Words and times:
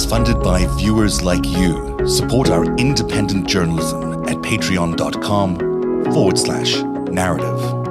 is 0.00 0.06
funded 0.06 0.40
by 0.42 0.66
viewers 0.78 1.22
like 1.22 1.44
you. 1.44 1.98
Support 2.06 2.50
our 2.50 2.64
independent 2.76 3.46
journalism 3.46 4.24
at 4.24 4.36
patreon.com 4.36 5.56
forward 6.12 6.38
slash 6.38 6.76
narrative. 7.10 7.60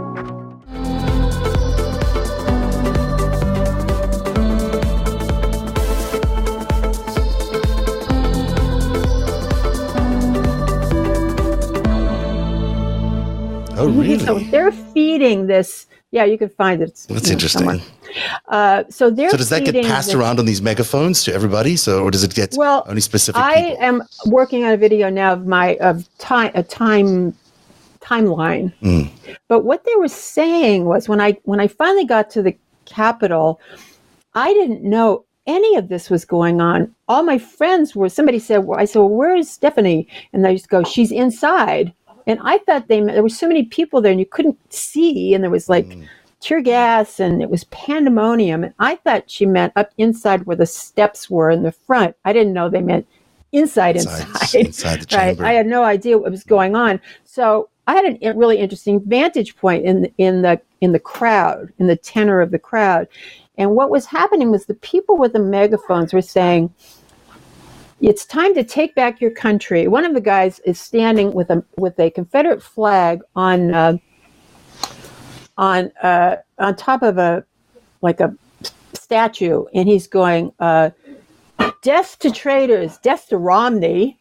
Oh, 13.81 13.87
really? 13.87 14.19
So 14.19 14.39
they're 14.39 14.73
feeding 14.73 15.47
this. 15.47 15.87
Yeah, 16.11 16.25
you 16.25 16.37
can 16.37 16.49
find 16.49 16.81
it. 16.81 16.95
That's 17.07 17.07
you 17.07 17.15
know, 17.15 17.31
interesting. 17.31 17.59
somewhere. 17.59 17.98
Uh, 18.47 18.83
so 18.89 19.09
they're 19.09 19.29
So 19.29 19.37
does 19.37 19.49
that 19.49 19.65
get 19.65 19.85
passed 19.85 20.13
around 20.13 20.39
on 20.39 20.45
these 20.45 20.61
megaphones 20.61 21.23
to 21.25 21.33
everybody? 21.33 21.75
So, 21.75 22.03
or 22.03 22.11
does 22.11 22.23
it 22.23 22.33
get 22.33 22.55
Well, 22.57 22.83
only 22.87 23.01
specific 23.01 23.41
I 23.41 23.71
people? 23.71 23.83
am 23.83 24.03
working 24.25 24.63
on 24.63 24.71
a 24.71 24.77
video 24.77 25.09
now 25.09 25.33
of 25.33 25.45
my 25.45 25.75
of 25.77 26.07
time 26.17 26.51
a 26.55 26.63
time 26.63 27.33
timeline. 28.01 28.73
Mm. 28.81 29.09
But 29.47 29.65
what 29.65 29.83
they 29.85 29.95
were 29.95 30.07
saying 30.07 30.85
was 30.85 31.07
when 31.07 31.21
I 31.21 31.37
when 31.43 31.59
I 31.59 31.67
finally 31.67 32.05
got 32.05 32.29
to 32.31 32.41
the 32.41 32.55
Capitol, 32.85 33.59
I 34.33 34.51
didn't 34.53 34.83
know 34.83 35.25
any 35.45 35.75
of 35.75 35.89
this 35.89 36.09
was 36.09 36.25
going 36.25 36.61
on. 36.61 36.93
All 37.07 37.23
my 37.23 37.37
friends 37.37 37.95
were. 37.95 38.09
Somebody 38.09 38.39
said, 38.39 38.59
well, 38.65 38.79
"I 38.79 38.85
said, 38.85 38.99
well, 38.99 39.09
where 39.09 39.35
is 39.35 39.49
Stephanie?" 39.49 40.07
And 40.33 40.43
they 40.43 40.55
just 40.55 40.69
go, 40.69 40.83
"She's 40.83 41.11
inside." 41.11 41.93
And 42.27 42.39
I 42.43 42.59
thought 42.59 42.87
they 42.87 43.01
there 43.01 43.23
were 43.23 43.29
so 43.29 43.47
many 43.47 43.63
people 43.63 44.01
there, 44.01 44.11
and 44.11 44.19
you 44.19 44.25
couldn't 44.25 44.57
see, 44.71 45.33
and 45.33 45.43
there 45.43 45.51
was 45.51 45.69
like 45.69 45.87
Mm. 45.87 46.07
Tear 46.39 46.61
gas, 46.61 47.19
and 47.19 47.41
it 47.41 47.49
was 47.49 47.65
pandemonium. 47.65 48.63
And 48.63 48.73
I 48.79 48.95
thought 48.95 49.29
she 49.29 49.45
meant 49.45 49.73
up 49.75 49.91
inside 49.97 50.45
where 50.45 50.55
the 50.55 50.65
steps 50.65 51.29
were 51.29 51.49
in 51.49 51.63
the 51.63 51.71
front. 51.71 52.15
I 52.25 52.33
didn't 52.33 52.53
know 52.53 52.69
they 52.69 52.81
meant 52.81 53.07
inside, 53.51 53.95
inside. 53.95 54.27
inside, 54.27 54.65
inside 54.65 55.01
the 55.01 55.07
Right. 55.17 55.27
chamber. 55.35 55.45
I 55.45 55.53
had 55.53 55.67
no 55.67 55.83
idea 55.83 56.17
what 56.17 56.31
was 56.31 56.43
going 56.43 56.75
on. 56.75 57.01
So 57.25 57.69
I 57.87 57.93
had 57.95 58.19
a 58.21 58.33
really 58.33 58.57
interesting 58.59 59.01
vantage 59.05 59.55
point 59.57 59.85
in 59.85 60.03
the, 60.03 60.13
in 60.17 60.41
the 60.43 60.61
in 60.81 60.91
the 60.93 60.99
crowd, 60.99 61.73
in 61.79 61.87
the 61.87 61.95
tenor 61.97 62.39
of 62.39 62.51
the 62.51 62.59
crowd. 62.59 63.07
And 63.57 63.71
what 63.75 63.89
was 63.89 64.05
happening 64.05 64.51
was 64.51 64.65
the 64.65 64.75
people 64.75 65.17
with 65.17 65.33
the 65.33 65.39
megaphones 65.39 66.13
were 66.13 66.21
saying, 66.21 66.71
"It's 67.99 68.25
time 68.25 68.53
to 68.53 68.63
take 68.63 68.95
back 68.95 69.19
your 69.19 69.31
country." 69.31 69.87
One 69.87 70.05
of 70.05 70.13
the 70.13 70.21
guys 70.21 70.59
is 70.59 70.79
standing 70.79 71.33
with 71.33 71.49
a 71.49 71.63
with 71.77 71.99
a 71.99 72.11
Confederate 72.11 72.61
flag 72.63 73.21
on 73.35 73.73
uh, 73.73 73.97
on 75.59 75.91
uh, 76.01 76.37
on 76.57 76.75
top 76.75 77.03
of 77.03 77.17
a 77.17 77.43
like 78.01 78.21
a 78.21 78.33
statue, 78.93 79.65
and 79.75 79.87
he's 79.87 80.07
going, 80.07 80.53
uh, 80.59 80.89
"Death 81.83 82.17
to 82.19 82.31
traitors! 82.31 82.97
Death 82.99 83.27
to 83.27 83.37
Romney!" 83.37 84.17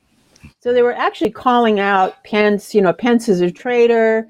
So 0.61 0.73
they 0.73 0.83
were 0.83 0.93
actually 0.93 1.31
calling 1.31 1.79
out 1.79 2.23
Pence. 2.25 2.75
You 2.75 2.83
know, 2.83 2.93
Pence 2.93 3.29
is 3.29 3.41
a 3.41 3.51
traitor. 3.51 4.29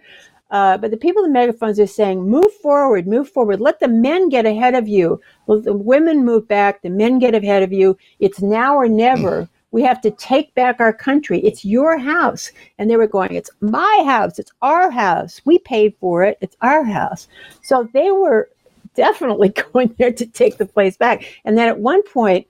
Uh, 0.50 0.78
but 0.78 0.90
the 0.90 0.96
people 0.96 1.22
in 1.24 1.30
the 1.30 1.38
megaphones 1.38 1.80
are 1.80 1.86
saying, 1.86 2.22
"Move 2.22 2.52
forward, 2.62 3.06
move 3.06 3.28
forward. 3.28 3.60
Let 3.60 3.80
the 3.80 3.88
men 3.88 4.28
get 4.28 4.46
ahead 4.46 4.74
of 4.74 4.86
you. 4.86 5.20
Let 5.46 5.64
the 5.64 5.74
women 5.74 6.24
move 6.24 6.46
back. 6.46 6.82
The 6.82 6.90
men 6.90 7.18
get 7.18 7.34
ahead 7.34 7.62
of 7.62 7.72
you. 7.72 7.96
It's 8.20 8.42
now 8.42 8.76
or 8.76 8.88
never." 8.88 9.48
We 9.70 9.82
have 9.82 10.00
to 10.02 10.10
take 10.10 10.54
back 10.54 10.80
our 10.80 10.92
country. 10.92 11.40
It's 11.40 11.64
your 11.64 11.98
house. 11.98 12.50
And 12.78 12.90
they 12.90 12.96
were 12.96 13.06
going, 13.06 13.34
It's 13.34 13.50
my 13.60 14.02
house. 14.06 14.38
It's 14.38 14.52
our 14.62 14.90
house. 14.90 15.40
We 15.44 15.58
paid 15.58 15.94
for 16.00 16.24
it. 16.24 16.38
It's 16.40 16.56
our 16.62 16.84
house. 16.84 17.28
So 17.62 17.88
they 17.92 18.10
were 18.10 18.48
definitely 18.94 19.50
going 19.72 19.94
there 19.98 20.12
to 20.12 20.26
take 20.26 20.58
the 20.58 20.66
place 20.66 20.96
back. 20.96 21.24
And 21.44 21.56
then 21.58 21.68
at 21.68 21.78
one 21.78 22.02
point, 22.02 22.46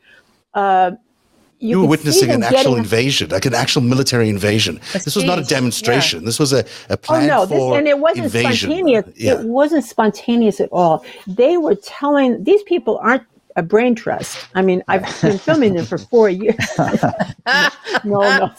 uh, 0.55 0.93
you, 1.61 1.71
you 1.71 1.81
were 1.81 1.89
witnessing 1.89 2.31
an 2.31 2.45
actual 2.45 2.77
invasion, 2.77 3.31
like 3.31 3.45
an 3.45 3.55
actual 3.55 3.83
military 3.83 4.29
invasion. 4.29 4.81
This 4.93 5.17
was 5.17 5.25
not 5.25 5.41
a 5.41 5.43
demonstration. 5.43 6.25
This 6.25 6.39
was 6.39 6.53
a, 6.53 6.61
a 6.89 6.93
Oh 6.93 6.97
plan 6.97 7.27
no! 7.27 7.47
This, 7.47 7.61
and 7.77 7.89
it 7.89 7.99
wasn't 7.99 8.27
invasion. 8.27 8.71
spontaneous. 8.71 9.05
Yeah. 9.17 9.41
It 9.41 9.47
wasn't 9.47 9.85
spontaneous 9.85 10.61
at 10.61 10.69
all. 10.71 11.05
They 11.27 11.57
were 11.57 11.75
telling 11.75 12.45
these 12.45 12.63
people 12.63 12.99
aren't 12.99 13.25
a 13.59 13.63
brain 13.63 13.95
trust. 13.97 14.39
I 14.55 14.63
mean, 14.63 14.85
I've 14.87 15.03
been 15.21 15.37
filming 15.37 15.75
them 15.75 15.85
for 15.85 15.99
four 15.99 16.31
years. 16.31 16.57
no, 16.79 18.21
no. 18.21 18.53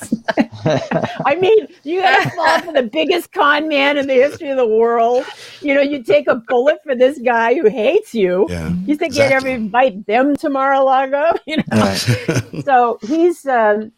I 1.26 1.38
mean, 1.40 1.68
you 1.84 2.02
got 2.02 2.24
to 2.24 2.30
fall 2.32 2.60
for 2.60 2.74
the 2.74 2.84
biggest 2.84 3.32
con 3.32 3.70
man 3.70 3.98
in 3.98 4.08
the 4.08 4.14
history 4.14 4.50
of 4.50 4.58
the 4.58 4.68
world. 4.68 5.24
You 5.62 5.74
know, 5.74 5.82
you 5.82 6.04
take 6.04 6.28
a 6.28 6.36
bullet 6.36 6.80
for 6.84 6.96
this 6.96 7.18
guy 7.20 7.54
who 7.56 7.70
hates 7.70 8.14
you. 8.14 8.46
Yeah. 8.50 8.74
You 8.86 8.98
think 8.98 9.14
exactly. 9.14 9.24
you'd 9.24 9.32
ever 9.32 9.48
invite 9.48 10.06
them 10.06 10.36
to 10.36 10.50
Mar-a-Lago? 10.50 11.32
You 11.48 11.58
know. 11.58 11.64
Right. 11.72 12.44
So 12.66 13.00
he's 13.02 13.46
um, 13.46 13.92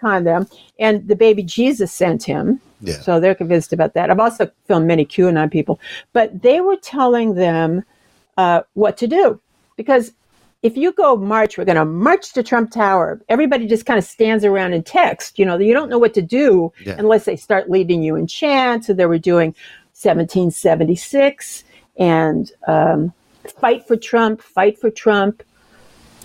conned 0.00 0.26
them, 0.26 0.48
and 0.78 1.06
the 1.06 1.14
baby 1.14 1.42
Jesus 1.42 1.92
sent 1.92 2.22
him. 2.22 2.60
Yeah. 2.80 2.98
So 3.00 3.20
they're 3.20 3.34
convinced 3.34 3.72
about 3.72 3.94
that. 3.94 4.10
I've 4.10 4.18
also 4.18 4.50
filmed 4.66 4.86
many 4.86 5.04
QAnon 5.04 5.52
people, 5.52 5.78
but 6.12 6.42
they 6.42 6.60
were 6.60 6.76
telling 6.76 7.34
them 7.34 7.84
uh, 8.36 8.62
what 8.74 8.96
to 8.98 9.06
do 9.06 9.40
because 9.76 10.12
if 10.62 10.76
you 10.76 10.92
go 10.92 11.16
march, 11.16 11.56
we're 11.56 11.64
going 11.64 11.76
to 11.76 11.84
march 11.84 12.32
to 12.32 12.42
Trump 12.42 12.70
Tower. 12.72 13.20
Everybody 13.28 13.66
just 13.66 13.86
kind 13.86 13.98
of 13.98 14.04
stands 14.04 14.44
around 14.44 14.72
and 14.72 14.84
text. 14.84 15.38
You 15.38 15.44
know, 15.46 15.56
you 15.58 15.72
don't 15.72 15.88
know 15.88 15.98
what 15.98 16.14
to 16.14 16.22
do 16.22 16.72
Yeah. 16.84 16.96
unless 16.98 17.24
they 17.26 17.36
start 17.36 17.70
leading 17.70 18.02
you 18.02 18.16
in 18.16 18.26
chant. 18.26 18.84
So 18.86 18.92
they 18.92 19.06
were 19.06 19.18
doing 19.18 19.54
1776 19.94 21.64
and 21.98 22.50
um, 22.66 23.12
fight 23.60 23.86
for 23.86 23.96
Trump, 23.96 24.40
fight 24.42 24.78
for 24.80 24.90
Trump. 24.90 25.42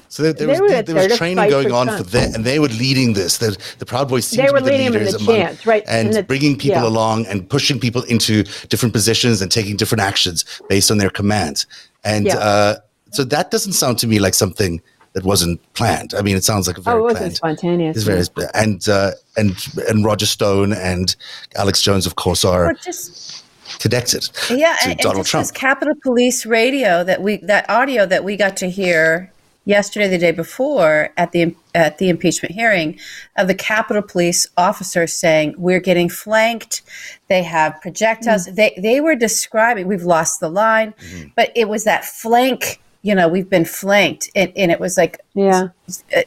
So 0.09 0.21
there, 0.21 0.33
there 0.33 0.47
was, 0.47 0.59
there, 0.59 0.83
there 0.83 0.95
was 1.09 1.17
training 1.17 1.49
going 1.49 1.69
for 1.69 1.73
on 1.75 1.87
Trump. 1.87 2.03
for 2.05 2.11
them, 2.11 2.35
and 2.35 2.45
they 2.45 2.59
were 2.59 2.67
leading 2.67 3.13
this. 3.13 3.39
The, 3.39 3.57
the 3.79 3.85
Proud 3.85 4.09
Boys 4.09 4.27
seemed 4.27 4.43
They 4.43 4.51
to 4.51 4.53
be 4.53 4.59
the 4.59 4.65
leading 4.71 4.85
them 4.91 4.93
in 5.01 5.05
leaders 5.07 5.13
the 5.13 5.23
among, 5.31 5.35
chant, 5.35 5.65
right, 5.65 5.83
and 5.87 6.13
the- 6.13 6.21
bringing 6.23 6.55
people 6.55 6.83
yeah. 6.83 6.87
along 6.87 7.25
and 7.25 7.49
pushing 7.49 7.79
people 7.79 8.03
into 8.03 8.43
different 8.69 8.93
positions 8.93 9.41
and 9.41 9.51
taking 9.51 9.75
different 9.75 10.03
actions 10.03 10.45
based 10.69 10.91
on 10.91 10.99
their 10.99 11.09
commands. 11.09 11.65
And 12.03 12.27
Yeah. 12.27 12.37
uh, 12.37 12.75
so 13.13 13.23
that 13.23 13.51
doesn't 13.51 13.73
sound 13.73 13.99
to 13.99 14.07
me 14.07 14.19
like 14.19 14.33
something 14.33 14.81
that 15.13 15.23
wasn't 15.23 15.59
planned. 15.73 16.13
I 16.15 16.21
mean, 16.23 16.35
it 16.35 16.43
sounds 16.43 16.67
like 16.67 16.77
a 16.77 16.81
very 16.81 16.95
Oh, 16.97 16.99
it 16.99 17.03
wasn't 17.03 17.19
planned. 17.19 17.35
spontaneous. 17.59 17.95
It's 17.97 18.05
very 18.05 18.47
and 18.53 18.87
uh, 18.89 19.11
and 19.37 19.55
and 19.89 20.03
Roger 20.03 20.25
Stone 20.25 20.73
and 20.73 21.15
Alex 21.55 21.81
Jones, 21.81 22.05
of 22.07 22.15
course, 22.15 22.43
are 22.43 22.73
just 22.73 23.43
connected 23.79 24.29
yeah, 24.49 24.75
to 24.81 24.83
and, 24.83 24.91
and 24.91 24.99
Donald 24.99 25.17
just 25.25 25.31
Trump. 25.31 25.43
this 25.43 25.51
Capitol 25.51 25.93
Police 26.03 26.45
radio 26.45 27.03
that 27.03 27.21
we 27.21 27.37
that 27.37 27.69
audio 27.69 28.05
that 28.05 28.23
we 28.23 28.35
got 28.35 28.57
to 28.57 28.69
hear 28.69 29.31
yesterday, 29.65 30.09
the 30.09 30.17
day 30.17 30.31
before 30.31 31.09
at 31.15 31.31
the 31.31 31.55
at 31.75 31.97
the 31.99 32.09
impeachment 32.09 32.53
hearing 32.53 32.99
of 33.37 33.47
the 33.47 33.55
Capitol 33.55 34.01
Police 34.01 34.47
officers 34.57 35.13
saying 35.13 35.53
we're 35.57 35.79
getting 35.79 36.09
flanked. 36.09 36.81
They 37.29 37.43
have 37.43 37.79
projectiles. 37.81 38.47
Mm. 38.47 38.55
They 38.55 38.79
they 38.81 38.99
were 38.99 39.15
describing 39.15 39.87
we've 39.87 40.03
lost 40.03 40.39
the 40.39 40.49
line, 40.49 40.93
Mm-hmm. 40.99 41.29
but 41.35 41.51
it 41.55 41.69
was 41.69 41.83
that 41.83 42.03
flank. 42.03 42.79
You 43.03 43.15
know, 43.15 43.27
we've 43.27 43.49
been 43.49 43.65
flanked, 43.65 44.31
and, 44.35 44.51
and 44.55 44.71
it 44.71 44.79
was 44.79 44.97
like 44.97 45.19
Yeah. 45.35 45.69
uh, 46.15 46.21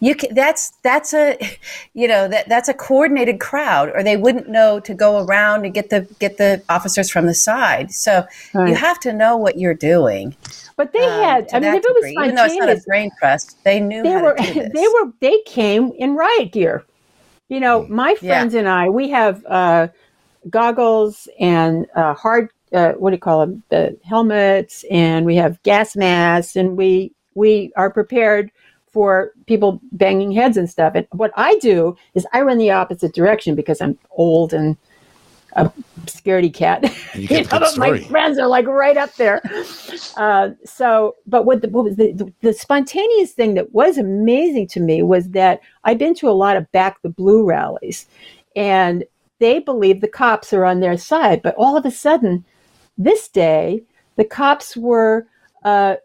you 0.00 0.14
can, 0.14 0.34
that's 0.34 0.70
that's 0.82 1.12
a 1.14 1.38
you 1.94 2.08
know 2.08 2.28
that 2.28 2.48
that's 2.48 2.68
a 2.68 2.74
coordinated 2.74 3.38
crowd 3.40 3.90
or 3.94 4.02
they 4.02 4.16
wouldn't 4.16 4.48
know 4.48 4.80
to 4.80 4.94
go 4.94 5.18
around 5.24 5.64
and 5.64 5.74
get 5.74 5.90
the 5.90 6.08
get 6.18 6.38
the 6.38 6.62
officers 6.68 7.10
from 7.10 7.26
the 7.26 7.34
side 7.34 7.90
so 7.92 8.24
you 8.64 8.74
have 8.74 8.98
to 9.00 9.12
know 9.12 9.36
what 9.36 9.58
you're 9.58 9.74
doing 9.74 10.34
But 10.76 10.92
they 10.92 10.98
um, 11.04 11.10
had, 11.22 11.48
I 11.52 11.60
mean, 11.60 11.74
if 11.74 11.84
it 11.84 11.94
was 11.94 12.06
degree. 12.06 12.16
even 12.16 12.34
though 12.36 12.44
it's 12.44 12.58
not 12.58 12.70
a 12.70 12.76
spontaneous, 12.76 12.86
brain 12.86 13.10
trust 13.18 13.58
they 13.64 13.80
knew 13.80 14.04
they 14.04 14.10
how 14.10 14.22
were, 14.22 14.36
to 14.36 14.52
do 14.54 14.54
this. 14.54 14.70
they 14.72 14.88
were, 14.88 15.12
they 15.20 15.38
came 15.46 15.92
in 15.98 16.14
riot 16.14 16.52
gear. 16.52 16.84
You 17.48 17.60
know, 17.60 17.86
my 17.88 18.14
Yeah. 18.20 18.44
friends 18.44 18.54
and 18.54 18.68
I, 18.68 18.88
we 18.88 19.10
have 19.10 19.44
uh, 19.46 19.88
goggles 20.50 21.28
and 21.40 21.86
uh, 21.96 22.14
hard, 22.14 22.50
uh, 22.72 22.92
what 22.92 23.10
do 23.10 23.16
you 23.16 23.20
call 23.20 23.40
them, 23.40 23.62
the 23.68 23.98
helmets, 24.04 24.84
and 24.90 25.26
we 25.26 25.36
have 25.36 25.62
gas 25.62 25.96
masks, 25.96 26.56
and 26.56 26.76
we 26.76 27.12
we 27.34 27.72
are 27.76 27.90
prepared 27.90 28.50
for 28.92 29.32
people 29.46 29.80
banging 29.92 30.32
heads 30.32 30.56
and 30.56 30.68
stuff. 30.68 30.94
And 30.94 31.06
what 31.12 31.32
I 31.36 31.56
do 31.58 31.96
is 32.14 32.26
I 32.32 32.42
run 32.42 32.58
the 32.58 32.72
opposite 32.72 33.14
direction 33.14 33.54
because 33.54 33.80
I'm 33.80 33.96
old 34.10 34.52
and 34.52 34.76
a 35.54 35.72
scaredy 36.06 36.52
cat. 36.52 36.84
You 37.14 37.28
good 37.28 37.48
but 37.50 37.76
my 37.76 38.00
friends 38.00 38.38
are 38.38 38.46
like 38.46 38.66
right 38.66 38.96
up 38.96 39.14
there. 39.16 39.42
Uh, 40.16 40.50
so, 40.64 41.16
but 41.26 41.44
what, 41.44 41.62
the, 41.62 41.68
what 41.68 41.84
was 41.84 41.96
the, 41.96 42.12
the, 42.12 42.32
the 42.40 42.52
spontaneous 42.52 43.32
thing 43.32 43.54
that 43.54 43.72
was 43.72 43.98
amazing 43.98 44.68
to 44.68 44.80
me 44.80 45.02
was 45.02 45.28
that 45.30 45.60
I've 45.84 45.98
been 45.98 46.14
to 46.16 46.28
a 46.28 46.32
lot 46.32 46.56
of 46.56 46.70
back 46.72 47.00
the 47.02 47.08
blue 47.08 47.44
rallies, 47.44 48.06
and 48.56 49.04
they 49.38 49.58
believe 49.58 50.00
the 50.00 50.08
cops 50.08 50.52
are 50.52 50.64
on 50.64 50.80
their 50.80 50.96
side. 50.96 51.42
But 51.42 51.54
all 51.56 51.76
of 51.76 51.84
a 51.84 51.90
sudden, 51.90 52.44
this 53.00 53.28
day, 53.28 53.82
the 54.16 54.24
cops 54.24 54.76
were 54.76 55.26
uh, 55.64 55.96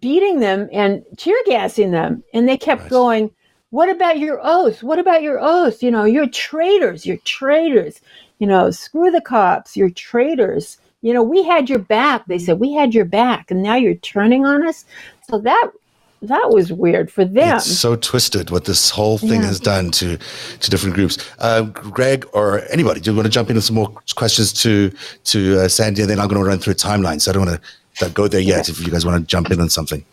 beating 0.00 0.40
them 0.40 0.68
and 0.72 1.04
tear 1.18 1.36
gassing 1.46 1.90
them, 1.90 2.24
and 2.32 2.48
they 2.48 2.56
kept 2.56 2.82
Right. 2.82 2.90
going. 2.90 3.30
What 3.70 3.90
about 3.90 4.18
your 4.18 4.40
oath? 4.42 4.82
What 4.82 4.98
about 4.98 5.20
your 5.22 5.38
oath? 5.38 5.82
You 5.82 5.90
know, 5.90 6.04
you're 6.04 6.28
traitors. 6.28 7.04
You're 7.04 7.18
traitors. 7.18 8.00
You 8.38 8.46
know, 8.46 8.70
screw 8.70 9.10
the 9.10 9.20
cops. 9.20 9.76
You're 9.76 9.90
traitors. 9.90 10.78
You 11.02 11.12
know, 11.12 11.22
we 11.22 11.42
had 11.44 11.68
your 11.68 11.80
back. 11.80 12.24
They 12.26 12.38
said 12.38 12.58
we 12.58 12.72
had 12.72 12.94
your 12.94 13.04
back, 13.04 13.50
and 13.50 13.62
now 13.62 13.76
you're 13.76 13.94
turning 13.96 14.46
on 14.46 14.66
us. 14.66 14.86
So 15.28 15.38
that 15.40 15.70
that 16.22 16.50
was 16.50 16.72
weird 16.72 17.10
for 17.10 17.24
them. 17.24 17.56
It's 17.58 17.66
so 17.78 17.96
twisted 17.96 18.50
what 18.50 18.64
this 18.64 18.90
whole 18.90 19.18
thing 19.18 19.40
Yeah. 19.40 19.46
has 19.46 19.60
done 19.60 19.90
to 19.92 20.18
to 20.60 20.70
different 20.70 20.94
groups. 20.94 21.18
Uh, 21.38 21.62
Greg 21.62 22.26
or 22.32 22.62
anybody, 22.70 23.00
do 23.00 23.10
you 23.10 23.16
want 23.16 23.26
to 23.26 23.30
jump 23.30 23.50
in 23.50 23.56
with 23.56 23.64
some 23.64 23.76
more 23.76 23.88
questions 24.16 24.52
to 24.54 24.90
to 25.24 25.60
uh, 25.60 25.68
Sandi? 25.68 26.02
And 26.02 26.10
then 26.10 26.18
I'm 26.20 26.28
going 26.28 26.42
to 26.42 26.48
run 26.48 26.58
through 26.58 26.72
a 26.72 26.76
timeline, 26.76 27.20
so 27.20 27.30
I 27.30 27.34
don't 27.34 27.46
want 27.46 27.60
to 28.00 28.10
go 28.10 28.28
there 28.28 28.40
yet. 28.40 28.68
If 28.68 28.80
you 28.84 28.90
guys 28.92 29.04
want 29.06 29.20
to 29.22 29.26
jump 29.26 29.50
in 29.50 29.60
on 29.60 29.68
something, 29.68 30.04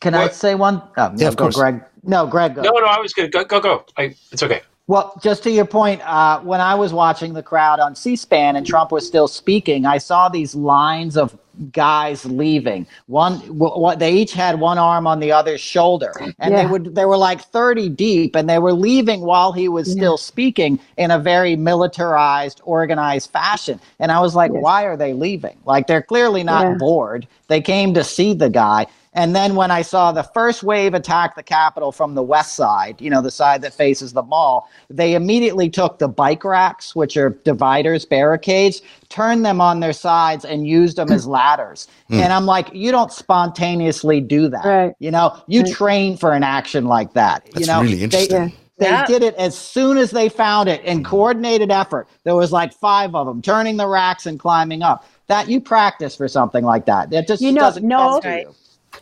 Can 0.00 0.14
I 0.14 0.28
say 0.28 0.54
one? 0.54 0.82
Oh, 0.96 1.12
Yeah, 1.16 1.28
of 1.28 1.36
go, 1.36 1.44
course. 1.44 1.56
Greg. 1.56 1.82
No, 2.02 2.26
Greg. 2.26 2.54
Go. 2.54 2.62
No, 2.62 2.70
no, 2.70 2.86
I 2.86 2.98
was 2.98 3.12
good. 3.12 3.30
Go, 3.32 3.44
go, 3.44 3.60
go. 3.60 3.84
I, 3.98 4.14
it's 4.32 4.42
okay. 4.42 4.62
Well, 4.86 5.12
just 5.22 5.42
to 5.44 5.50
your 5.52 5.66
point, 5.66 6.00
uh, 6.04 6.40
when 6.40 6.60
I 6.60 6.74
was 6.74 6.92
watching 6.92 7.34
the 7.34 7.42
crowd 7.44 7.78
on 7.78 7.94
C-SPAN 7.94 8.56
and 8.56 8.66
Trump 8.66 8.90
was 8.90 9.06
still 9.06 9.28
speaking, 9.28 9.86
I 9.86 9.98
saw 9.98 10.28
these 10.28 10.54
lines 10.56 11.16
of 11.16 11.36
guys 11.72 12.24
leaving. 12.24 12.86
One, 13.06 13.36
what 13.58 13.98
they 13.98 14.12
each 14.12 14.32
had 14.32 14.60
one 14.60 14.78
arm 14.78 15.06
on 15.06 15.20
the 15.20 15.32
other's 15.32 15.60
shoulder, 15.60 16.12
and 16.38 16.56
they 16.56 16.66
would 16.66 16.94
they 16.94 17.04
were 17.04 17.16
like 17.16 17.40
thirty 17.42 17.88
deep, 17.88 18.34
and 18.36 18.48
they 18.48 18.58
were 18.58 18.72
leaving 18.72 19.20
while 19.20 19.52
he 19.52 19.68
was 19.68 19.90
still 19.90 20.16
speaking 20.16 20.78
in 20.96 21.10
a 21.10 21.18
very 21.18 21.56
militarized, 21.56 22.60
organized 22.64 23.30
fashion. 23.30 23.80
And 23.98 24.10
I 24.12 24.20
was 24.20 24.34
like, 24.34 24.52
Yes. 24.52 24.62
why 24.62 24.84
are 24.84 24.96
they 24.96 25.12
leaving? 25.12 25.58
Like 25.64 25.86
they're 25.86 26.02
clearly 26.02 26.42
not 26.44 26.68
Yeah. 26.68 26.74
bored. 26.78 27.26
They 27.48 27.60
came 27.60 27.94
to 27.94 28.04
see 28.04 28.34
the 28.34 28.50
guy. 28.50 28.86
And 29.12 29.34
then 29.34 29.56
when 29.56 29.72
I 29.72 29.82
saw 29.82 30.12
the 30.12 30.22
first 30.22 30.62
wave 30.62 30.94
attack 30.94 31.34
the 31.34 31.42
Capitol 31.42 31.90
from 31.90 32.14
the 32.14 32.22
west 32.22 32.54
side, 32.54 33.00
you 33.00 33.10
know, 33.10 33.20
the 33.20 33.30
side 33.30 33.60
that 33.62 33.74
faces 33.74 34.12
the 34.12 34.22
mall, 34.22 34.68
they 34.88 35.14
immediately 35.14 35.68
took 35.68 35.98
the 35.98 36.06
bike 36.06 36.44
racks, 36.44 36.94
which 36.94 37.16
are 37.16 37.30
dividers, 37.44 38.06
barricades, 38.06 38.82
turned 39.10 39.44
them 39.44 39.60
on 39.60 39.80
their 39.80 39.92
sides 39.92 40.44
and 40.44 40.66
used 40.66 40.96
them 40.96 41.12
as 41.12 41.26
ladders. 41.26 41.88
Hmm. 42.08 42.14
And 42.20 42.32
I'm 42.32 42.46
like, 42.46 42.70
you 42.72 42.90
don't 42.90 43.12
spontaneously 43.12 44.20
do 44.20 44.48
that. 44.48 44.64
Right. 44.64 44.94
You 45.00 45.10
know, 45.10 45.36
you 45.46 45.62
Right. 45.62 45.72
train 45.72 46.16
for 46.16 46.32
an 46.32 46.42
action 46.42 46.86
like 46.86 47.12
that. 47.14 47.44
That's 47.46 47.60
you 47.60 47.66
know, 47.66 47.82
really 47.82 47.96
They- 47.96 48.02
interesting. 48.04 48.52
they 48.78 48.86
Yeah. 48.86 49.04
did 49.04 49.22
it 49.22 49.34
as 49.34 49.54
soon 49.58 49.98
as 49.98 50.10
they 50.10 50.28
found 50.30 50.68
it 50.70 50.82
in 50.84 50.98
hmm. 50.98 51.04
coordinated 51.04 51.70
effort. 51.70 52.08
There 52.24 52.36
was 52.36 52.50
like 52.52 52.72
five 52.72 53.14
of 53.14 53.26
them 53.26 53.42
turning 53.42 53.76
the 53.76 53.86
racks 53.86 54.24
and 54.26 54.38
climbing 54.38 54.82
up. 54.82 55.04
That 55.26 55.48
you 55.48 55.60
practice 55.60 56.16
for 56.16 56.26
something 56.28 56.64
like 56.64 56.86
that. 56.86 57.12
It 57.12 57.26
just 57.28 57.42
You 57.42 57.52
know, 57.52 57.60
doesn't 57.60 57.86
no- 57.86 58.20
Right. 58.24 58.46
you. 58.46 58.54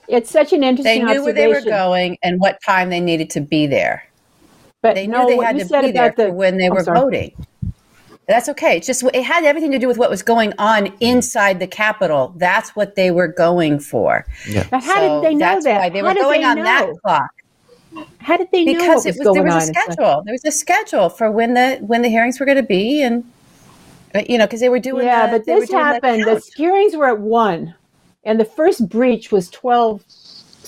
It's 0.08 0.30
such 0.30 0.52
an 0.52 0.62
interesting. 0.64 1.06
They 1.06 1.12
knew 1.14 1.24
where 1.24 1.32
they 1.32 1.46
were 1.48 1.62
going 1.62 2.18
and 2.22 2.40
what 2.40 2.58
time 2.62 2.90
they 2.90 3.00
needed 3.00 3.30
to 3.30 3.40
be 3.40 3.66
there. 3.66 4.04
But 4.82 4.94
They 4.94 5.06
no, 5.06 5.24
knew 5.26 5.36
they 5.38 5.44
had 5.44 5.58
to 5.58 5.64
be 5.64 5.92
there 5.92 6.06
about 6.06 6.16
the 6.16 6.26
for 6.26 6.32
when 6.32 6.56
they 6.58 6.66
I'm 6.66 6.74
were 6.74 6.84
sorry. 6.84 6.98
voting. 7.00 7.32
That's 8.28 8.48
okay. 8.50 8.76
It's 8.78 8.86
just 8.86 9.02
it 9.14 9.24
had 9.24 9.44
everything 9.44 9.72
to 9.72 9.78
do 9.80 9.88
with 9.88 9.98
what 9.98 10.10
was 10.10 10.22
going 10.22 10.54
on 10.58 10.92
inside 11.00 11.60
the 11.60 11.66
Capitol. 11.66 12.34
That's 12.36 12.76
what 12.76 12.94
they 12.96 13.10
were 13.10 13.28
going 13.28 13.80
for. 13.80 14.26
But 14.70 14.84
how 14.84 15.00
So 15.00 15.08
did 15.08 15.22
they 15.22 15.34
know 15.36 15.38
that's 15.38 15.64
that? 15.64 15.78
Why 15.78 15.90
they 15.90 16.02
How 16.02 16.08
were 16.08 16.14
did 16.14 16.20
going 16.20 16.42
they 16.42 16.44
on 16.44 16.62
that 16.62 16.88
know? 16.88 17.00
clock 17.02 17.30
How 18.20 18.36
did 18.36 18.48
they 18.52 18.66
know 18.66 18.86
what 18.86 18.94
because 18.94 19.04
was, 19.06 19.16
it 19.16 19.18
was 19.18 19.28
going 19.28 19.34
there 19.34 19.44
was 19.44 19.54
on? 19.54 19.62
a 19.70 19.74
schedule. 19.74 20.22
There 20.24 20.32
was 20.34 20.44
a 20.44 20.52
schedule 20.52 21.08
for 21.10 21.30
when 21.30 21.54
the 21.54 21.78
when 21.80 22.02
the 22.02 22.08
hearings 22.08 22.40
were 22.40 22.46
going 22.46 22.56
to 22.58 22.62
be, 22.62 23.02
and 23.02 23.24
uh, 24.14 24.22
you 24.28 24.38
know 24.38 24.46
because 24.46 24.60
they 24.60 24.68
were 24.68 24.80
doing. 24.80 25.06
yeah, 25.06 25.26
the, 25.26 25.38
but 25.38 25.46
this 25.46 25.68
doing 25.70 25.72
the 25.72 25.78
happened. 25.78 26.22
The, 26.24 26.42
hearings 26.56 26.96
were 26.96 27.08
at 27.08 27.20
one, 27.20 27.74
and 28.24 28.40
the 28.40 28.44
first 28.44 28.88
breach 28.88 29.32
was 29.32 29.50
twelve 29.50 30.04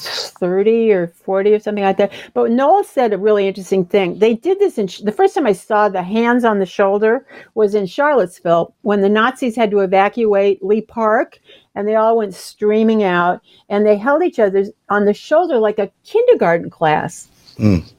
thirty 0.00 0.93
or 0.93 1.08
forty 1.08 1.52
or 1.52 1.58
something 1.58 1.85
like 1.85 1.97
that. 1.99 2.12
But 2.35 2.50
Noel 2.50 2.85
said 2.85 3.12
a 3.12 3.19
really 3.19 3.47
interesting 3.49 3.85
thing. 3.85 4.19
They 4.19 4.35
did 4.35 4.58
this 4.58 4.79
in 4.79 4.88
the 5.05 5.12
first 5.12 5.35
time 5.35 5.47
I 5.47 5.52
saw 5.52 5.88
the 5.88 6.02
hands 6.02 6.44
on 6.44 6.58
the 6.58 6.67
shoulder 6.67 7.26
was 7.55 7.75
in 7.75 7.87
Charlottesville 7.87 8.75
when 8.82 9.00
the 9.00 9.08
Nazis 9.08 9.56
had 9.56 9.70
to 9.70 9.81
evacuate 9.81 10.64
Lee 10.64 10.81
Park, 10.81 11.38
and 11.75 11.87
they 11.87 11.94
all 11.97 12.17
went 12.17 12.35
streaming 12.35 13.02
out, 13.02 13.41
and 13.69 13.87
they 13.87 13.97
held 13.97 14.23
each 14.23 14.38
other 14.38 14.64
on 14.88 15.05
the 15.05 15.14
shoulder 15.14 15.58
like 15.58 15.79
a 15.79 15.91
kindergarten 16.05 16.70
class 16.70 17.29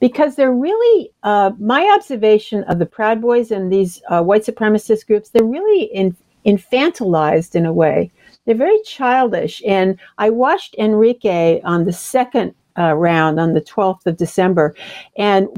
because 0.00 0.34
they're 0.34 0.52
really 0.52 1.12
uh, 1.22 1.52
my 1.58 1.88
observation 1.94 2.64
of 2.64 2.78
the 2.80 2.86
Proud 2.86 3.20
Boys 3.20 3.52
and 3.52 3.72
these 3.72 4.02
uh, 4.08 4.20
white 4.22 4.44
supremacist 4.44 5.06
groups. 5.06 5.30
They're 5.30 5.44
really 5.44 5.84
in, 5.84 6.16
infantilized 6.44 7.54
in 7.54 7.64
a 7.66 7.72
way. 7.72 8.10
They're 8.44 8.54
very 8.54 8.80
childish. 8.84 9.62
And 9.66 9.98
I 10.18 10.30
watched 10.30 10.74
Enrique 10.78 11.60
on 11.62 11.84
the 11.84 11.92
second 11.92 12.54
uh, 12.78 12.94
round 12.94 13.38
on 13.38 13.52
the 13.52 13.60
12th 13.60 14.06
of 14.06 14.16
December, 14.16 14.74
and 15.16 15.48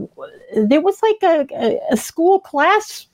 there 0.57 0.81
was 0.81 1.01
like 1.03 1.23
a, 1.23 1.47
a, 1.55 1.81
a 1.93 1.97
school 1.97 2.41
class 2.41 3.07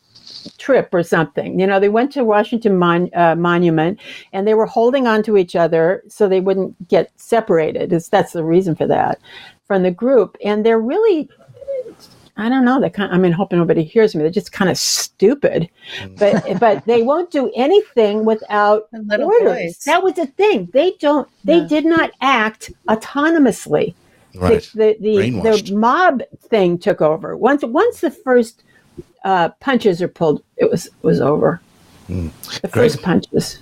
trip 0.58 0.88
or 0.92 1.02
something. 1.02 1.58
You 1.58 1.66
know, 1.66 1.80
they 1.80 1.88
went 1.88 2.12
to 2.12 2.24
Washington 2.24 2.76
Mon- 2.78 3.10
uh, 3.14 3.34
Monument 3.34 3.98
and 4.32 4.46
they 4.46 4.54
were 4.54 4.66
holding 4.66 5.06
on 5.06 5.22
to 5.24 5.36
each 5.36 5.56
other 5.56 6.02
so 6.08 6.28
they 6.28 6.40
wouldn't 6.40 6.88
get 6.88 7.10
separated. 7.16 7.92
It's, 7.92 8.08
that's 8.08 8.32
the 8.32 8.44
reason 8.44 8.74
for 8.74 8.86
that 8.86 9.20
from 9.66 9.82
the 9.82 9.90
group. 9.90 10.36
And 10.44 10.64
they're 10.64 10.80
really, 10.80 11.28
I 12.40 12.48
don't 12.48 12.64
know, 12.64 12.80
they 12.80 12.90
kind 12.90 13.12
I 13.12 13.18
mean, 13.18 13.32
hoping 13.32 13.58
nobody 13.58 13.82
hears 13.84 14.14
me. 14.14 14.22
They're 14.22 14.30
just 14.30 14.52
kind 14.52 14.70
of 14.70 14.78
stupid, 14.78 15.68
but 16.18 16.58
but 16.58 16.84
they 16.86 17.02
won't 17.02 17.30
do 17.30 17.50
anything 17.54 18.24
without 18.24 18.88
orders. 18.92 19.42
boys. 19.42 19.78
That 19.84 20.02
was 20.02 20.14
the 20.14 20.26
thing. 20.26 20.68
They 20.72 20.92
don't. 21.00 21.28
They 21.44 21.58
Yeah. 21.58 21.66
did 21.66 21.84
not 21.84 22.10
act 22.20 22.70
autonomously 22.88 23.94
right? 24.34 24.62
the 24.74 24.96
the, 25.00 25.30
the, 25.30 25.62
the 25.62 25.74
mob 25.74 26.22
thing 26.48 26.78
took 26.78 27.00
over. 27.00 27.36
Once 27.36 27.62
once 27.64 28.00
the 28.00 28.10
first 28.10 28.62
uh, 29.24 29.50
punches 29.60 30.00
are 30.02 30.08
pulled, 30.08 30.42
it 30.56 30.70
was 30.70 30.88
was 31.02 31.20
over. 31.20 31.60
The 32.08 32.14
Hmm. 32.14 32.28
Greg? 32.60 32.70
first 32.72 33.02
punches. 33.02 33.58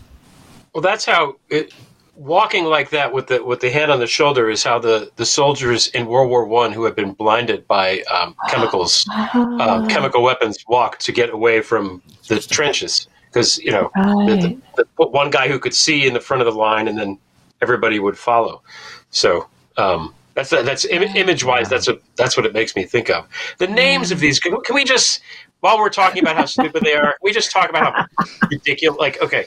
Well, 0.74 0.82
that's 0.82 1.04
how 1.04 1.36
it, 1.50 1.72
walking 2.18 2.64
like 2.64 2.90
that 2.90 3.12
with 3.12 3.28
the 3.28 3.42
with 3.42 3.60
the 3.60 3.70
hand 3.70 3.90
on 3.90 4.00
the 4.00 4.06
shoulder 4.06 4.50
is 4.50 4.64
how 4.64 4.78
the, 4.78 5.10
the 5.16 5.24
soldiers 5.24 5.86
in 5.88 6.06
World 6.06 6.28
War 6.28 6.44
One 6.44 6.72
who 6.72 6.84
had 6.84 6.96
been 6.96 7.12
blinded 7.12 7.66
by 7.66 8.02
um, 8.12 8.34
chemicals, 8.50 9.08
um, 9.34 9.88
chemical 9.88 10.22
weapons, 10.22 10.58
walked 10.68 11.00
to 11.06 11.12
get 11.12 11.30
away 11.30 11.60
from 11.62 12.02
the 12.28 12.40
trenches 12.40 13.08
because 13.26 13.58
you 13.58 13.70
know 13.70 13.90
the, 13.94 14.36
the, 14.40 14.60
the 14.76 14.84
put 14.96 15.12
one 15.12 15.30
guy 15.30 15.48
who 15.48 15.58
could 15.58 15.74
see 15.74 16.06
in 16.06 16.12
the 16.12 16.20
front 16.20 16.42
of 16.42 16.52
the 16.52 16.58
line, 16.58 16.88
and 16.88 16.98
then 16.98 17.18
everybody 17.62 17.98
would 17.98 18.18
follow. 18.18 18.62
So. 19.10 19.48
Um, 19.76 20.14
that's 20.34 20.50
that's 20.50 20.84
Im- 20.84 21.02
image 21.02 21.42
wise. 21.42 21.68
That's 21.68 21.88
a 21.88 21.98
that's 22.14 22.36
what 22.36 22.46
it 22.46 22.52
makes 22.52 22.76
me 22.76 22.84
think 22.84 23.10
of. 23.10 23.26
The 23.58 23.66
names 23.66 24.12
of 24.12 24.20
these. 24.20 24.38
Can, 24.38 24.56
can 24.60 24.76
we 24.76 24.84
just, 24.84 25.20
while 25.60 25.78
we're 25.78 25.88
talking 25.88 26.22
about 26.22 26.36
how 26.36 26.44
stupid 26.44 26.84
they 26.84 26.94
are, 26.94 27.16
we 27.22 27.32
just 27.32 27.50
talk 27.50 27.68
about 27.68 27.92
how 27.92 28.26
ridiculous. 28.50 29.00
Like, 29.00 29.20
okay, 29.20 29.46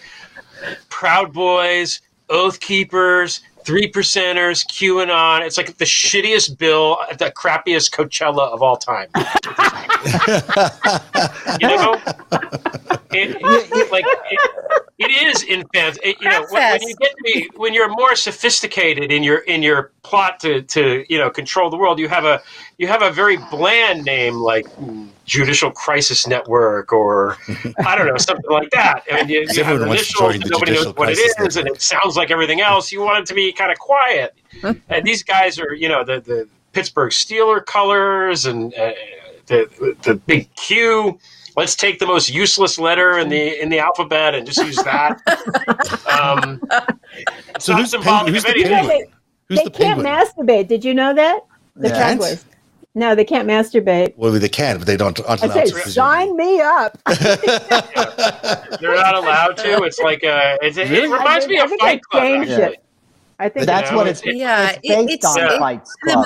Proud 0.90 1.32
Boys, 1.32 2.02
Oath 2.32 2.60
Keepers, 2.60 3.42
Three 3.64 3.92
Percenters, 3.92 4.66
QAnon. 4.66 5.46
It's 5.46 5.58
like 5.58 5.78
the 5.78 5.86
shittiest 5.86 6.58
bill 6.58 6.98
at 7.12 7.20
the 7.20 7.30
crappiest 7.32 7.92
Coachella 7.92 8.50
of 8.52 8.64
all 8.64 8.78
time. 8.78 9.08
you 11.60 11.68
know, 11.68 11.94
it, 13.12 13.38
it- 13.40 13.92
like 13.92 14.06
it, 14.32 14.40
it 15.02 15.28
is 15.28 15.44
infant. 15.44 16.00
It, 16.04 16.22
you 16.22 16.30
know, 16.30 16.46
when, 16.50 16.80
when 16.80 16.88
you 16.88 16.96
get 16.96 17.12
to 17.12 17.24
be 17.24 17.50
when 17.56 17.74
you're 17.74 17.90
more 17.90 18.16
sophisticated 18.16 19.12
in 19.12 19.24
your 19.24 19.40
in 19.40 19.64
your 19.64 19.92
plot 20.04 20.40
to 20.42 20.62
to 20.62 21.06
you 21.10 21.18
know 21.18 21.30
control 21.30 21.70
the 21.70 21.78
world, 21.78 22.00
you 22.00 22.08
have 22.08 22.26
a 22.26 22.42
you 22.78 22.88
have 22.88 23.02
a 23.02 23.12
very 23.12 23.38
bland 23.50 24.04
name 24.06 24.36
like 24.36 24.68
Judicial 25.26 25.72
Crisis 25.72 26.28
Network 26.28 26.92
or 26.92 27.38
I 27.86 27.96
don't 27.96 28.08
know 28.08 28.18
something 28.18 28.50
like 28.50 28.70
that. 28.72 29.04
I 29.12 29.18
mean, 29.18 29.30
you, 29.30 29.48
you 29.52 29.64
have 29.64 29.76
Everyone 29.76 29.90
wants 29.90 30.04
initials, 30.04 30.34
join 30.34 30.40
the 30.42 30.50
nobody 30.50 30.74
knows 30.74 30.96
what 30.96 31.10
it 31.10 31.18
is 31.18 31.34
Crisis 31.34 31.56
is, 31.56 31.58
and 31.58 31.68
it 31.68 31.82
sounds 31.82 32.18
like 32.18 32.32
everything 32.32 32.62
else. 32.62 32.92
You 32.92 33.02
want 33.02 33.20
it 33.20 33.26
to 33.28 33.34
be 33.34 33.52
kind 33.52 33.72
of 33.72 33.80
quiet. 33.80 34.36
and 34.90 35.06
these 35.06 35.24
guys 35.24 35.60
are, 35.60 35.74
you 35.74 35.90
know, 35.90 36.04
the 36.04 36.20
the 36.20 36.48
Pittsburgh 36.74 37.12
Steeler 37.12 37.66
colors 37.66 38.46
and 38.46 38.74
uh, 38.76 38.92
the 39.48 39.96
the 40.04 40.16
big 40.16 40.54
Q. 40.56 41.20
Let's 41.56 41.76
take 41.76 42.00
the 42.00 42.06
most 42.08 42.30
useless 42.30 42.78
letter 42.80 43.18
in 43.20 43.30
the 43.30 43.62
in 43.62 43.70
the 43.70 43.80
alphabet 43.80 44.36
and 44.36 44.46
just 44.46 44.60
use 44.66 44.78
that. 44.84 45.20
um, 46.10 46.62
So 47.60 47.74
not 47.74 47.82
who's 47.82 47.92
the 47.92 47.98
symbolic? 47.98 48.34
Who's 48.34 48.46
of 48.46 48.54
the 48.54 48.60
anything. 48.64 48.72
Penguin? 48.74 48.98
they, 49.00 49.12
Who's 49.50 49.58
they 49.60 49.64
the 49.66 49.70
can't 49.72 50.02
penguin? 50.04 50.48
masturbate. 50.48 50.68
Did 50.68 50.86
you 50.86 50.94
know 50.94 51.14
that? 51.14 51.42
The 51.76 51.90
Yeah. 51.90 51.98
Proud 51.98 52.18
Boys. 52.20 52.46
No, 52.94 53.16
they 53.16 53.24
can't 53.24 53.48
masturbate. 53.48 54.14
Well, 54.18 54.34
they 54.34 54.50
can, 54.50 54.78
but 54.78 54.86
they 54.86 54.98
don't. 54.98 55.18
Aren't 55.26 55.44
I 55.44 55.46
allowed 55.46 55.68
said, 55.70 55.84
to. 55.84 55.90
sign 55.92 56.36
me 56.36 56.60
up. 56.60 56.98
They're 57.06 58.96
not 58.96 59.16
allowed 59.16 59.56
to. 59.58 59.84
It's 59.84 60.00
like 60.00 60.24
a. 60.24 60.58
It's, 60.62 60.78
it 60.78 60.90
Really? 60.90 61.08
reminds 61.08 61.46
I 61.46 61.48
me 61.48 61.56
think- 61.58 61.66
of 61.66 61.66
I 61.66 61.68
think 61.70 61.82
Fight 61.82 62.02
I 62.12 62.12
Club. 62.12 62.24
changed 62.24 62.52
actually. 62.52 62.74
it. 62.76 62.84
I 63.42 63.50
think 63.50 63.66
That's 63.66 63.90
know, 63.92 63.98
what 63.98 64.08
it's, 64.08 64.22
it- 64.24 64.36
Yeah, 64.36 64.70
it's 64.70 64.80
it- 64.84 65.08
based 65.08 65.14
it's- 65.26 65.36
on 65.36 65.38
Yeah. 65.38 65.58
Fights 65.60 65.96
the 66.04 66.12
Club. 66.14 66.26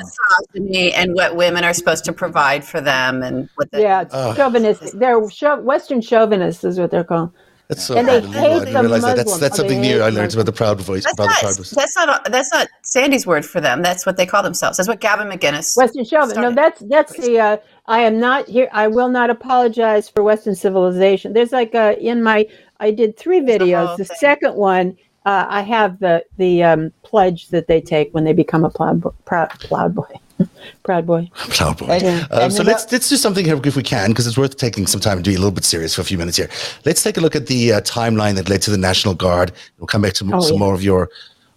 misogyny 0.54 0.94
and 0.94 1.14
what 1.16 1.36
women 1.36 1.64
are 1.64 1.74
supposed 1.74 2.04
to 2.06 2.14
provide 2.14 2.64
for 2.64 2.82
them 2.82 3.24
and 3.24 3.50
what 3.56 3.72
the, 3.72 3.82
yeah, 3.82 4.02
it's 4.02 4.14
Ugh. 4.14 4.36
chauvinistic. 4.36 4.92
They're 4.94 5.26
chau- 5.30 5.62
Western 5.62 6.02
chauvinists, 6.02 6.64
is 6.64 6.78
what 6.80 6.92
they're 6.92 7.04
called. 7.06 7.32
That's 7.68 7.84
so 7.84 7.98
And 7.98 8.08
they 8.08 8.22
hate 8.22 8.36
I 8.36 8.60
didn't 8.60 8.74
the 8.74 8.82
realize 8.82 9.02
that. 9.02 9.16
That's 9.16 9.38
that's 9.40 9.56
Oh, 9.56 9.64
something 9.64 9.82
new 9.82 10.00
I 10.02 10.10
learned 10.10 10.34
about 10.36 10.46
the 10.46 10.52
Proud 10.52 10.80
Voice. 10.82 11.04
That's 11.04 11.14
About 11.16 11.24
the 11.24 11.30
not, 11.30 11.40
Proud 11.42 11.58
Boys. 11.58 11.70
that's 11.72 11.96
not 11.96 12.32
that's 12.32 12.54
not 12.54 12.68
Sandi's 12.84 13.26
word 13.26 13.44
for 13.44 13.60
them. 13.60 13.82
That's 13.82 14.06
what 14.06 14.18
they 14.18 14.28
call 14.28 14.44
themselves. 14.44 14.78
That's 14.78 14.88
what 14.88 15.00
Gavin 15.00 15.28
McInnes. 15.30 15.76
Western 15.76 16.06
chauvinist. 16.06 16.40
No, 16.40 16.52
that's 16.54 16.80
that's 16.82 17.18
the. 17.18 17.40
Uh, 17.40 17.58
I 17.88 18.02
am 18.02 18.20
not 18.20 18.48
here. 18.48 18.70
I 18.72 18.88
will 18.88 19.10
not 19.10 19.32
apologize 19.32 20.10
for 20.10 20.22
Western 20.22 20.54
civilization. 20.54 21.34
There's 21.34 21.52
like 21.52 21.74
uh 21.74 21.96
in 22.00 22.22
my. 22.22 22.46
I 22.80 22.92
did 22.92 23.18
three 23.18 23.40
videos. 23.40 23.88
whole 23.88 23.98
The 23.98 24.06
second 24.06 24.54
one, 24.56 24.96
uh, 25.26 25.46
I 25.50 25.62
have 25.62 26.00
the 26.00 26.24
the 26.38 26.64
um, 26.64 26.92
pledge 27.04 27.50
that 27.50 27.68
they 27.68 27.82
take 27.82 28.14
when 28.14 28.24
they 28.24 28.34
become 28.34 28.64
a 28.64 28.70
proud 28.78 29.02
boy, 29.02 29.12
proud, 29.26 29.50
proud 29.68 29.96
boy, 29.96 30.14
proud 30.84 31.06
boy. 31.06 31.30
Proud 31.34 31.78
boy. 31.78 31.88
And- 32.02 32.28
Um, 32.32 32.52
so 32.52 32.64
let's 32.64 32.92
let's 32.92 33.10
do 33.10 33.16
something 33.18 33.46
here 33.46 33.60
if 33.64 33.76
we 33.76 33.84
can, 33.84 34.10
because 34.12 34.28
it's 34.28 34.38
worth 34.38 34.58
taking 34.58 34.88
some 34.88 35.02
time 35.02 35.18
to 35.24 35.30
be 35.30 35.36
a 35.36 35.40
little 35.40 35.52
bit 35.52 35.64
serious 35.66 35.96
for 35.96 36.02
a 36.02 36.06
few 36.06 36.18
minutes 36.18 36.38
here. 36.38 36.50
Let's 36.86 37.02
take 37.04 37.18
a 37.18 37.22
look 37.22 37.36
at 37.36 37.48
the 37.48 37.74
uh, 37.74 37.82
timeline 37.82 38.36
that 38.36 38.50
led 38.50 38.62
to 38.64 38.72
the 38.72 38.78
National 38.78 39.14
Guard. 39.16 39.52
We'll 39.80 39.88
come 39.88 40.02
back 40.02 40.14
to 40.14 40.30
Oh, 40.34 40.40
some 40.42 40.54
yeah. 40.54 40.60
more 40.60 40.74
of 40.74 40.84
your 40.84 41.10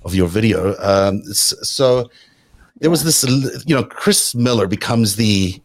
of 0.05 0.15
your 0.15 0.29
video. 0.29 0.75
Um, 0.79 1.23
so 1.25 2.11
there 2.81 2.91
was 2.91 3.03
this, 3.03 3.25
you 3.67 3.75
know, 3.75 3.83
Chris 3.83 4.35
Miller 4.35 4.67
becomes 4.69 5.17
the 5.17 5.61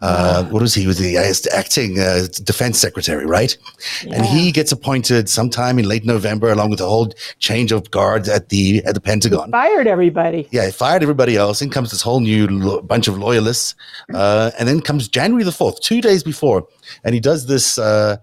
uh, 0.00 0.44
what 0.44 0.62
was 0.62 0.74
he? 0.74 0.82
He 0.82 0.86
was 0.86 0.98
the 0.98 1.16
acting 1.52 1.98
uh, 1.98 2.26
defense 2.44 2.78
secretary, 2.78 3.26
right? 3.26 3.56
And 4.10 4.24
he 4.24 4.52
gets 4.52 4.70
appointed 4.70 5.28
sometime 5.28 5.78
in 5.78 5.86
late 5.88 6.04
November, 6.04 6.50
along 6.52 6.70
with 6.70 6.80
a 6.80 6.86
whole 6.86 7.12
change 7.40 7.72
of 7.72 7.90
guards 7.90 8.28
at 8.28 8.48
the 8.50 8.82
at 8.84 8.94
the 8.94 9.00
Pentagon. 9.00 9.50
Fired 9.50 9.88
everybody. 9.88 10.46
Yeah, 10.52 10.66
he 10.66 10.72
fired 10.72 11.02
everybody 11.02 11.36
else. 11.36 11.60
In 11.62 11.70
comes 11.70 11.90
this 11.90 12.02
whole 12.02 12.20
new 12.20 12.46
lo- 12.46 12.80
bunch 12.80 13.08
of 13.08 13.18
loyalists, 13.18 13.74
uh, 14.14 14.52
and 14.58 14.68
then 14.68 14.80
comes 14.80 15.08
January 15.08 15.42
the 15.42 15.52
fourth, 15.52 15.80
two 15.80 16.00
days 16.00 16.22
before, 16.22 16.66
and 17.02 17.14
he 17.14 17.20
does 17.20 17.46
this 17.46 17.78
uh, 17.78 18.18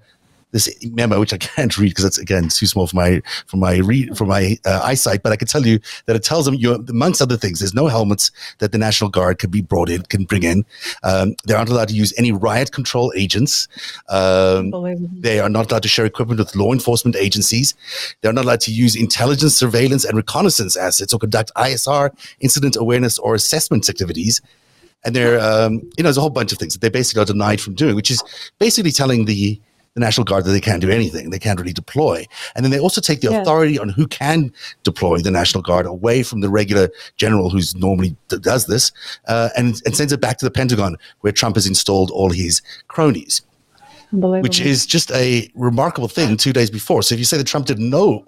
this 0.55 0.73
memo, 0.91 1.19
which 1.19 1.33
I 1.33 1.37
can't 1.55 1.77
read 1.77 1.89
because 1.89 2.05
it's 2.05 2.17
again 2.17 2.47
too 2.47 2.65
small 2.65 2.87
for 2.87 2.95
my 2.95 3.21
for 3.45 3.57
my 3.57 3.77
read 3.77 4.17
for 4.17 4.25
my 4.25 4.57
uh, 4.65 4.81
eyesight. 4.83 5.21
But 5.21 5.33
I 5.33 5.35
can 5.35 5.47
tell 5.47 5.67
you 5.67 5.79
that 6.05 6.15
it 6.15 6.23
tells 6.23 6.45
them, 6.45 6.55
you 6.55 6.73
amongst 6.73 7.21
other 7.21 7.37
things, 7.37 7.59
there's 7.59 7.73
no 7.73 7.87
helmets 7.87 8.31
that 8.59 8.71
the 8.71 8.77
National 8.77 9.09
Guard 9.09 9.37
could 9.37 9.51
be 9.51 9.61
brought 9.61 9.89
in, 9.89 10.01
can 10.03 10.23
bring 10.23 10.43
in. 10.43 10.65
Um, 11.03 11.35
they 11.45 11.53
aren't 11.53 11.69
allowed 11.69 11.89
to 11.89 11.93
use 11.93 12.13
any 12.17 12.31
riot 12.31 12.71
control 12.71 13.11
agents. 13.15 13.67
Um, 14.09 14.71
they 15.19 15.39
are 15.39 15.49
not 15.49 15.69
allowed 15.69 15.83
to 15.83 15.89
share 15.89 16.05
equipment 16.05 16.39
with 16.39 16.55
law 16.55 16.71
enforcement 16.71 17.17
agencies. 17.17 17.75
They're 18.21 18.33
not 18.33 18.45
allowed 18.45 18.61
to 18.61 18.71
use 18.71 18.95
intelligence, 18.95 19.55
surveillance, 19.55 20.05
and 20.05 20.15
reconnaissance 20.15 20.77
assets 20.77 21.13
or 21.13 21.19
conduct 21.19 21.51
ISR, 21.57 22.11
incident 22.39 22.77
awareness, 22.77 23.19
or 23.19 23.35
assessment 23.35 23.89
activities. 23.89 24.41
And 25.03 25.15
they're, 25.15 25.39
um, 25.39 25.73
you 25.73 25.99
know, 25.99 26.03
there's 26.03 26.17
a 26.17 26.21
whole 26.21 26.31
bunch 26.31 26.51
of 26.51 26.57
things 26.57 26.73
that 26.73 26.81
they 26.81 26.89
basically 26.89 27.21
are 27.21 27.25
denied 27.25 27.61
from 27.61 27.75
doing, 27.75 27.95
which 27.95 28.09
is 28.09 28.23
basically 28.57 28.91
telling 28.91 29.25
the, 29.25 29.59
the 29.95 30.01
National 30.01 30.25
Guard 30.25 30.43
that 30.45 30.51
they 30.51 30.61
can't 30.61 30.81
do 30.81 30.89
anything. 30.91 31.29
They 31.31 31.39
can't 31.39 31.59
really 31.59 31.73
deploy. 31.73 32.25
And 32.55 32.63
then 32.63 32.71
they 32.71 32.79
also 32.79 33.01
take 33.01 33.21
the 33.21 33.31
Yeah. 33.31 33.41
authority 33.41 33.79
on 33.79 33.89
who 33.89 34.05
can 34.07 34.51
deploy 34.83 35.19
the 35.19 35.31
National 35.31 35.63
Guard 35.63 35.85
away 35.85 36.21
from 36.21 36.41
the 36.41 36.49
regular 36.49 36.89
general 37.17 37.49
who's 37.49 37.75
normally 37.75 38.15
d- 38.27 38.37
does 38.39 38.67
this 38.67 38.91
uh, 39.27 39.49
and, 39.57 39.81
and 39.85 39.95
sends 39.95 40.11
it 40.13 40.21
back 40.21 40.37
to 40.39 40.45
the 40.45 40.51
Pentagon 40.51 40.97
where 41.21 41.33
Trump 41.33 41.55
has 41.55 41.65
installed 41.65 42.11
all 42.11 42.29
his 42.29 42.61
cronies 42.89 43.41
which 44.11 44.61
is 44.61 44.85
just 44.85 45.11
a 45.11 45.49
remarkable 45.55 46.07
thing 46.07 46.37
two 46.37 46.53
days 46.53 46.69
before. 46.69 47.01
So 47.03 47.15
if 47.15 47.19
you 47.19 47.25
say 47.25 47.37
that 47.37 47.47
Trump 47.47 47.65
didn't 47.65 47.89
know 47.89 48.23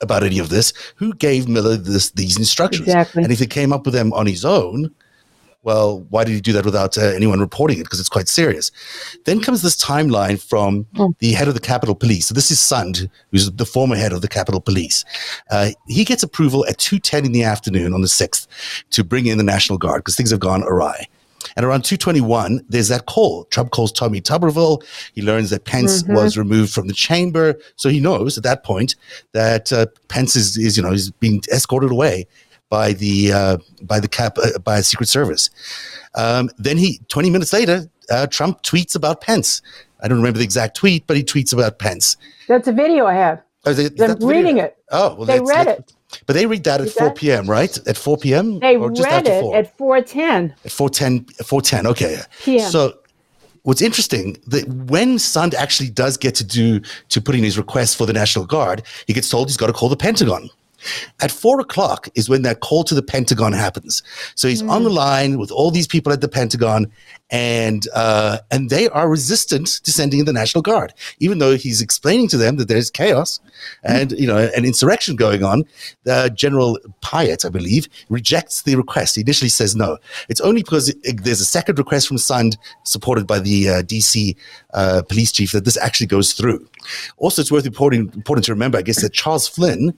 about 0.00 0.22
any 0.22 0.38
of 0.38 0.50
this, 0.50 0.72
who 0.96 1.14
gave 1.14 1.48
Miller 1.48 1.76
this, 1.76 2.10
these 2.12 2.36
instructions? 2.38 2.86
Exactly. 2.86 3.24
And 3.24 3.32
if 3.32 3.38
he 3.40 3.46
came 3.46 3.72
up 3.72 3.84
with 3.84 3.94
them 3.94 4.12
on 4.12 4.26
his 4.26 4.44
own, 4.44 4.94
well, 5.62 6.00
why 6.10 6.24
did 6.24 6.32
he 6.34 6.40
do 6.40 6.52
that 6.52 6.64
without 6.64 6.98
uh, 6.98 7.02
anyone 7.02 7.38
reporting 7.40 7.78
it? 7.78 7.84
Because 7.84 8.00
it's 8.00 8.08
quite 8.08 8.28
serious. 8.28 8.70
Then 9.24 9.40
comes 9.40 9.62
this 9.62 9.76
timeline 9.82 10.42
from 10.42 10.86
Oh. 10.98 11.14
the 11.20 11.32
head 11.32 11.48
of 11.48 11.54
the 11.54 11.60
Capitol 11.60 11.94
Police. 11.94 12.26
So 12.26 12.34
this 12.34 12.50
is 12.50 12.58
Sund, 12.58 13.08
who's 13.30 13.50
the 13.50 13.64
former 13.66 13.96
head 13.96 14.12
of 14.12 14.20
the 14.22 14.28
Capitol 14.28 14.60
Police. 14.60 15.04
Uh, 15.50 15.70
he 15.88 16.04
gets 16.04 16.22
approval 16.22 16.66
at 16.68 16.78
2.10 16.78 17.24
in 17.26 17.32
the 17.32 17.44
afternoon 17.44 17.94
on 17.94 18.00
the 18.00 18.08
6th 18.08 18.46
to 18.90 19.04
bring 19.04 19.26
in 19.26 19.38
the 19.38 19.44
National 19.44 19.78
Guard 19.78 20.00
because 20.00 20.16
things 20.16 20.30
have 20.30 20.40
gone 20.40 20.62
awry. 20.64 21.06
And 21.56 21.66
around 21.66 21.84
221, 21.84 22.64
there's 22.68 22.86
that 22.88 23.06
call. 23.06 23.44
Trump 23.46 23.72
calls 23.72 23.90
Tommy 23.90 24.20
Tuberville. 24.20 24.82
He 25.12 25.22
learns 25.22 25.50
that 25.50 25.64
Pence 25.64 26.04
was 26.14 26.38
removed 26.38 26.72
from 26.72 26.86
the 26.86 26.94
chamber. 26.94 27.56
So 27.76 27.88
he 27.88 27.98
knows 27.98 28.38
at 28.38 28.44
that 28.44 28.62
point 28.62 28.94
that 29.32 29.72
uh, 29.72 29.86
Pence 30.08 30.36
is, 30.36 30.56
is, 30.56 30.76
you 30.76 30.82
know, 30.84 30.92
is 30.92 31.10
being 31.10 31.42
escorted 31.52 31.90
away 31.90 32.26
by 32.72 32.94
the 32.94 33.30
uh, 33.30 33.58
by 33.82 34.00
the 34.00 34.08
cap 34.08 34.38
uh, 34.38 34.58
by 34.60 34.80
Secret 34.80 35.06
Service. 35.06 35.50
Um, 36.14 36.48
then 36.56 36.78
he, 36.78 37.00
20 37.08 37.28
minutes 37.28 37.52
later, 37.52 37.82
uh, 38.10 38.26
Trump 38.28 38.62
tweets 38.62 38.96
about 38.96 39.20
Pence. 39.20 39.60
I 40.02 40.08
don't 40.08 40.16
remember 40.16 40.38
the 40.38 40.44
exact 40.44 40.74
tweet, 40.78 41.06
but 41.06 41.18
he 41.18 41.22
tweets 41.22 41.52
about 41.52 41.78
Pence. 41.78 42.16
That's 42.48 42.66
a 42.68 42.72
video 42.72 43.04
I 43.04 43.12
have. 43.12 43.42
Oh, 43.66 43.74
they, 43.74 43.90
I'm 44.02 44.18
reading 44.24 44.56
it. 44.56 44.74
Oh, 44.90 45.14
well, 45.16 45.26
They 45.26 45.38
that's- 45.38 45.48
read 45.48 45.66
that's- 45.66 45.92
But 46.26 46.32
they 46.34 46.46
read 46.46 46.64
that 46.64 46.80
at 46.80 46.86
Read 46.86 46.94
4 46.94 47.08
that? 47.08 47.16
p.m., 47.16 47.46
right? 47.48 47.78
At 47.86 47.96
4 47.98 48.16
p.m. 48.16 48.58
They 48.58 48.76
Or 48.76 48.90
just 48.90 49.06
read 49.06 49.28
after 49.28 49.32
it 49.32 49.54
at 49.54 49.76
410. 49.78 50.54
At 50.64 50.72
410, 50.72 51.44
410, 51.44 51.86
okay. 51.92 52.18
PM. 52.42 52.70
So 52.70 52.98
what's 53.62 53.80
interesting 53.82 54.36
that 54.48 54.66
when 54.90 55.16
Sund 55.18 55.54
actually 55.54 55.90
does 55.90 56.16
get 56.16 56.34
to 56.36 56.44
do 56.44 56.80
to 57.10 57.20
put 57.20 57.34
in 57.34 57.44
his 57.44 57.56
request 57.56 57.96
for 57.98 58.06
the 58.06 58.12
National 58.12 58.44
Guard, 58.46 58.82
he 59.06 59.12
gets 59.12 59.28
told 59.28 59.48
he's 59.48 59.56
got 59.58 59.68
to 59.68 59.72
call 59.74 59.88
the 59.90 59.96
Pentagon. 59.96 60.48
At 61.20 61.30
four 61.30 61.60
o'clock 61.60 62.08
is 62.14 62.28
when 62.28 62.42
that 62.42 62.60
call 62.60 62.84
to 62.84 62.94
the 62.94 63.02
Pentagon 63.02 63.52
happens. 63.52 64.02
So 64.34 64.48
he's 64.48 64.62
on 64.62 64.82
the 64.84 64.90
line 64.90 65.38
with 65.38 65.50
all 65.50 65.70
these 65.70 65.86
people 65.86 66.12
at 66.12 66.20
the 66.20 66.28
Pentagon, 66.28 66.90
and 67.30 67.86
uh, 67.94 68.38
and 68.50 68.68
they 68.70 68.88
are 68.90 69.08
resistant 69.08 69.66
to 69.84 69.92
sending 69.92 70.20
in 70.20 70.26
the 70.26 70.32
National 70.32 70.62
Guard, 70.62 70.92
even 71.18 71.38
though 71.38 71.56
he's 71.56 71.80
explaining 71.80 72.28
to 72.28 72.36
them 72.36 72.56
that 72.56 72.68
there's 72.68 72.90
chaos 72.90 73.40
and 73.84 74.12
you 74.12 74.26
know 74.26 74.38
an 74.56 74.64
insurrection 74.64 75.16
going 75.16 75.42
on. 75.44 75.64
Uh, 76.06 76.28
General 76.28 76.78
Piatt, 77.02 77.44
I 77.44 77.48
believe, 77.48 77.88
rejects 78.08 78.62
the 78.62 78.76
request. 78.76 79.14
He 79.14 79.20
initially 79.22 79.48
says 79.48 79.74
no. 79.76 79.98
It's 80.28 80.40
only 80.40 80.62
because 80.62 80.88
it, 80.88 80.96
it- 81.04 81.24
there's 81.24 81.40
a 81.40 81.44
second 81.44 81.78
request 81.78 82.08
from 82.08 82.16
Sund, 82.16 82.56
supported 82.84 83.26
by 83.26 83.38
the 83.38 83.68
uh, 83.68 83.82
DC 83.82 84.34
uh, 84.74 85.02
police 85.08 85.30
chief, 85.32 85.52
that 85.52 85.64
this 85.64 85.76
actually 85.76 86.06
goes 86.06 86.32
through. 86.32 86.66
Also, 87.18 87.40
it's 87.42 87.52
worth 87.52 87.64
reporting, 87.64 88.10
important 88.14 88.44
to 88.46 88.52
remember, 88.52 88.78
I 88.78 88.82
guess, 88.82 89.00
that 89.02 89.12
Charles 89.12 89.46
Flynn 89.46 89.94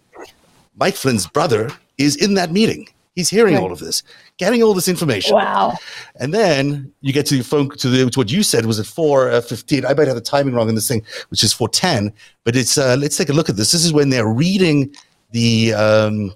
Mike 0.76 0.94
Flynn's 0.96 1.26
brother 1.26 1.70
is 1.98 2.16
in 2.16 2.34
that 2.34 2.50
meeting. 2.50 2.88
He's 3.14 3.28
hearing 3.28 3.54
Right. 3.54 3.62
all 3.62 3.70
of 3.70 3.78
this, 3.78 4.02
getting 4.38 4.60
all 4.62 4.74
this 4.74 4.88
information. 4.88 5.36
Wow. 5.36 5.74
And 6.16 6.34
then 6.34 6.92
you 7.00 7.12
get 7.12 7.26
to 7.26 7.36
the 7.38 7.44
phone 7.44 7.70
to 7.76 7.88
the 7.88 8.10
to 8.10 8.18
what 8.18 8.32
you 8.32 8.42
said 8.42 8.66
was 8.66 8.80
at 8.80 8.86
four 8.86 9.30
uh, 9.30 9.40
fifteen. 9.40 9.86
I 9.86 9.94
might 9.94 10.08
have 10.08 10.16
the 10.16 10.20
timing 10.20 10.52
wrong 10.54 10.68
in 10.68 10.74
this 10.74 10.88
thing, 10.88 11.02
which 11.28 11.44
is 11.44 11.52
four 11.52 11.68
ten. 11.68 12.12
But 12.42 12.56
it's 12.56 12.76
uh, 12.76 12.96
let's 12.98 13.16
take 13.16 13.28
a 13.28 13.32
look 13.32 13.48
at 13.48 13.54
this. 13.56 13.70
This 13.70 13.84
is 13.84 13.92
when 13.92 14.08
they're 14.10 14.26
reading 14.26 14.92
the 15.30 15.74
um, 15.74 16.32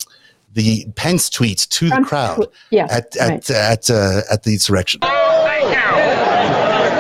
the 0.55 0.87
Pence 0.95 1.29
tweet 1.29 1.67
to 1.71 1.89
the 1.91 2.03
crowd 2.07 2.45
tw- 2.45 2.49
yeah, 2.71 2.87
at 2.91 3.17
at 3.17 3.29
right. 3.29 3.51
at 3.51 3.91
uh, 3.91 4.21
at 4.31 4.45
the 4.45 4.53
insurrection. 4.53 5.01
Thank 5.01 5.75
you. 5.75 5.83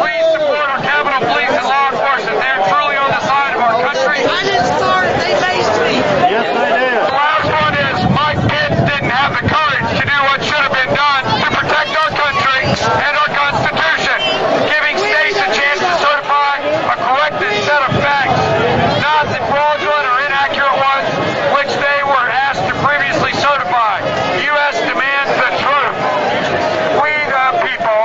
Please 0.02 0.26
support 0.34 0.66
our 0.74 0.82
Capitol 0.82 1.22
Police 1.22 1.54
and 1.54 1.66
law 1.70 1.86
enforcement. 1.94 2.38
They're 2.42 2.66
truly 2.66 2.96
on 2.98 3.10
the 3.14 3.22
side 3.22 3.54
of 3.54 3.62
our 3.62 3.78
country. 3.86 4.26
I 4.26 4.42
didn't 4.42 4.74
start 4.74 5.06
it. 5.06 5.14
They 5.22 5.34
faced 5.38 5.76
me. 5.86 5.94
The 6.98 7.14
last 7.14 7.46
one 7.46 7.74
is 7.78 7.98
Mike 8.10 8.42
Pence 8.50 8.78
didn't 8.90 9.10
have 9.14 9.32
the 9.38 9.46
courage 9.46 9.88
to 9.98 10.04
do 10.06 10.18
what 10.28 10.38
should 10.44 10.62
have 10.62 10.74
been 10.74 10.92
done 10.94 11.22
to 11.42 11.48
protect 11.54 11.90
our 11.98 12.10
country 12.14 12.62
and 12.78 13.14
our 13.16 13.30
Constitution, 13.32 14.18
giving 14.70 14.96
states 14.98 15.38
a 15.40 15.48
chance 15.54 15.80
to 15.82 15.92
certify 16.02 16.58
a 16.62 16.96
corrected 17.00 17.54
set 17.64 17.82
of 17.88 17.92
facts, 18.02 18.38
not 19.02 19.24
the 19.32 19.40
fraudulent 19.50 20.04
or 20.06 20.16
inaccurate 20.28 20.76
ones 20.78 21.08
which 21.58 21.72
they 21.80 21.98
were 22.04 22.26
asked 22.28 22.62
to 22.68 22.74
previously 22.84 23.32
certify. 23.40 24.02
The 24.36 24.44
U.S. 24.52 24.76
demands 24.84 25.32
the 25.38 25.50
truth. 25.62 25.96
We 27.02 27.12
the 27.32 27.46
people 27.64 28.04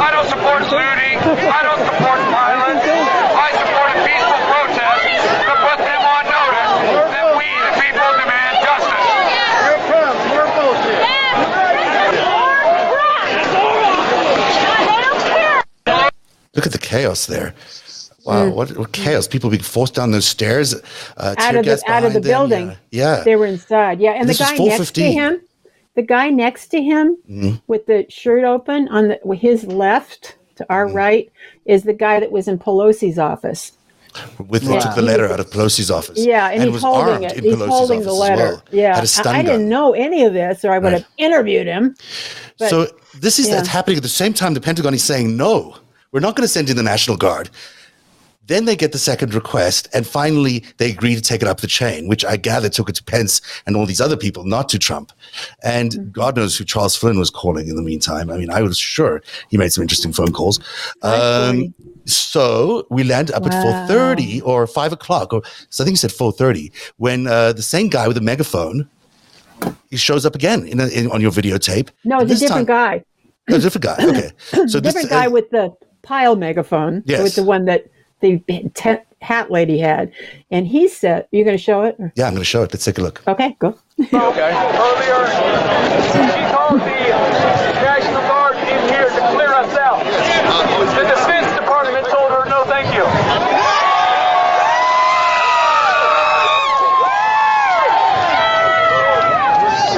I 0.00 0.08
don't 0.14 0.28
support 0.28 0.62
looting. 0.70 1.18
I 1.50 1.60
don't 1.66 1.82
support 1.84 2.18
violence. 2.30 2.84
I 2.86 3.48
support 3.58 3.88
a 3.92 3.98
peaceful 4.06 4.40
protest 4.48 5.02
to 5.48 5.54
put 5.58 5.78
them 5.82 6.02
on 6.06 6.22
notice 6.30 6.72
that 7.12 7.28
we, 7.36 7.48
the 7.66 7.74
people, 7.82 8.08
demand 8.22 8.54
justice. 8.62 9.08
Look 16.54 16.57
at 16.68 16.72
the 16.72 16.86
chaos 16.86 17.26
there. 17.26 17.54
Wow, 18.24 18.50
what, 18.50 18.76
what 18.76 18.92
chaos! 18.92 19.26
People 19.26 19.48
being 19.48 19.62
forced 19.62 19.94
down 19.94 20.10
those 20.10 20.26
stairs, 20.26 20.74
uh, 21.16 21.34
Out 21.38 21.54
of 21.56 21.64
the- 21.64 21.82
out 21.86 22.04
of 22.04 22.12
the 22.12 22.20
them. 22.20 22.30
building. 22.30 22.76
Yeah, 22.90 23.22
They 23.24 23.36
were 23.36 23.46
inside. 23.46 24.00
Yeah. 24.00 24.12
And 24.12 24.28
This 24.28 24.38
the 24.38 24.44
guy 24.44 24.56
next 24.64 24.92
to 24.96 25.02
him, 25.02 25.40
the 25.94 26.02
guy 26.02 26.28
next 26.28 26.66
to 26.68 26.82
him 26.82 27.16
Mm-hmm. 27.30 27.56
with 27.68 27.86
the 27.86 28.04
shirt 28.10 28.44
open 28.44 28.88
on 28.88 29.08
the 29.08 29.34
his 29.34 29.64
left 29.64 30.36
to 30.56 30.66
our 30.68 30.86
Mm-hmm. 30.86 30.96
right 30.96 31.32
is 31.64 31.84
the 31.84 31.94
guy 31.94 32.20
that 32.20 32.30
was 32.30 32.48
in 32.48 32.58
Pelosi's 32.58 33.18
office. 33.18 33.72
with 34.48 34.62
took 34.64 34.94
the 34.94 35.02
letter 35.02 35.26
out 35.32 35.40
of 35.40 35.48
Pelosi's 35.50 35.90
office. 35.90 36.18
Yeah, 36.18 36.48
and, 36.50 36.62
he's 36.64 36.72
was 36.72 36.82
holding 36.82 37.12
armed 37.14 37.24
it. 37.26 37.38
in 37.38 37.44
He's 37.44 37.54
Pelosi's 37.54 37.68
holding 37.70 38.02
the 38.02 38.12
letter. 38.12 38.36
well. 38.54 38.62
Yeah, 38.72 38.94
had 38.96 39.04
a 39.04 39.06
stun 39.06 39.34
I, 39.36 39.38
I 39.38 39.42
didn't 39.42 39.68
know 39.68 39.94
any 39.94 40.24
of 40.24 40.32
this, 40.34 40.64
or 40.66 40.72
I 40.72 40.78
would 40.78 40.92
Right. 40.92 41.02
have 41.02 41.06
interviewed 41.18 41.66
him. 41.66 41.94
But 42.58 42.68
so 42.70 42.86
this 43.14 43.38
is 43.38 43.48
yeah. 43.48 43.54
that's 43.56 43.68
happening 43.68 43.96
at 43.96 44.02
the 44.02 44.08
same 44.08 44.34
time. 44.34 44.52
The 44.54 44.60
Pentagon 44.60 44.92
is 44.92 45.04
saying 45.04 45.36
no, 45.36 45.76
we're 46.12 46.20
not 46.20 46.36
going 46.36 46.44
to 46.44 46.48
send 46.52 46.70
in 46.70 46.76
the 46.76 46.82
National 46.82 47.16
Guard. 47.16 47.50
Then 48.46 48.64
they 48.64 48.76
get 48.76 48.92
the 48.92 48.98
second 48.98 49.34
request, 49.34 49.88
and 49.92 50.06
finally 50.06 50.64
they 50.78 50.90
agree 50.90 51.14
to 51.14 51.20
take 51.20 51.42
it 51.42 51.48
up 51.48 51.60
the 51.60 51.66
chain, 51.66 52.08
which 52.08 52.24
I 52.24 52.38
gather 52.38 52.70
took 52.70 52.88
it 52.88 52.94
to 52.94 53.04
Pence 53.04 53.42
and 53.66 53.76
all 53.76 53.84
these 53.84 54.00
other 54.00 54.16
people, 54.16 54.44
not 54.44 54.70
to 54.70 54.78
Trump. 54.78 55.12
And 55.62 55.90
Mm-hmm. 55.92 56.10
God 56.12 56.34
knows 56.36 56.56
who 56.56 56.64
Charles 56.64 56.96
Flynn 56.96 57.18
was 57.18 57.28
calling 57.28 57.68
in 57.68 57.76
the 57.76 57.82
meantime. 57.82 58.30
I 58.30 58.38
mean, 58.38 58.50
I 58.50 58.62
was 58.62 58.78
sure 58.78 59.20
he 59.50 59.58
made 59.58 59.70
some 59.74 59.82
interesting 59.82 60.14
phone 60.14 60.32
calls. 60.32 60.60
Um, 61.02 61.74
so 62.06 62.86
we 62.90 63.04
land 63.04 63.30
up 63.32 63.44
at 63.44 63.52
four 63.62 63.86
thirty 63.86 64.40
or 64.40 64.66
five 64.66 64.94
o'clock, 64.94 65.34
or 65.34 65.42
so 65.68 65.84
I 65.84 65.84
think 65.84 65.92
he 65.92 65.98
said 65.98 66.12
four 66.12 66.32
thirty. 66.32 66.72
When 66.96 67.26
uh, 67.26 67.52
the 67.52 67.60
same 67.62 67.88
guy 67.88 68.08
with 68.08 68.16
a 68.16 68.22
megaphone, 68.22 68.88
he 69.90 69.98
shows 69.98 70.24
up 70.24 70.34
again 70.34 70.66
in, 70.66 70.80
a, 70.80 70.86
in 70.88 71.10
on 71.10 71.20
your 71.20 71.32
videotape. 71.32 71.90
No, 72.04 72.20
it's 72.20 72.32
a 72.32 72.38
different 72.38 72.66
time- 72.68 72.98
guy. 72.98 73.04
No, 73.50 73.56
a 73.56 73.60
different 73.60 73.84
guy. 73.84 73.96
Okay, 74.00 74.30
so 74.68 74.80
this 74.80 74.94
different 74.94 75.10
guy 75.10 75.26
uh, 75.26 75.30
with 75.30 75.50
the 75.50 75.74
pile 76.02 76.36
megaphone. 76.36 77.02
Yes. 77.06 77.22
With 77.22 77.34
the 77.34 77.42
one 77.44 77.64
that 77.66 77.86
the 78.20 78.38
te- 78.74 78.96
hat 79.20 79.50
lady 79.50 79.78
had. 79.78 80.12
And 80.50 80.66
he 80.66 80.88
said, 80.88 81.26
You're 81.30 81.44
going 81.44 81.56
to 81.56 81.62
show 81.62 81.82
it? 81.82 81.96
Or- 81.98 82.12
yeah, 82.16 82.26
I'm 82.26 82.32
going 82.32 82.40
to 82.40 82.44
show 82.44 82.62
it. 82.62 82.72
Let's 82.72 82.84
take 82.84 82.98
a 82.98 83.02
look. 83.02 83.22
Okay, 83.26 83.56
go. 83.58 83.68
Okay. 84.00 84.10
Earlier, 84.14 85.26
she 86.10 86.54
called 86.54 86.80
the 86.80 87.08
National 87.82 88.22
Guard 88.28 88.56
in 88.56 88.88
here 88.88 89.08
to 89.08 89.20
clear 89.34 89.52
us 89.54 89.76
out. 89.76 90.04
The 90.04 91.02
Defense 91.04 91.58
Department 91.58 92.06
told 92.06 92.30
her 92.30 92.44
no, 92.48 92.64
thank 92.64 92.94
you. 92.94 93.04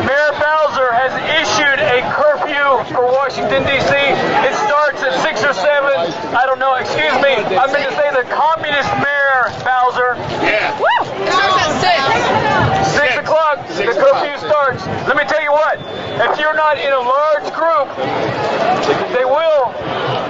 Mayor 0.07 0.33
Bowser 0.41 0.91
has 0.97 1.13
issued 1.39 1.79
a 1.81 2.01
curfew 2.17 2.65
for 2.95 3.05
Washington, 3.05 3.63
D.C. 3.69 3.93
It 3.93 4.55
starts 4.65 5.03
at 5.05 5.13
6 5.23 5.45
or 5.45 5.53
7. 5.53 6.09
I 6.31 6.47
don't 6.47 6.59
know. 6.59 6.75
Excuse 6.75 7.15
me. 7.19 7.35
I 7.59 7.67
meant 7.71 7.91
to 7.91 7.97
say 7.99 8.11
the 8.15 8.23
communist 8.31 8.91
mayor, 9.03 9.51
Bowser. 9.67 10.15
Yeah. 10.47 10.79
Woo. 10.79 10.87
Six 12.95 13.17
o'clock, 13.19 13.67
the 13.75 13.91
curfew 13.91 14.39
starts. 14.39 14.87
Let 15.09 15.17
me 15.17 15.25
tell 15.25 15.43
you 15.43 15.53
what, 15.53 15.79
if 16.23 16.39
you're 16.39 16.55
not 16.55 16.79
in 16.79 16.93
a 16.93 17.01
large 17.01 17.51
group, 17.51 17.91
they 19.11 19.25
will 19.25 19.75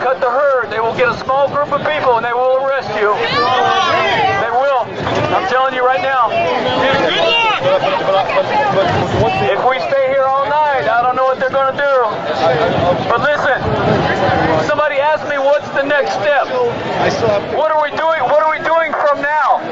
cut 0.01 0.21
the 0.21 0.31
herd. 0.31 0.71
They 0.71 0.81
will 0.81 0.97
get 0.97 1.09
a 1.09 1.19
small 1.21 1.49
group 1.49 1.73
of 1.73 1.85
people 1.85 2.17
and 2.17 2.25
they 2.25 2.33
will 2.33 2.65
arrest 2.65 2.89
you. 2.97 3.13
They 4.41 4.51
will. 4.51 4.89
I'm 5.37 5.47
telling 5.49 5.75
you 5.75 5.85
right 5.85 6.01
now. 6.01 6.31
If 9.53 9.61
we 9.69 9.79
stay 9.93 10.09
here 10.09 10.25
all 10.25 10.49
night, 10.49 10.89
I 10.89 11.03
don't 11.03 11.17
know 11.17 11.25
what 11.25 11.39
they're 11.39 11.51
going 11.51 11.77
to 11.77 11.81
do. 11.81 11.95
But 13.05 13.21
listen, 13.21 13.61
somebody 14.65 14.97
asked 14.97 15.20
me 15.20 15.20
what's 15.20 15.20
the 15.81 15.89
next 15.89 16.13
step. 16.13 16.45
What 17.57 17.73
are 17.73 17.81
we 17.81 17.89
doing? 17.97 18.21
What 18.29 18.45
are 18.45 18.53
we 18.53 18.61
doing 18.61 18.93
from 18.93 19.25
now? 19.25 19.65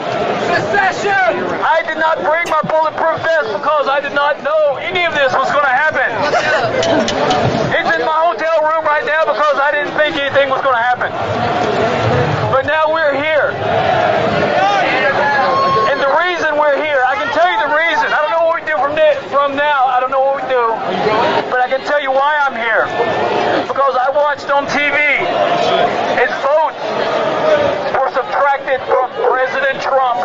Secession! 0.48 1.44
I 1.60 1.84
did 1.84 2.00
not 2.00 2.24
bring 2.24 2.48
my 2.48 2.64
bulletproof 2.64 3.20
vest 3.20 3.52
because 3.52 3.92
I 3.92 4.00
did 4.00 4.16
not 4.16 4.40
know 4.40 4.80
any 4.80 5.04
of 5.04 5.12
this 5.12 5.36
was 5.36 5.52
going 5.52 5.68
to 5.68 5.76
happen. 5.76 6.08
It's 7.76 7.92
in 7.92 8.02
my 8.08 8.18
hotel 8.24 8.56
room 8.64 8.88
right 8.88 9.04
now 9.04 9.28
because 9.28 9.60
I 9.60 9.68
didn't 9.68 9.92
think 10.00 10.16
anything 10.16 10.48
was 10.48 10.64
going 10.64 10.80
to 10.80 10.86
happen. 10.86 11.12
But 12.48 12.64
now 12.64 12.88
we're 12.88 13.12
here. 13.12 13.52
And 15.92 16.00
the 16.00 16.12
reason 16.24 16.56
we're 16.56 16.80
here, 16.80 17.04
I 17.04 17.20
can 17.20 17.28
tell 17.36 17.48
you 17.52 17.58
the 17.68 17.72
reason. 17.76 18.08
I 18.08 18.24
don't 18.24 18.32
know 18.32 18.48
what 18.48 18.56
we 18.56 18.64
do 18.64 18.80
from, 18.80 18.96
from 19.28 19.60
now. 19.60 19.84
I 19.84 20.00
don't 20.00 20.08
know 20.08 20.24
what 20.24 20.40
we 20.40 20.44
do. 20.48 20.72
But 21.52 21.60
I 21.60 21.68
can 21.68 21.84
tell 21.84 22.00
you 22.00 22.16
why 22.16 22.40
I'm 22.40 22.56
here. 22.56 22.88
Because 23.88 24.06
I 24.06 24.10
watched 24.10 24.50
on 24.50 24.66
TV. 24.66 24.98
His 26.20 26.28
votes 26.44 26.76
were 27.96 28.12
subtracted 28.12 28.80
from 28.86 29.08
President 29.32 29.80
Trump. 29.80 30.18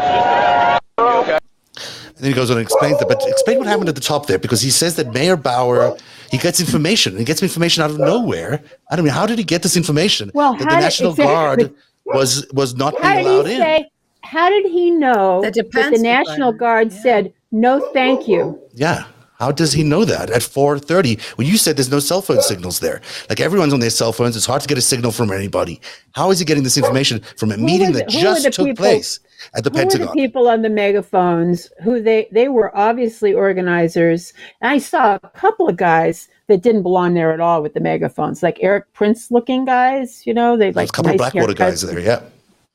And 0.98 2.18
then 2.18 2.30
he 2.30 2.34
goes 2.34 2.52
on 2.52 2.58
and 2.58 2.64
explains 2.66 3.00
that. 3.00 3.08
But 3.08 3.24
explain 3.26 3.60
what 3.60 3.68
happened 3.68 3.88
at 3.88 3.96
the 3.96 4.02
top 4.02 4.26
there, 4.28 4.38
because 4.38 4.60
he 4.60 4.70
says 4.70 4.98
that 4.98 5.14
Mayor 5.14 5.38
Bowser 5.38 5.96
he 6.30 6.38
gets 6.40 6.60
information. 6.60 7.16
He 7.18 7.24
gets 7.24 7.42
information 7.42 7.84
out 7.84 7.90
of 7.92 8.00
nowhere. 8.00 8.62
I 8.92 8.98
don't 8.98 9.06
mean, 9.06 9.14
how 9.14 9.26
did 9.26 9.38
he 9.38 9.46
get 9.46 9.62
this 9.64 9.78
information? 9.78 10.30
Well, 10.34 10.56
that 10.58 10.64
how 10.64 10.70
the 10.72 10.76
did- 10.76 10.82
National 10.82 11.12
exactly. 11.12 11.34
Guard 11.34 11.76
was 12.06 12.46
was 12.52 12.76
not 12.76 13.00
How 13.02 13.14
being 13.14 13.24
did 13.24 13.32
allowed 13.32 13.46
he 13.46 13.54
in. 13.54 13.60
say? 13.62 13.90
How 14.24 14.50
did 14.50 14.66
he 14.66 14.92
know 14.92 15.42
The 15.42 15.52
that 15.52 15.92
the 15.94 16.00
National 16.00 16.52
Guard 16.52 16.92
yeah. 16.92 17.02
said 17.02 17.34
no, 17.54 17.80
thank 17.94 18.28
you? 18.28 18.60
Yeah. 18.74 19.06
How 19.40 19.52
does 19.52 19.74
he 19.74 19.84
know 19.84 20.06
that 20.06 20.30
at 20.30 20.42
4:30 20.42 21.20
when 21.38 21.48
you 21.48 21.58
said 21.58 21.76
there's 21.76 21.92
no 21.92 22.00
cell 22.00 22.22
phone 22.22 22.42
signals 22.42 22.80
there? 22.80 23.02
Like 23.30 23.40
everyone's 23.40 23.74
on 23.74 23.80
their 23.80 23.90
cell 23.90 24.14
phones, 24.14 24.36
it's 24.38 24.46
hard 24.46 24.62
to 24.62 24.68
get 24.68 24.78
a 24.78 24.82
signal 24.82 25.12
from 25.12 25.32
anybody. 25.32 25.82
How 26.14 26.32
is 26.32 26.40
he 26.40 26.46
getting 26.46 26.64
this 26.64 26.78
information 26.78 27.20
from 27.38 27.52
a 27.52 27.58
meeting 27.58 27.92
that 27.94 28.08
the- 28.08 28.14
who 28.14 28.20
were 28.28 28.36
just 28.36 28.54
took 28.54 28.68
people- 28.68 28.84
place 28.86 29.20
at 29.56 29.64
the 29.64 29.70
Who 29.70 29.78
were 29.78 29.84
the 29.84 29.90
Pentagon? 29.90 30.14
people 30.14 30.48
on 30.48 30.62
the 30.62 30.70
megaphones? 30.70 31.70
Who 31.84 32.02
they 32.02 32.28
they 32.32 32.48
were 32.48 32.76
obviously 32.78 33.34
organizers. 33.34 34.34
And 34.62 34.72
I 34.72 34.78
saw 34.78 35.16
a 35.24 35.30
couple 35.30 35.68
of 35.68 35.76
guys 35.78 36.28
that 36.48 36.62
didn't 36.62 36.84
belong 36.84 37.14
there 37.14 37.32
at 37.34 37.40
all 37.40 37.62
with 37.62 37.74
the 37.74 37.80
megaphones, 37.80 38.44
like 38.44 38.58
Erik 38.62 38.86
Prince 38.94 39.32
looking 39.32 39.66
guys. 39.66 40.24
You 40.26 40.34
know, 40.34 40.56
they 40.58 40.72
like 40.72 40.90
a 40.90 40.92
couple 40.92 41.10
nice 41.10 41.16
of 41.16 41.18
Blackwater 41.18 41.54
guys 41.54 41.82
there, 41.82 42.00
yeah. 42.00 42.22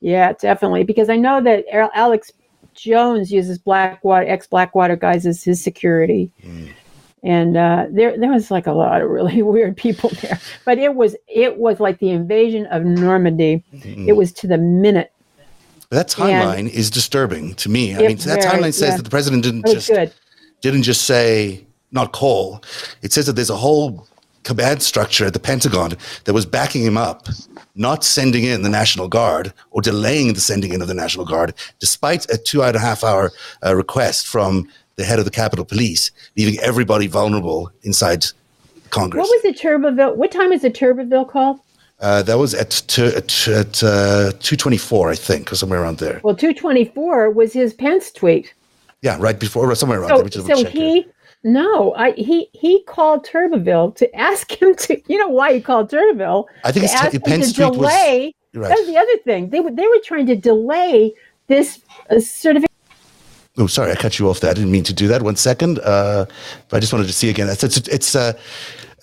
Yeah, 0.01 0.33
definitely. 0.33 0.83
Because 0.83 1.09
I 1.09 1.17
know 1.17 1.41
that 1.41 1.65
Alex 1.93 2.31
Jones 2.81 3.31
uses 3.31 3.57
Blackwater, 3.57 4.25
ex 4.27 4.47
Blackwater 4.47 4.95
guys 4.95 5.25
as 5.25 5.43
his 5.43 5.63
security. 5.63 6.31
And 7.21 7.57
uh, 7.57 7.87
there, 7.89 8.17
there 8.17 8.31
was 8.31 8.49
like 8.49 8.65
a 8.65 8.71
lot 8.71 9.01
of 9.01 9.09
really 9.09 9.41
weird 9.53 9.75
people 9.75 10.09
there, 10.21 10.39
but 10.65 10.77
it 10.77 10.95
was 10.95 11.15
it 11.27 11.57
was 11.57 11.79
like 11.79 11.99
the 11.99 12.09
invasion 12.11 12.65
of 12.67 12.85
Normandy. 12.85 13.63
It 13.73 14.15
was 14.15 14.31
to 14.33 14.47
the 14.47 14.57
minute. 14.57 15.11
That 15.89 16.07
timeline 16.07 16.69
is 16.69 16.89
disturbing 16.89 17.55
to 17.55 17.69
me. 17.69 17.95
I 17.95 17.99
mean, 17.99 18.17
that 18.17 18.41
very- 18.41 18.43
timeline 18.43 18.73
says 18.73 18.89
yeah. 18.89 18.97
that 18.97 19.03
the 19.03 19.09
president 19.09 19.43
didn't 19.43 19.65
just 19.65 19.89
good. 19.89 20.13
didn't 20.61 20.83
just 20.83 21.01
say 21.01 21.65
not 21.91 22.13
call. 22.13 22.63
It 23.01 23.11
says 23.11 23.25
that 23.25 23.33
there's 23.33 23.49
a 23.49 23.57
whole 23.57 24.07
command 24.43 24.81
structure 24.81 25.25
at 25.25 25.33
the 25.33 25.39
Pentagon 25.39 25.95
that 26.25 26.33
was 26.33 26.45
backing 26.45 26.83
him 26.83 26.97
up, 26.97 27.27
not 27.79 28.03
sending 28.03 28.43
in 28.43 28.61
the 28.61 28.69
National 28.69 29.07
Guard 29.07 29.51
or 29.71 29.81
delaying 29.81 30.33
the 30.33 30.41
sending 30.41 30.73
in 30.73 30.81
of 30.81 30.87
the 30.87 30.93
National 30.93 31.25
Guard, 31.25 31.55
despite 31.79 32.29
a 32.29 32.37
two 32.37 32.61
and 32.61 32.75
a 32.75 32.79
half 32.79 33.03
hour 33.03 33.31
uh, 33.65 33.75
request 33.75 34.27
from 34.27 34.67
the 34.97 35.03
head 35.03 35.17
of 35.17 35.25
the 35.25 35.31
Capitol 35.31 35.65
Police, 35.65 36.11
leaving 36.37 36.59
everybody 36.59 37.07
vulnerable 37.07 37.71
inside 37.83 38.25
Congress. 38.91 39.21
What 39.21 39.29
was 39.31 39.41
the 39.43 39.59
Tuberville? 39.59 40.15
What 40.15 40.31
time 40.31 40.51
is 40.51 40.61
the 40.61 40.69
Tuberville 40.69 41.27
call? 41.27 41.63
uh, 42.01 42.21
that 42.23 42.37
was 42.37 42.53
at, 42.53 42.81
t- 42.87 43.03
at, 43.03 43.47
at 43.47 43.83
uh, 43.83 44.31
224, 44.39 45.09
I 45.09 45.15
think, 45.15 45.51
or 45.51 45.55
somewhere 45.55 45.81
around 45.81 45.97
there. 45.97 46.21
Well, 46.23 46.35
two 46.35 46.53
twenty 46.53 46.85
four 46.85 47.29
was 47.29 47.53
his 47.53 47.73
Pence 47.73 48.11
tweet. 48.11 48.53
Yeah, 49.01 49.17
right 49.19 49.39
before, 49.39 49.69
or 49.69 49.75
somewhere 49.75 50.01
around 50.01 50.09
there. 50.09 50.31
So, 50.31 50.47
just 50.47 50.47
so 50.47 50.69
here. 50.69 51.03
No, 51.43 51.93
I 51.93 52.11
he 52.11 52.49
he 52.53 52.83
called 52.83 53.25
Tuberville 53.25 53.95
to 53.95 54.13
ask 54.29 54.61
him 54.61 54.75
to. 54.75 55.01
You 55.07 55.17
know 55.17 55.29
why 55.29 55.53
he 55.53 55.61
called 55.61 55.89
Tuberville? 55.89 56.45
I 56.63 56.71
think 56.71 56.83
his 56.83 56.91
t- 56.91 56.97
ask 56.97 57.13
him 57.13 57.21
Pence 57.21 57.53
to 57.53 57.61
tweet 57.63 57.69
was- 57.69 57.77
delay. 57.77 58.35
You're 58.51 58.63
right. 58.63 58.69
That 58.69 58.79
was 58.79 58.87
the 58.87 58.97
other 58.97 59.17
thing. 59.19 59.49
They 59.51 59.59
were 59.59 59.71
they 59.71 59.87
were 59.87 59.99
trying 60.03 60.25
to 60.25 60.35
delay 60.35 61.13
this 61.47 61.81
uh, 62.09 62.19
certification. 62.19 62.65
Oh, 63.57 63.67
sorry, 63.67 63.91
I 63.91 63.95
cut 63.95 64.17
you 64.19 64.29
off 64.29 64.39
there. 64.39 64.51
I 64.51 64.53
didn't 64.53 64.71
mean 64.71 64.83
to 64.85 64.93
do 64.93 65.07
that. 65.09 65.21
One 65.21 65.35
second. 65.35 65.79
Uh, 65.79 66.25
but 66.69 66.77
I 66.77 66.79
just 66.79 66.93
wanted 66.93 67.07
to 67.07 67.13
see 67.13 67.29
again. 67.29 67.49
It's, 67.49 67.63
it's, 67.63 67.77
it's 67.89 68.15
uh, 68.15 68.33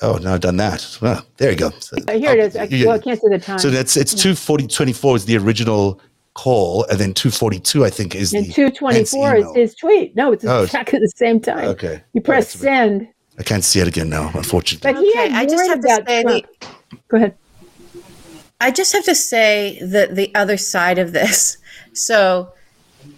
oh, 0.02 0.16
now 0.16 0.34
I've 0.34 0.40
done 0.40 0.56
that. 0.56 0.98
Well, 1.00 1.24
there 1.36 1.50
you 1.50 1.56
go. 1.56 1.70
So, 1.78 1.96
Here 2.08 2.32
it 2.32 2.38
is. 2.38 2.56
I, 2.56 2.66
well, 2.86 2.96
I 2.96 2.98
can't 2.98 3.20
see 3.20 3.28
the 3.28 3.38
time. 3.38 3.58
So 3.58 3.70
that's 3.70 3.96
it's 3.96 4.14
two 4.14 4.34
forty 4.34 4.66
twenty 4.66 4.92
four 4.92 5.14
is 5.14 5.26
the 5.26 5.36
original 5.36 6.00
call, 6.36 6.84
and 6.90 6.98
then 7.00 7.14
two 7.14 7.30
forty 7.30 7.58
two 7.58 7.84
I 7.84 7.90
think 7.90 8.14
is 8.14 8.32
and 8.34 8.46
the 8.46 8.52
two 8.52 8.70
twenty 8.70 8.98
Pence 9.00 9.10
four 9.10 9.34
is 9.34 9.46
his 9.54 9.74
tweet. 9.74 10.14
No, 10.14 10.32
it's 10.32 10.44
Oh, 10.44 10.48
it's- 10.62 10.68
exactly 10.68 10.98
the 11.00 11.12
same 11.16 11.40
time. 11.40 11.68
Okay. 11.68 12.02
You 12.12 12.20
press 12.20 12.44
Oh, 12.44 12.46
that's 12.46 12.54
bit- 12.56 12.62
send, 12.62 13.08
I 13.38 13.42
can't 13.42 13.64
see 13.64 13.80
it 13.80 13.88
again 13.88 14.08
now, 14.08 14.30
unfortunately. 14.34 14.92
but 14.92 15.00
he 15.02 15.10
Okay, 15.10 15.28
had 15.30 15.32
I 15.32 15.44
just 15.44 15.56
worried 15.56 15.68
have 15.68 15.80
to 15.80 16.04
say 16.06 16.22
Trump. 16.22 16.46
the- 16.60 16.96
Go 17.08 17.16
ahead. 17.16 17.34
I 18.60 18.70
just 18.70 18.92
have 18.92 19.04
to 19.04 19.14
say 19.14 19.78
that 19.82 20.14
the 20.14 20.34
other 20.34 20.56
side 20.56 20.98
of 20.98 21.12
this. 21.12 21.58
So, 21.92 22.52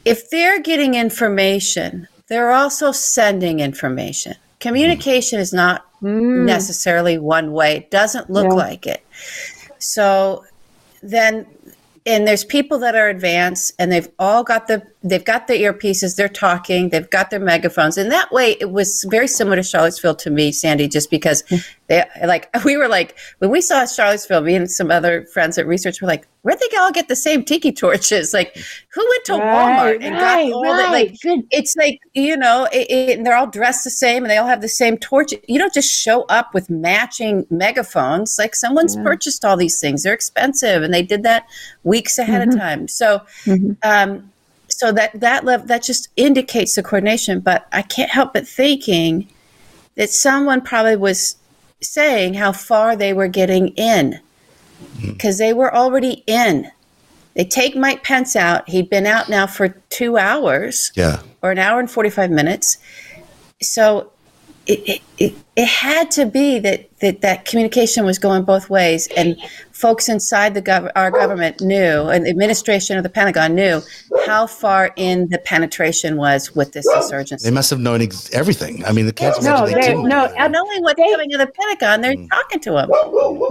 if 0.05 0.31
they're 0.31 0.61
getting 0.61 0.95
information, 0.95 2.09
they're 2.29 2.51
also 2.51 2.91
sending 2.93 3.61
information. 3.61 4.35
Communication 4.61 5.39
is 5.39 5.53
not 5.53 5.87
mm. 6.03 6.45
necessarily 6.45 7.19
one 7.19 7.53
way. 7.53 7.77
It 7.77 7.91
doesn't 7.91 8.29
look 8.31 8.49
No. 8.49 8.57
like 8.57 8.87
it. 8.87 9.05
So 9.79 10.45
then 11.03 11.47
and 12.09 12.27
there's 12.27 12.45
people 12.45 12.79
that 12.79 12.95
are 12.95 13.09
advanced 13.09 13.75
and 13.79 13.93
they've 13.93 14.09
all 14.19 14.43
got 14.43 14.67
the 14.67 14.83
they've 15.03 15.25
got 15.25 15.47
the 15.47 15.55
earpieces, 15.55 16.17
they're 16.17 16.29
talking, 16.29 16.89
they've 16.89 17.09
got 17.11 17.31
their 17.31 17.41
megaphones, 17.41 17.97
and 17.97 18.11
that 18.11 18.33
way 18.33 18.57
it 18.61 18.71
was 18.73 19.05
very 19.09 19.29
similar 19.29 19.57
to 19.57 19.63
Charlottesville 19.63 20.17
to 20.17 20.31
me, 20.31 20.51
Sandi, 20.53 20.89
just 20.89 21.11
because 21.11 21.43
they 21.89 22.05
like 22.25 22.49
we 22.65 22.77
were 22.77 22.89
like 22.89 23.17
when 23.39 23.51
we 23.51 23.61
saw 23.61 23.87
Charlottesville, 23.87 24.41
me 24.43 24.55
and 24.57 24.71
some 24.71 24.91
other 24.91 25.25
friends 25.27 25.57
at 25.59 25.67
research 25.67 26.03
were 26.03 26.09
like, 26.09 26.27
where'd 26.43 26.59
they 26.59 26.77
all 26.79 26.91
get 26.93 27.09
the 27.09 27.17
same 27.17 27.45
tiki 27.45 27.73
torches? 27.73 28.33
Like, 28.39 28.57
who 28.95 29.07
went 29.09 29.25
to 29.27 29.33
Right, 29.35 29.99
Walmart 29.99 30.05
and 30.05 30.15
right, 30.17 30.51
got 30.51 30.53
all 30.53 30.77
the 30.77 30.89
like? 30.93 31.21
Good. 31.23 31.41
It's 31.51 31.77
like 31.77 31.99
you 32.15 32.37
know, 32.37 32.67
it, 32.73 32.87
it, 32.91 33.19
and 33.19 33.27
they're 33.27 33.37
all 33.37 33.47
dressed 33.47 33.85
the 33.85 33.91
same, 33.91 34.25
and 34.25 34.31
they 34.31 34.37
all 34.37 34.47
have 34.47 34.61
the 34.61 34.69
same 34.69 34.99
torch. 34.99 35.33
You 35.47 35.59
don't 35.59 35.73
just 35.75 35.91
show 35.91 36.23
up 36.25 36.55
with 36.55 36.69
matching 36.71 37.47
megaphones. 37.51 38.37
Like 38.39 38.55
someone's 38.55 38.97
purchased 38.97 39.45
all 39.45 39.57
these 39.57 39.81
things; 39.81 40.03
they're 40.03 40.13
expensive, 40.15 40.83
and 40.83 40.93
they 40.93 41.03
did 41.03 41.23
that 41.23 41.47
weeks 41.85 42.19
ahead 42.19 42.43
Mm-hmm. 42.43 42.51
of 42.51 42.57
time. 42.57 42.89
So, 42.89 43.23
um, 43.83 44.31
so 44.69 44.93
that 44.93 45.19
that 45.21 45.45
level 45.45 45.67
that 45.67 45.83
just 45.83 46.09
indicates 46.17 46.75
the 46.75 46.83
coordination. 46.83 47.41
But 47.41 47.67
I 47.73 47.83
can't 47.83 48.11
help 48.11 48.35
but 48.35 48.47
thinking 48.47 49.29
that 49.97 50.11
someone 50.11 50.61
probably 50.61 50.97
was 50.97 51.37
saying 51.81 52.35
how 52.35 52.53
far 52.53 52.97
they 52.97 53.13
were 53.13 53.29
getting 53.29 53.69
in 53.69 54.21
mm-hmm. 54.83 55.13
because 55.13 55.39
they 55.39 55.53
were 55.53 55.75
already 55.75 56.23
in. 56.27 56.71
They 57.35 57.45
take 57.45 57.77
Mike 57.77 58.03
Pence 58.03 58.35
out. 58.35 58.69
He'd 58.69 58.91
been 58.91 59.07
out 59.07 59.29
now 59.29 59.47
for 59.47 59.69
two 59.91 60.19
hours 60.19 60.91
Yeah. 60.97 61.23
or 61.41 61.53
an 61.53 61.59
hour 61.59 61.79
and 61.79 61.91
45 61.91 62.31
minutes. 62.31 62.79
So 63.63 64.11
it, 64.69 64.81
it, 64.89 65.03
it, 65.19 65.35
it 65.57 65.67
had 65.67 66.11
to 66.13 66.27
be 66.27 66.59
that, 66.61 66.89
that 67.01 67.23
that 67.23 67.45
communication 67.47 68.05
was 68.05 68.19
going 68.19 68.45
both 68.45 68.69
ways. 68.71 69.09
And 69.17 69.37
folks 69.73 70.09
inside 70.09 70.53
the 70.55 70.61
gov- 70.63 70.91
our 70.95 71.11
government 71.11 71.61
knew, 71.61 72.09
and 72.09 72.27
the 72.27 72.31
administration 72.31 72.97
of 72.99 73.03
the 73.03 73.09
Pentagon 73.09 73.55
knew 73.55 73.81
how 74.27 74.47
far 74.47 74.93
in 74.97 75.29
the 75.31 75.39
penetration 75.39 76.17
was 76.17 76.55
with 76.55 76.73
this 76.73 76.87
insurgency. 76.95 77.49
They 77.49 77.55
must 77.55 77.71
have 77.71 77.81
known 77.81 78.03
ex- 78.03 78.31
everything. 78.33 78.85
I 78.85 78.93
mean, 78.93 79.07
the 79.07 79.13
can't 79.13 79.43
No, 79.43 79.49
imagine 79.65 79.65
they 79.67 79.81
they- 79.81 79.87
didn't. 79.89 80.09
no, 80.09 80.27
Not 80.37 80.51
knowing 80.51 80.83
what's 80.83 80.97
They- 81.01 81.11
coming 81.11 81.31
to 81.31 81.39
the 81.39 81.47
Pentagon, 81.47 82.01
they're 82.03 82.27
talking 82.31 82.61
to 82.61 82.79
him. 82.79 82.91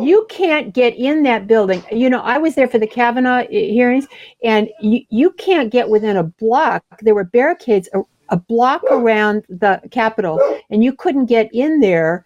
you 0.06 0.26
can't 0.30 0.74
get 0.74 0.96
in 0.96 1.24
that 1.24 1.48
building. 1.48 1.84
You 1.92 2.10
know, 2.10 2.20
I 2.22 2.38
was 2.38 2.56
there 2.56 2.68
for 2.68 2.78
the 2.78 2.88
Kavanaugh 2.88 3.40
uh, 3.44 3.48
hearings, 3.50 4.08
and 4.44 4.70
you, 4.82 5.02
you 5.10 5.32
can't 5.32 5.72
get 5.72 5.90
within 5.90 6.16
a 6.16 6.24
block. 6.24 6.84
There 7.02 7.16
were 7.16 7.24
barricades 7.26 7.90
a, 8.30 8.34
a 8.36 8.38
block 8.38 8.82
around 8.90 9.44
the 9.50 9.82
Capitol, 9.92 10.40
and 10.70 10.84
you 10.84 10.94
couldn't 10.94 11.26
get 11.26 11.50
in 11.54 11.80
there, 11.80 12.26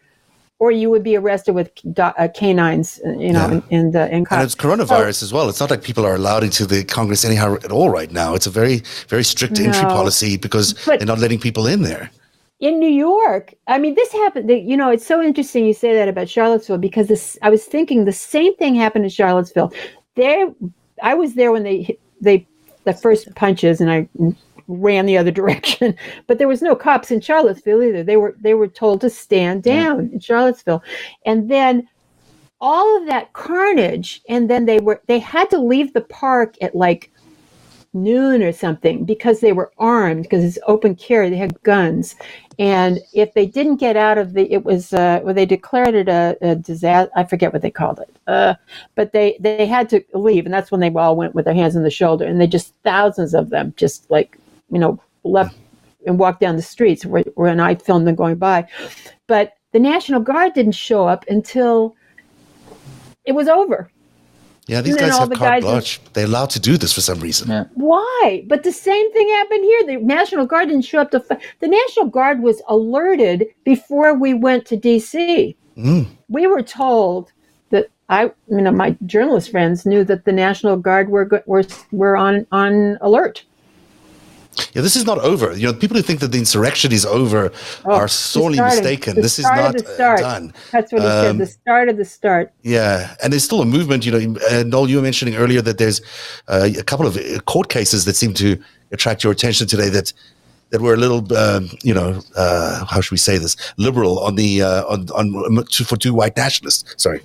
or 0.59 0.71
you 0.71 0.89
would 0.91 1.03
be 1.03 1.15
arrested 1.17 1.53
with 1.55 1.69
do- 1.93 2.01
uh, 2.01 2.27
canines. 2.35 2.99
uh, 3.05 3.09
You 3.11 3.33
know, 3.33 3.39
Yeah. 3.47 3.51
and 3.51 3.63
and, 3.71 3.95
uh, 3.95 3.99
and 4.15 4.27
And 4.31 4.43
it's 4.43 4.55
coronavirus 4.55 5.23
as 5.23 5.33
well. 5.33 5.49
It's 5.49 5.59
not 5.59 5.69
like 5.71 5.81
people 5.83 6.05
are 6.05 6.15
allowed 6.15 6.43
into 6.43 6.65
the 6.65 6.83
Congress 6.83 7.25
anyhow 7.25 7.55
at 7.63 7.71
all 7.71 7.89
right 7.89 8.11
now. 8.11 8.35
It's 8.35 8.47
a 8.47 8.51
very, 8.51 8.83
very 9.07 9.23
strict 9.23 9.59
entry 9.59 9.85
policy 9.85 10.37
because 10.37 10.73
But- 10.85 10.99
they're 10.99 11.07
not 11.07 11.19
letting 11.19 11.39
people 11.39 11.65
in 11.67 11.81
there. 11.83 12.09
in 12.59 12.77
New 12.79 12.93
York, 13.11 13.55
I 13.67 13.79
mean, 13.79 13.95
this 13.95 14.11
happened. 14.11 14.47
You 14.71 14.77
know, 14.77 14.91
it's 14.91 15.07
so 15.13 15.19
interesting 15.19 15.65
you 15.65 15.73
say 15.73 15.95
that 15.95 16.07
about 16.07 16.29
Charlottesville 16.29 16.77
because 16.77 17.07
this. 17.07 17.35
I 17.41 17.49
was 17.49 17.63
thinking 17.65 18.05
the 18.05 18.11
same 18.13 18.53
thing 18.55 18.75
happened 18.75 19.03
in 19.05 19.09
Charlottesville. 19.09 19.73
There, 20.15 20.53
I 21.01 21.15
was 21.15 21.33
there 21.33 21.51
when 21.51 21.63
they 21.63 21.81
hit- 21.87 21.99
they 22.21 22.45
the 22.83 22.93
first 22.93 23.33
punches, 23.33 23.81
and 23.81 23.89
I 23.91 24.07
ran 24.67 25.05
the 25.05 25.17
other 25.17 25.31
direction. 25.41 25.95
But 26.27 26.37
there 26.37 26.47
was 26.47 26.61
no 26.61 26.75
cops 26.75 27.11
in 27.11 27.21
Charlottesville 27.21 27.83
either. 27.83 28.03
They 28.03 28.17
were 28.17 28.35
they 28.39 28.53
were 28.53 28.67
told 28.67 29.01
to 29.01 29.09
stand 29.09 29.63
down 29.63 30.09
in 30.13 30.19
Charlottesville, 30.19 30.83
and 31.25 31.49
then 31.49 31.87
all 32.59 32.97
of 33.01 33.07
that 33.07 33.33
carnage, 33.33 34.21
and 34.29 34.49
then 34.49 34.65
they 34.65 34.79
were 34.79 35.01
they 35.07 35.19
had 35.19 35.49
to 35.49 35.57
leave 35.57 35.93
the 35.93 36.01
park 36.01 36.55
at 36.61 36.75
like 36.75 37.11
noon 37.93 38.41
or 38.41 38.53
something 38.53 39.03
because 39.03 39.41
they 39.41 39.51
were 39.51 39.71
armed 39.77 40.23
because 40.23 40.43
it's 40.45 40.57
open 40.65 40.95
carry 40.95 41.29
they 41.29 41.35
had 41.35 41.61
guns 41.63 42.15
and 42.57 42.99
if 43.13 43.33
they 43.33 43.45
didn't 43.45 43.75
get 43.75 43.97
out 43.97 44.17
of 44.17 44.31
the 44.31 44.49
it 44.49 44.63
was 44.63 44.93
uh 44.93 45.19
well 45.23 45.33
they 45.33 45.45
declared 45.45 45.93
it 45.93 46.07
a, 46.07 46.37
a 46.41 46.55
disaster 46.55 47.11
i 47.17 47.23
forget 47.23 47.51
what 47.51 47.61
they 47.61 47.69
called 47.69 47.99
it 47.99 48.15
uh 48.27 48.53
but 48.95 49.11
they 49.11 49.35
they 49.41 49.65
had 49.65 49.89
to 49.89 50.01
leave 50.13 50.45
and 50.45 50.53
that's 50.53 50.71
when 50.71 50.79
they 50.79 50.89
all 50.91 51.17
went 51.17 51.35
with 51.35 51.43
their 51.43 51.53
hands 51.53 51.75
on 51.75 51.83
the 51.83 51.89
shoulder 51.89 52.25
and 52.25 52.39
they 52.39 52.47
just 52.47 52.73
thousands 52.83 53.33
of 53.33 53.49
them 53.49 53.73
just 53.75 54.09
like 54.09 54.37
you 54.71 54.79
know 54.79 54.99
left 55.23 55.55
and 56.07 56.17
walked 56.17 56.39
down 56.39 56.55
the 56.55 56.61
streets 56.61 57.05
where, 57.05 57.23
when 57.35 57.59
i 57.59 57.75
filmed 57.75 58.07
them 58.07 58.15
going 58.15 58.35
by 58.35 58.65
but 59.27 59.53
the 59.71 59.79
national 59.79 60.19
guard 60.21 60.53
didn't 60.53 60.71
show 60.73 61.07
up 61.07 61.25
until 61.29 61.95
it 63.25 63.33
was 63.33 63.47
over 63.47 63.89
Yeah, 64.67 64.81
these 64.81 64.95
And 64.95 65.09
guys 65.09 65.17
have 65.19 65.29
the 65.29 65.35
carte 65.35 65.63
guys 65.63 65.97
in- 65.97 66.03
They're 66.13 66.25
allowed 66.25 66.49
to 66.51 66.59
do 66.59 66.77
this 66.77 66.93
for 66.93 67.01
some 67.01 67.19
reason. 67.19 67.49
Yeah. 67.49 67.65
Why? 67.73 68.43
But 68.47 68.63
the 68.63 68.71
same 68.71 69.11
thing 69.11 69.27
happened 69.29 69.63
here. 69.65 69.83
The 69.87 69.97
National 70.05 70.45
Guard 70.45 70.69
didn't 70.69 70.85
show 70.85 70.99
up 71.01 71.11
to. 71.11 71.19
The 71.59 71.67
National 71.67 72.05
Guard 72.07 72.41
was 72.41 72.61
alerted 72.67 73.47
before 73.65 74.13
we 74.13 74.33
went 74.33 74.65
to 74.67 74.77
D.C. 74.77 75.55
Mm. 75.77 76.05
We 76.29 76.47
were 76.47 76.61
told 76.61 77.31
that 77.71 77.87
I, 78.09 78.25
you 78.47 78.61
know, 78.61 78.71
my 78.71 78.95
journalist 79.05 79.51
friends 79.51 79.85
knew 79.85 80.03
that 80.05 80.25
the 80.25 80.31
National 80.31 80.77
Guard 80.77 81.09
were 81.09 81.27
were 81.47 81.63
were 81.91 82.15
on 82.15 82.45
on 82.51 82.97
alert. 83.01 83.43
Yeah, 84.73 84.81
this 84.81 84.95
is 84.95 85.05
not 85.05 85.17
over. 85.19 85.55
You 85.55 85.67
know, 85.67 85.73
people 85.73 85.95
who 85.97 86.03
think 86.03 86.19
that 86.19 86.31
the 86.31 86.37
insurrection 86.37 86.91
is 86.91 87.05
over 87.05 87.51
Oh, 87.85 87.93
are 87.93 88.07
sorely 88.07 88.59
mistaken. 88.59 89.15
This 89.15 89.39
is 89.39 89.45
not 89.45 89.77
the 89.77 89.85
uh, 89.87 89.93
start. 89.95 90.19
done. 90.19 90.53
That's 90.71 90.91
what 90.91 91.01
he 91.01 91.07
Um, 91.07 91.25
said. 91.25 91.37
The 91.37 91.45
start 91.47 91.89
of 91.89 91.97
the 91.97 92.05
start. 92.05 92.51
Yeah, 92.61 93.15
and 93.23 93.31
there's 93.31 93.43
still 93.45 93.61
a 93.61 93.65
movement. 93.65 94.05
You 94.05 94.11
know, 94.11 94.39
uh, 94.51 94.63
Noel, 94.63 94.89
you 94.89 94.97
were 94.97 95.01
mentioning 95.03 95.35
earlier 95.35 95.61
that 95.61 95.77
there's 95.77 96.01
uh, 96.47 96.69
a 96.77 96.83
couple 96.83 97.07
of 97.07 97.17
uh, 97.17 97.39
court 97.45 97.69
cases 97.69 98.03
that 98.05 98.15
seem 98.15 98.33
to 98.35 98.57
attract 98.91 99.23
your 99.23 99.31
attention 99.31 99.67
today. 99.67 99.89
That 99.89 100.11
that 100.71 100.81
were 100.81 100.93
a 100.93 100.97
little, 100.97 101.21
um, 101.37 101.69
you 101.83 101.93
know, 101.93 102.21
uh, 102.35 102.85
how 102.85 103.01
should 103.01 103.11
we 103.11 103.17
say 103.17 103.37
this? 103.37 103.55
Liberal 103.77 104.19
on 104.19 104.35
the 104.35 104.61
uh, 104.61 104.83
on 104.85 105.09
on 105.11 105.65
for 105.65 105.97
two 105.97 106.13
white 106.13 106.35
nationalists. 106.35 106.95
Sorry. 106.97 107.21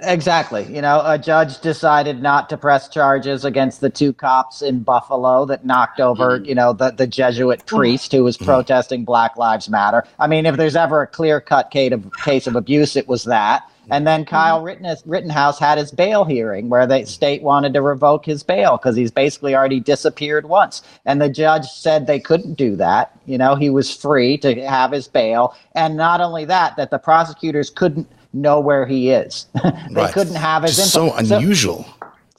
Exactly. 0.00 0.64
You 0.64 0.80
know, 0.80 1.02
a 1.04 1.18
judge 1.18 1.60
decided 1.60 2.22
not 2.22 2.48
to 2.48 2.56
press 2.56 2.88
charges 2.88 3.44
against 3.44 3.82
the 3.82 3.90
two 3.90 4.14
cops 4.14 4.62
in 4.62 4.82
Buffalo 4.82 5.44
that 5.44 5.66
knocked 5.66 6.00
over, 6.00 6.38
you 6.38 6.54
know, 6.54 6.72
the, 6.72 6.90
the 6.90 7.06
Jesuit 7.06 7.66
priest 7.66 8.12
who 8.12 8.24
was 8.24 8.38
protesting 8.38 9.04
Black 9.04 9.36
Lives 9.36 9.68
Matter. 9.68 10.06
I 10.18 10.26
mean, 10.26 10.46
if 10.46 10.56
there's 10.56 10.76
ever 10.76 11.02
a 11.02 11.06
clear 11.06 11.40
cut 11.42 11.70
case 11.70 11.92
of, 11.92 12.10
case 12.24 12.46
of 12.46 12.56
abuse, 12.56 12.96
it 12.96 13.06
was 13.08 13.24
that. 13.24 13.62
And 13.90 14.06
then 14.06 14.24
mm-hmm. 14.24 14.30
Kyle 14.30 14.62
Rittenhouse, 14.62 15.06
Rittenhouse 15.06 15.58
had 15.58 15.78
his 15.78 15.90
bail 15.90 16.24
hearing 16.24 16.68
where 16.68 16.86
the 16.86 17.04
state 17.06 17.42
wanted 17.42 17.74
to 17.74 17.82
revoke 17.82 18.24
his 18.24 18.42
bail 18.42 18.76
because 18.76 18.96
he's 18.96 19.10
basically 19.10 19.54
already 19.54 19.80
disappeared 19.80 20.48
once. 20.48 20.82
And 21.04 21.20
the 21.20 21.28
judge 21.28 21.66
said 21.66 22.06
they 22.06 22.20
couldn't 22.20 22.54
do 22.54 22.76
that. 22.76 23.18
You 23.26 23.38
know, 23.38 23.54
he 23.54 23.70
was 23.70 23.94
free 23.94 24.36
to 24.38 24.54
have 24.66 24.92
his 24.92 25.08
bail. 25.08 25.54
And 25.74 25.96
not 25.96 26.20
only 26.20 26.44
that, 26.46 26.76
that 26.76 26.90
the 26.90 26.98
prosecutors 26.98 27.70
couldn't 27.70 28.08
know 28.32 28.60
where 28.60 28.86
he 28.86 29.10
is. 29.10 29.46
they 29.62 29.70
Right. 29.90 30.12
couldn't 30.12 30.34
have 30.34 30.62
his 30.62 30.76
Just 30.76 30.94
info. 30.94 31.10
so 31.10 31.16
unusual. 31.16 31.86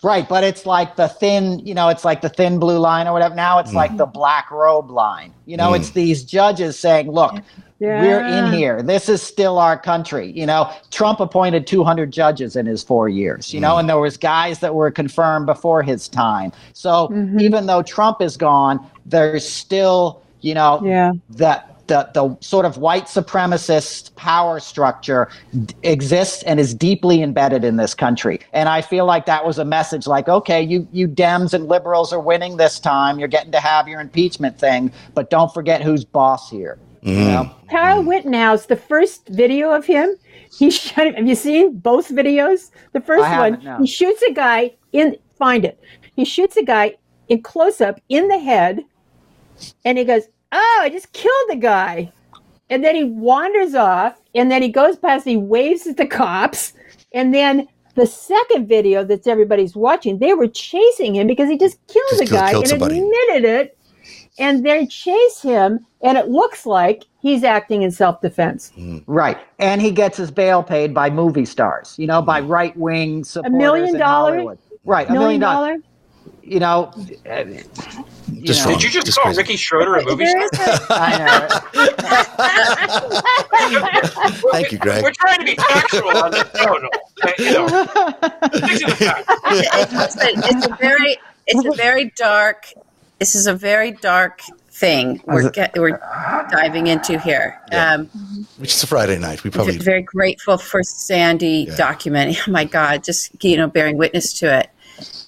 Right, 0.01 0.29
but 0.29 0.45
it's 0.45 0.65
like 0.65 0.95
the 0.95 1.09
thin, 1.09 1.59
you 1.59 1.73
know, 1.73 1.89
it's 1.89 2.05
like 2.05 2.21
the 2.21 2.29
thin 2.29 2.57
blue 2.57 2.77
line 2.77 3.05
or 3.05 3.11
whatever. 3.11 3.35
Now 3.35 3.59
it's 3.59 3.73
like 3.73 3.91
mm. 3.91 3.97
the 3.97 4.05
black 4.05 4.49
robe 4.49 4.89
line. 4.89 5.33
You 5.45 5.57
know, 5.57 5.73
it's 5.73 5.89
mm. 5.89 5.93
these 5.93 6.23
judges 6.23 6.79
saying, 6.79 7.11
look, 7.11 7.35
we're 7.79 8.25
in 8.25 8.51
here. 8.51 8.81
This 8.81 9.09
is 9.09 9.21
still 9.21 9.57
our 9.57 9.77
country. 9.77 10.31
You 10.31 10.45
know, 10.45 10.71
Trump 10.91 11.19
appointed 11.19 11.65
200 11.67 12.11
judges 12.11 12.55
in 12.55 12.65
his 12.65 12.83
four 12.83 13.09
years, 13.09 13.53
you 13.53 13.59
know, 13.59 13.75
mm. 13.75 13.79
and 13.81 13.89
there 13.89 13.99
was 13.99 14.17
guys 14.17 14.59
that 14.59 14.75
were 14.75 14.91
confirmed 14.91 15.45
before 15.45 15.81
his 15.81 16.07
time. 16.07 16.51
So 16.73 17.07
mm-hmm. 17.07 17.39
even 17.39 17.65
though 17.65 17.81
Trump 17.81 18.21
is 18.21 18.37
gone, 18.37 18.85
there's 19.05 19.47
still, 19.47 20.21
you 20.41 20.53
know, 20.53 20.81
Yeah. 20.83 21.13
that 21.31 21.69
the, 21.89 22.09
the 22.13 22.37
sort 22.39 22.65
of 22.65 22.77
white 22.77 23.05
supremacist 23.05 24.15
power 24.15 24.59
structure 24.59 25.27
d- 25.65 25.73
exists 25.83 26.43
and 26.43 26.59
is 26.59 26.73
deeply 26.73 27.21
embedded 27.21 27.63
in 27.63 27.77
this 27.77 27.95
country. 27.95 28.39
And 28.53 28.69
I 28.69 28.81
feel 28.81 29.05
like 29.05 29.25
that 29.25 29.45
was 29.45 29.57
a 29.57 29.65
message 29.65 30.05
like, 30.05 30.29
okay, 30.29 30.61
you, 30.61 30.87
you 30.91 31.07
Dems 31.07 31.53
and 31.53 31.67
liberals 31.67 32.13
are 32.13 32.19
winning 32.19 32.57
this 32.57 32.79
time. 32.79 33.19
You're 33.19 33.27
getting 33.27 33.51
to 33.51 33.59
have 33.59 33.87
your 33.87 33.99
impeachment 33.99 34.57
thing, 34.57 34.91
but 35.15 35.29
don't 35.29 35.51
forget 35.53 35.81
who's 35.81 36.05
boss 36.05 36.49
here. 36.49 36.77
You 37.01 37.15
know? 37.15 37.51
Kyle 37.69 38.03
Rittenhouse, 38.03 38.65
the 38.65 38.75
first 38.75 39.27
video 39.29 39.71
of 39.71 39.85
him, 39.85 40.15
he 40.51 40.69
shot. 40.79 41.13
Have 41.15 41.27
you 41.27 41.35
seen 41.35 41.77
both 41.77 42.09
videos? 42.09 42.71
The 42.93 43.01
first 43.01 43.23
I 43.25 43.49
one, 43.49 43.63
no. 43.63 43.77
he 43.79 43.87
shoots 43.87 44.21
a 44.23 44.33
guy 44.33 44.75
in. 44.91 45.15
Find 45.37 45.63
it. 45.63 45.79
He 46.15 46.25
shoots 46.25 46.57
a 46.57 46.63
guy 46.63 46.95
in 47.29 47.41
close 47.41 47.79
up 47.79 48.01
in 48.09 48.27
the 48.27 48.37
head, 48.39 48.83
and 49.85 49.97
he 49.97 50.03
goes, 50.03 50.23
"Oh, 50.51 50.79
I 50.81 50.89
just 50.89 51.13
killed 51.13 51.49
the 51.49 51.55
guy," 51.55 52.11
and 52.69 52.83
then 52.83 52.95
he 52.95 53.05
wanders 53.05 53.73
off, 53.75 54.19
and 54.35 54.51
then 54.51 54.61
he 54.61 54.67
goes 54.69 54.97
past. 54.97 55.25
He 55.25 55.37
waves 55.37 55.87
at 55.87 55.97
the 55.97 56.07
cops, 56.07 56.73
and 57.13 57.33
then. 57.33 57.67
The 57.95 58.05
second 58.07 58.67
video 58.69 59.03
that's 59.03 59.27
everybody's 59.27 59.75
watching, 59.75 60.19
they 60.19 60.33
were 60.33 60.47
chasing 60.47 61.15
him 61.15 61.27
because 61.27 61.49
he 61.49 61.57
just 61.57 61.85
killed 61.87 62.05
Just 62.11 62.19
the 62.21 62.25
killed- 62.27 62.39
guy 62.39 62.51
killed 62.51 62.63
and 62.63 62.69
somebody. 62.69 62.99
admitted 62.99 63.43
it 63.49 63.77
and 64.39 64.65
they 64.65 64.85
chase 64.87 65.41
him 65.41 65.85
and 66.01 66.17
it 66.17 66.29
looks 66.29 66.65
like 66.65 67.05
he's 67.21 67.43
acting 67.43 67.83
in 67.83 67.91
self-defense 67.91 68.71
mm-hmm. 68.77 68.99
Right. 69.11 69.37
And 69.59 69.81
he 69.81 69.91
gets 69.91 70.17
his 70.17 70.31
bail 70.31 70.63
paid 70.63 70.93
by 70.93 71.09
movie 71.09 71.45
stars, 71.45 71.95
you 71.97 72.07
know, 72.07 72.21
by 72.21 72.41
mm-hmm. 72.41 72.51
right 72.51 72.77
wing 72.77 73.23
supporters. 73.23 73.53
A 73.53 73.57
million 73.57 73.97
dollars? 73.97 74.57
Right. 74.85 75.07
A 75.07 75.11
million 75.11 75.21
million 75.21 75.41
dollars. 75.41 75.81
dollar 75.81 75.89
you 76.49 76.59
know, 76.59 76.91
you 76.95 78.41
Just 78.43 78.65
know. 78.65 78.71
Did 78.73 78.83
you 78.83 78.89
just, 78.89 79.05
Just 79.05 79.17
call 79.17 79.25
crazy. 79.25 79.37
Ricky 79.37 79.55
Schroder 79.55 79.95
a 79.95 80.05
movie 80.05 80.25
star? 80.25 80.43
is 80.43 80.49
a- 80.51 80.87
I 80.89 81.17
know. 84.41 84.51
Thank 84.51 84.71
you, 84.71 84.79
Greg. 84.79 85.03
We're 85.03 85.11
trying 85.11 85.39
to 85.39 85.45
be 85.45 85.55
factual 85.55 86.17
on 86.17 86.31
this. 86.31 86.47
No, 86.55 86.77
no. 86.77 86.89
You 87.37 87.51
know, 87.51 87.67
these 88.67 88.83
are 88.83 88.89
the 88.89 88.95
facts. 88.97 90.15
it's, 90.19 90.45
it's 90.55 90.65
a 90.65 90.75
very 90.79 91.17
it's 91.45 91.65
a 91.65 91.71
very 91.77 92.11
dark 92.15 92.65
this 93.19 93.35
is 93.35 93.47
a 93.47 93.53
very 93.53 93.91
dark 93.91 94.41
thing 94.71 95.21
we're 95.27 95.49
get, 95.49 95.77
we're 95.77 95.99
diving 96.51 96.87
into 96.87 97.19
here 97.19 97.59
Yeah. 97.71 97.93
um 97.95 98.09
Which 98.57 98.73
is 98.73 98.81
a 98.83 98.87
Friday 98.87 99.19
night. 99.19 99.43
We 99.43 99.49
probably 99.49 99.77
very 99.77 100.01
grateful 100.03 100.57
for 100.57 100.81
sandy 100.83 101.65
Yeah. 101.67 101.75
document 101.75 102.37
oh 102.47 102.51
my 102.51 102.63
god 102.63 103.03
just 103.03 103.43
you 103.43 103.57
know 103.57 103.67
bearing 103.67 103.97
witness 103.97 104.31
to 104.39 104.59
it 104.59 104.69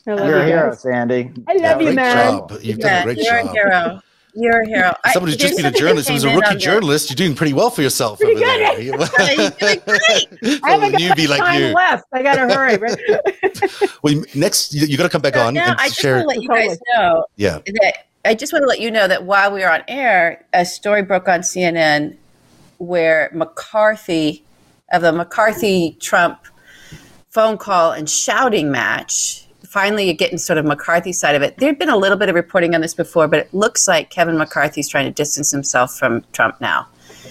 I 0.08 0.12
love 0.14 0.28
You're 0.28 0.40
a 0.40 0.46
hero. 0.46 0.76
Sandi. 0.76 1.32
I 1.48 1.54
love 1.54 1.80
you, 1.80 1.86
great 1.88 1.96
man. 1.96 2.38
job. 2.40 2.60
You've 2.64 2.80
done 2.80 3.02
a 3.02 3.04
great 3.04 3.18
you're 3.20 3.42
job. 3.44 3.46
a 3.48 3.52
hero 3.52 4.02
you're 4.34 4.62
a 4.62 4.68
hero 4.68 4.94
I- 5.04 5.14
Somebody 5.14 5.34
who's 5.34 5.42
just 5.42 5.56
there's 5.58 5.64
been 5.64 5.66
a 5.66 5.66
something 5.66 5.74
that 5.74 5.80
journalist, 5.80 6.10
who's 6.10 6.24
a 6.24 6.36
rookie 6.36 6.56
journalist. 6.58 7.10
You're 7.10 7.16
doing 7.16 7.36
pretty 7.36 7.54
well 7.54 7.70
for 7.70 7.82
yourself 7.82 8.20
Pretty 8.20 8.36
over 8.36 8.46
good, 8.46 8.60
there. 8.62 8.82
You- 8.82 8.98
Yeah, 9.20 9.32
you're 9.32 9.50
doing 9.52 9.82
great. 9.86 10.62
I 10.64 10.72
haven't 10.72 10.90
a 10.90 10.92
got 10.92 11.02
newbie 11.02 11.18
much 11.18 11.30
like 11.30 11.40
time 11.42 11.62
you. 11.62 11.68
left. 11.74 12.06
I 12.14 12.24
got 12.24 12.36
to 12.36 12.42
hurry. 12.54 12.78
Right? 12.78 14.02
well, 14.04 14.24
next 14.36 14.74
you, 14.74 14.86
you 14.88 14.98
got 14.98 15.04
to 15.04 15.10
come 15.10 15.22
back 15.22 15.34
So 15.36 15.42
on 15.42 15.58
and 15.58 15.76
I 15.80 15.88
just 15.88 16.00
share. 16.00 16.16
want 16.26 16.30
to 16.32 16.40
let 16.40 16.42
you 16.44 16.48
guys 16.70 16.78
know 16.96 17.26
Yeah, 17.36 17.60
that 17.82 17.94
I 18.26 18.34
just 18.36 18.54
want 18.54 18.64
to 18.64 18.68
let 18.68 18.80
you 18.80 18.92
know 18.92 19.08
that 19.08 19.24
while 19.26 19.52
we 19.52 19.62
were 19.62 19.70
on 19.72 19.82
air, 19.88 20.46
a 20.54 20.64
story 20.66 21.02
broke 21.02 21.28
on 21.28 21.42
CNN 21.42 22.16
where 22.78 23.30
McCarthy 23.34 24.44
of 24.92 25.02
the 25.02 25.12
McCarthy 25.12 25.98
Trump 26.00 26.40
phone 27.30 27.58
call 27.58 27.92
and 27.94 28.10
shouting 28.10 28.72
match. 28.72 29.41
Finally, 29.72 30.04
you're 30.04 30.14
getting 30.14 30.38
sort 30.38 30.58
of 30.58 30.66
McCarthy 30.66 31.14
side 31.14 31.34
of 31.34 31.42
it. 31.42 31.56
There'd 31.56 31.80
been 31.80 31.88
a 31.90 31.96
little 31.96 32.18
bit 32.18 32.28
of 32.28 32.36
reporting 32.36 32.76
on 32.76 32.82
this 32.82 32.94
before, 32.94 33.30
but 33.30 33.40
it 33.40 33.54
looks 33.54 33.88
like 33.88 34.10
Kevin 34.10 34.38
McCarthy's 34.38 34.90
trying 34.90 35.06
to 35.06 35.12
distance 35.12 35.50
himself 35.50 35.98
from 35.98 36.26
Trump 36.34 36.60
now. 36.60 36.88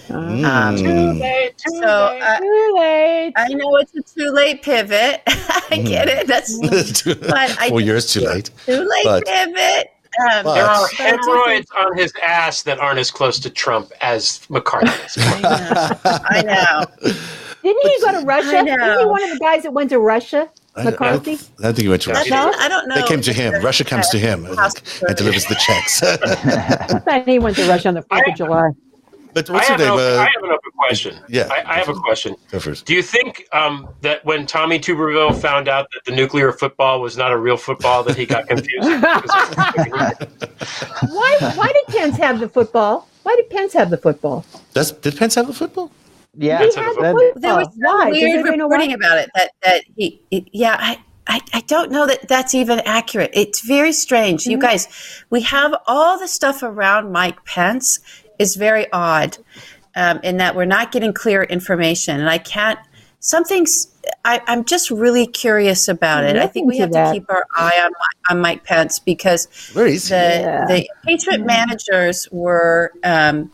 Um, 0.09 0.43
Mm. 0.43 1.53
so 1.83 1.87
uh, 1.87 2.39
Too 2.39 2.73
late. 2.77 3.33
I 3.37 3.49
know 3.49 3.77
it's 3.77 3.95
a 3.95 4.01
too 4.03 4.31
late 4.31 4.63
pivot. 4.63 5.21
I 5.27 5.83
get 5.85 6.09
it. 6.09 6.27
That's 6.27 6.59
But 7.05 7.59
I- 7.61 7.69
Four 7.69 7.83
years 7.83 8.11
too 8.11 8.21
late. 8.21 8.51
too 8.65 8.89
late 8.89 9.05
But- 9.05 9.27
pivot. 9.27 9.91
Um, 10.33 10.43
But- 10.45 10.55
There 10.55 10.65
are 10.65 10.81
But 10.81 10.91
hemorrhoids 10.97 11.71
on 11.79 11.95
his 11.97 12.11
ass 12.27 12.63
that 12.63 12.79
aren't 12.79 12.99
as 12.99 13.11
close 13.11 13.39
to 13.41 13.51
Trump 13.51 13.93
as 14.01 14.41
McCarthy 14.49 14.89
is. 15.05 15.15
I 15.19 15.41
know. 15.43 16.19
I 16.31 16.43
know. 16.43 17.13
Didn't 17.63 17.87
he 17.93 18.01
go 18.01 18.19
to 18.19 18.27
Russia? 18.27 18.57
I 18.57 18.63
Isn't 18.65 18.99
he 19.01 19.05
one 19.05 19.23
of 19.25 19.31
the 19.31 19.39
guys 19.39 19.63
that 19.65 19.73
went 19.75 19.91
to 19.91 19.99
Russia? 19.99 20.49
I- 20.77 20.83
I, 20.83 20.85
McCarthy? 20.85 21.33
I 21.33 21.37
don't 21.63 21.75
think 21.75 21.79
he 21.79 21.89
went 21.89 22.03
to 22.03 22.11
Russia. 22.13 22.53
I 22.59 22.69
don't 22.69 22.89
know. 22.89 22.95
They 22.95 23.03
came 23.07 23.21
to 23.23 23.33
him. 23.33 23.61
Russia 23.63 23.85
comes 23.85 24.09
to 24.11 24.19
him 24.19 24.47
I 24.47 24.71
and 25.09 25.17
delivers 25.17 25.45
the 25.47 25.57
checks. 25.57 26.03
I 26.95 26.99
thought 27.01 27.27
he 27.29 27.39
went 27.39 27.57
to 27.57 27.69
Russia 27.69 27.89
on 27.89 27.95
the 27.95 28.03
4th 28.03 28.29
of 28.31 28.37
July. 28.37 28.71
but 29.35 29.51
what's 29.51 29.69
your 29.69 29.79
have, 29.79 29.81
an 29.81 29.87
name? 29.87 29.93
open, 29.95 30.05
I 30.05 30.23
Uh, 30.23 30.27
have 30.35 30.45
an 30.45 30.51
open 30.51 30.71
question. 30.79 31.19
yeah. 31.29 31.49
I, 31.51 31.73
I 31.73 31.75
have 31.75 31.89
a 31.89 31.95
question. 31.95 32.37
go 32.53 32.61
first. 32.61 32.87
Do 32.87 32.95
you 32.95 33.03
think 33.03 33.47
um, 33.53 33.89
that 34.03 34.25
when 34.25 34.47
Tommy 34.47 34.79
Tuberville 34.79 35.35
found 35.41 35.67
out 35.69 35.89
that 35.93 36.01
the 36.07 36.13
nuclear 36.15 36.53
football 36.53 37.01
was 37.01 37.17
not 37.17 37.33
a 37.33 37.37
real 37.37 37.57
football, 37.57 38.03
that 38.05 38.17
he 38.17 38.25
got 38.25 38.47
confused? 38.49 38.89
Why, 41.11 41.37
why 41.57 41.73
did 41.73 41.87
Pence 41.97 42.17
have 42.19 42.39
the 42.41 42.49
football? 42.49 43.09
Why 43.25 43.35
did 43.37 43.51
Pence 43.51 43.73
have 43.75 43.91
the 43.91 43.97
football? 43.99 44.45
Does 44.75 44.93
did 44.93 45.17
Pence 45.17 45.35
have 45.35 45.47
the 45.47 45.53
football? 45.55 45.91
Yeah, 46.37 46.59
That's 46.59 46.77
had 46.77 46.95
that- 46.97 47.33
there 47.37 47.55
was 47.57 47.67
some 47.67 47.75
why? 47.77 48.11
Does 48.11 48.13
weird 48.21 48.31
anybody 48.47 48.61
reporting 48.63 48.93
about 48.93 49.19
it 49.19 49.31
that 49.35 49.51
that 49.65 49.83
he, 49.97 50.21
he- 50.31 50.47
yeah 50.53 50.77
I, 50.79 51.03
I 51.27 51.41
I 51.53 51.61
don't 51.63 51.91
know 51.91 52.07
that 52.07 52.29
that's 52.29 52.55
even 52.55 52.81
accurate. 52.81 53.31
It's 53.35 53.61
very 53.61 53.93
strange. 53.93 54.43
Mm-hmm. 54.43 54.51
You 54.53 54.59
guys, 54.59 55.23
we 55.31 55.41
have 55.43 55.75
all 55.87 56.19
the 56.19 56.29
stuff 56.29 56.63
around 56.63 57.11
Mike 57.13 57.45
Pence 57.45 57.99
is 58.39 58.57
very 58.57 58.91
odd 58.93 59.39
um, 59.97 60.21
in 60.23 60.37
that 60.39 60.55
we're 60.55 60.65
not 60.67 60.93
getting 60.93 61.13
clear 61.13 61.43
information, 61.43 62.21
and 62.21 62.31
I 62.31 62.39
can't. 62.39 62.79
Something's. 63.23 63.89
I, 64.25 64.41
I'm 64.47 64.65
just 64.65 64.91
really 64.91 65.27
curious 65.27 65.89
about 65.89 66.25
it. 66.25 66.37
I 66.37 66.47
think 66.47 66.67
we 66.67 66.79
have 66.79 66.91
to 66.93 67.05
to 67.05 67.13
keep 67.13 67.29
our 67.29 67.45
eye 67.55 67.79
on 67.85 67.93
on 68.31 68.41
Mike 68.41 68.65
Pence 68.65 68.99
because 68.99 69.47
Where 69.75 69.87
is 69.87 70.05
he? 70.09 70.15
the 70.15 70.17
Yeah. 70.41 70.65
the 70.67 70.89
impeachment 71.03 71.45
managers 71.45 72.27
were 72.33 72.93
um, 73.05 73.53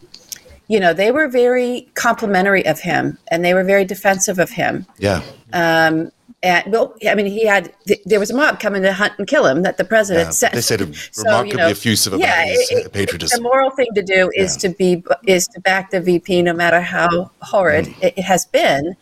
you 0.69 0.81
know 0.81 0.93
they 0.93 1.11
were 1.11 1.29
very 1.29 1.89
complimentary 1.95 2.65
of 2.67 2.81
him 2.81 3.19
and 3.31 3.45
they 3.45 3.55
were 3.55 3.65
very 3.65 3.85
defensive 3.85 4.39
of 4.39 4.51
him 4.51 4.87
Yeah. 4.99 5.23
um, 5.53 6.11
and 6.43 6.71
well 6.73 6.95
i 7.11 7.15
mean 7.15 7.27
he 7.27 7.47
had 7.47 7.73
th- 7.87 8.01
there 8.05 8.21
was 8.21 8.31
a 8.31 8.37
mob 8.37 8.61
coming 8.61 8.83
to 8.83 8.93
hunt 8.93 9.13
and 9.19 9.27
kill 9.27 9.47
him 9.47 9.63
that 9.63 9.77
the 9.79 9.85
president 9.85 10.27
yeah. 10.27 10.31
sent 10.31 10.55
They 10.55 10.61
said 10.61 10.81
So, 11.13 11.23
remarkably 11.25 11.51
you 11.53 11.57
know, 11.59 11.69
effusive 11.69 12.13
about 12.15 12.27
yeah, 12.27 12.45
his 12.47 12.71
it- 12.71 12.93
patriotism. 12.93 13.37
the 13.39 13.43
moral 13.43 13.71
thing 13.71 13.89
to 13.95 14.03
do 14.03 14.31
is 14.35 14.57
to 14.59 14.69
be 14.69 15.03
is 15.27 15.47
to 15.49 15.61
back 15.61 15.91
the 15.91 16.01
vp 16.01 16.43
no 16.43 16.53
matter 16.53 16.81
how 16.81 17.31
horrid 17.43 17.87
Mm. 17.87 18.03
it, 18.03 18.15
it 18.19 18.23
has 18.23 18.45
been 18.47 18.97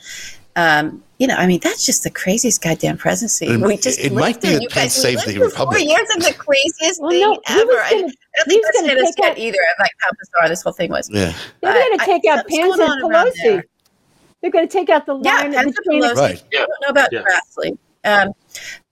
um, 0.57 1.03
you 1.25 1.29
know, 1.29 1.37
I 1.37 1.47
mean, 1.47 1.61
that's 1.61 1.87
just 1.87 2.03
the 2.03 2.11
craziest 2.11 2.61
goddamn 2.63 2.99
presidency. 2.99 3.47
It- 3.47 3.61
we 3.61 3.79
just 3.79 3.99
it 3.99 4.13
might 4.13 4.43
be 4.43 4.49
in- 4.49 4.53
that 4.55 4.63
you 4.63 4.69
Pence 4.69 4.95
guys, 4.95 5.05
we 5.05 5.17
saved 5.17 5.17
lived 5.17 5.29
the 5.29 5.33
through 5.33 5.49
republic. 5.49 5.79
Four 5.79 5.87
years 5.89 6.09
of 6.17 6.23
the 6.23 6.35
craziest 6.35 7.01
Well, 7.01 7.11
thing 7.11 7.21
no, 7.23 7.41
ever. 7.49 7.67
was 7.67 7.77
I, 7.83 7.91
gonna- 7.91 7.95
I 7.95 8.01
don't 8.01 8.11
he 8.11 8.11
think 8.51 8.63
was 8.63 8.65
that's 8.67 8.81
gonna 8.81 8.89
hit 8.89 8.99
us 8.99 9.15
take 9.15 9.25
yet 9.25 9.31
out- 9.33 9.39
either. 9.39 9.59
Like 9.81 9.91
how 10.01 10.11
bizarre 10.21 10.49
this 10.51 10.63
whole 10.63 10.73
thing 10.75 10.91
was. 10.91 11.09
yeah. 11.11 11.33
They're 11.63 11.73
going 11.73 11.97
to 11.99 12.03
I- 12.03 12.07
take 12.07 12.23
out 12.27 12.37
something's 12.51 12.77
Pence 12.77 12.91
and 12.91 13.03
Pelosi. 13.03 13.63
They're 14.43 14.51
going 14.51 14.69
to 14.69 14.73
take 14.73 14.91
out 14.91 15.07
the 15.07 15.19
Yeah, 15.23 15.37
line 15.39 15.53
Pence 15.55 15.65
and 15.67 15.75
between 15.77 16.03
Pelosi. 16.03 16.17
Right. 16.17 16.43
Yeah. 16.53 16.61
I 16.61 16.67
don't 16.67 16.81
know 16.83 16.89
about 16.89 17.13
Yeah. 17.13 17.23
Grassley. 17.23 17.79
Um, 18.05 18.33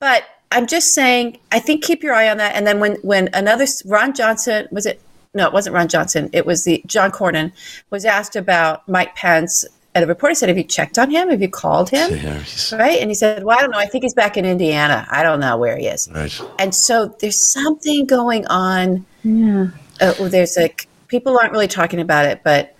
but 0.00 0.24
I'm 0.50 0.66
just 0.66 0.94
saying, 0.94 1.38
I 1.52 1.58
think 1.60 1.84
keep 1.84 2.02
your 2.02 2.14
eye 2.14 2.30
on 2.30 2.38
that. 2.38 2.54
And 2.54 2.66
then 2.66 2.80
when 2.80 2.92
when 3.02 3.28
another 3.34 3.66
Ron 3.84 4.14
Johnson 4.14 4.66
was 4.70 4.86
it? 4.86 5.00
No, 5.34 5.46
it 5.46 5.52
wasn't 5.52 5.74
Ron 5.74 5.88
Johnson. 5.88 6.28
It 6.32 6.44
was 6.46 6.64
the 6.64 6.82
John 6.86 7.10
Cornyn 7.10 7.52
was 7.90 8.04
asked 8.04 8.36
about 8.36 8.86
Mike 8.88 9.14
Pence, 9.16 9.64
and 9.94 10.02
the 10.02 10.06
reporter 10.06 10.34
said, 10.34 10.48
"Have 10.48 10.58
you 10.58 10.64
checked 10.64 10.98
on 10.98 11.10
him? 11.10 11.28
Have 11.30 11.42
you 11.42 11.48
called 11.48 11.90
him?" 11.90 12.10
Yeah, 12.12 12.42
Right? 12.72 12.98
And 13.00 13.10
he 13.10 13.14
said, 13.14 13.44
"Well, 13.44 13.56
I 13.58 13.60
don't 13.60 13.70
know. 13.70 13.78
I 13.78 13.86
think 13.86 14.04
he's 14.04 14.14
back 14.14 14.36
in 14.36 14.44
Indiana. 14.44 15.06
I 15.10 15.22
don't 15.22 15.40
know 15.40 15.56
where 15.56 15.76
he 15.76 15.86
is." 15.86 16.08
right. 16.14 16.40
And 16.58 16.74
so 16.74 17.14
there's 17.20 17.38
something 17.38 18.06
going 18.06 18.46
on. 18.46 19.04
Yeah. 19.24 19.68
Uh, 20.00 20.14
well, 20.18 20.28
there's 20.30 20.56
like 20.56 20.88
people 21.08 21.38
aren't 21.38 21.52
really 21.52 21.68
talking 21.68 22.00
about 22.00 22.24
it, 22.26 22.40
but 22.42 22.74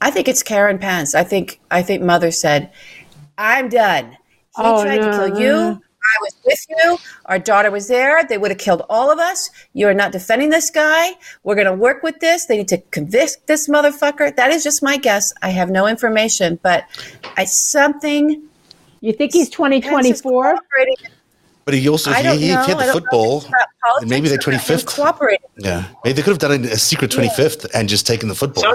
I 0.00 0.10
think 0.10 0.28
it's 0.28 0.42
Karen 0.42 0.78
Pence. 0.78 1.14
I 1.14 1.24
think 1.24 1.60
I 1.70 1.82
think 1.82 2.02
Mother 2.02 2.30
said, 2.30 2.70
"I'm 3.38 3.68
done. 3.68 4.12
He 4.12 4.62
Oh, 4.62 4.82
tried 4.82 5.00
no, 5.02 5.10
to 5.10 5.18
kill 5.18 5.28
no, 5.28 5.38
you. 5.38 5.82
I 6.16 6.22
was 6.22 6.36
with 6.44 6.66
you. 6.68 6.98
Our 7.26 7.38
daughter 7.38 7.70
was 7.70 7.88
there. 7.88 8.24
They 8.24 8.38
would 8.38 8.50
have 8.50 8.58
killed 8.58 8.82
all 8.88 9.10
of 9.10 9.18
us. 9.18 9.50
You 9.74 9.88
are 9.88 9.94
not 9.94 10.12
defending 10.12 10.50
this 10.50 10.70
guy. 10.70 11.10
We're 11.42 11.54
going 11.54 11.66
to 11.66 11.74
work 11.74 12.02
with 12.02 12.20
this. 12.20 12.46
They 12.46 12.56
need 12.56 12.68
to 12.68 12.78
convict 12.90 13.46
this 13.46 13.68
motherfucker. 13.68 14.34
That 14.36 14.50
is 14.50 14.64
just 14.64 14.82
my 14.82 14.96
guess. 14.96 15.32
I 15.42 15.50
have 15.50 15.70
no 15.70 15.86
information, 15.86 16.58
but 16.62 16.84
I 17.36 17.44
something 17.44 18.42
You 19.00 19.12
think 19.12 19.32
he's 19.32 19.50
2024? 19.50 20.56
Cooperating. 21.66 21.72
But 21.72 21.74
he 21.74 21.88
also 21.88 22.10
I 22.10 22.16
he, 22.18 22.22
don't 22.22 22.38
he 22.38 22.48
know. 22.54 22.62
hit 22.62 22.76
I 22.76 22.86
the 22.86 22.92
don't 22.92 22.92
football. 23.02 23.38
it's 23.38 24.00
and 24.00 24.10
maybe 24.10 24.28
they 24.28 24.34
or 24.34 24.38
not. 24.38 24.46
Him 24.46 24.60
25th. 24.78 24.86
cooperating. 24.96 25.46
Yeah, 25.58 25.84
maybe 26.04 26.12
they 26.14 26.22
could 26.22 26.30
have 26.30 26.38
done 26.38 26.64
a 26.64 26.76
secret 26.76 27.10
25th 27.10 27.68
and 27.74 27.88
just 27.88 28.06
taken 28.06 28.28
the 28.28 28.34
football. 28.34 28.62
So, 28.62 28.70
uh, 28.70 28.74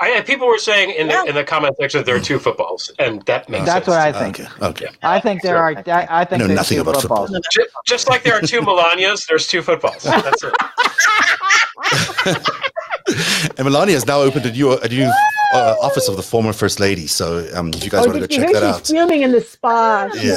I, 0.00 0.20
people 0.22 0.46
were 0.46 0.58
saying 0.58 0.90
in 0.96 1.08
the 1.08 1.24
in 1.24 1.34
the 1.34 1.44
comment 1.44 1.76
section 1.80 1.98
that 2.00 2.04
there 2.06 2.16
are 2.16 2.20
two 2.20 2.38
footballs, 2.38 2.92
and 2.98 3.22
that 3.26 3.48
makes 3.48 3.60
sense. 3.64 3.66
That's 3.66 3.86
sense. 3.86 3.88
what 3.88 3.98
I 4.00 4.12
think. 4.12 4.40
okay, 4.40 4.84
okay. 4.86 4.86
I 5.02 5.20
think 5.20 5.42
there 5.42 5.56
are. 5.56 5.70
I, 5.86 6.06
I 6.10 6.24
think 6.24 6.42
I 6.42 6.46
know 6.46 6.54
nothing 6.54 6.76
two 6.76 6.82
about 6.82 6.96
footballs. 7.00 7.30
football. 7.30 7.40
Ju- 7.52 7.66
Just 7.86 8.08
like 8.08 8.22
there 8.24 8.34
are 8.34 8.42
two 8.42 8.60
Melanias, 8.60 9.26
there's 9.26 9.46
two 9.46 9.62
footballs. 9.62 10.02
That's 10.02 10.42
it. 10.44 10.54
And 13.56 13.64
Melania 13.64 13.94
has 13.94 14.04
now 14.06 14.20
opened 14.20 14.44
a 14.44 14.52
new 14.52 14.72
a 14.72 14.86
new 14.88 15.10
uh, 15.54 15.74
office 15.80 16.08
of 16.08 16.16
the 16.16 16.22
former 16.22 16.52
first 16.52 16.78
lady. 16.78 17.06
So 17.06 17.48
um, 17.54 17.70
if 17.70 17.82
you 17.82 17.88
guys 17.90 18.04
Oh, 18.04 18.10
want 18.10 18.14
to 18.16 18.20
go 18.20 18.26
did 18.26 18.32
you 18.36 18.40
check 18.42 18.50
hear 18.50 18.60
that 18.60 18.66
she's 18.66 18.76
out, 18.76 18.86
fuming 19.08 19.22
in 19.22 19.32
the 19.32 19.40
spa? 19.40 20.10
yeah, 20.14 20.36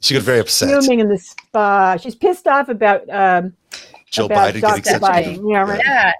she 0.00 0.14
got 0.14 0.22
very 0.22 0.40
upset. 0.40 0.68
Fuming 0.82 1.00
in 1.00 1.08
the 1.08 1.18
spa. 1.18 1.96
She's 1.96 2.14
pissed 2.14 2.46
off 2.46 2.68
about 2.68 3.08
um, 3.10 3.54
Joe 4.10 4.26
about 4.26 4.54
Biden 4.54 4.60
Dr. 4.60 4.80
getting 4.82 4.94
accepted. 4.94 5.02
Biden. 5.40 5.50
Yeah, 5.52 5.58
right. 5.62 5.80
Yeah. 5.84 6.12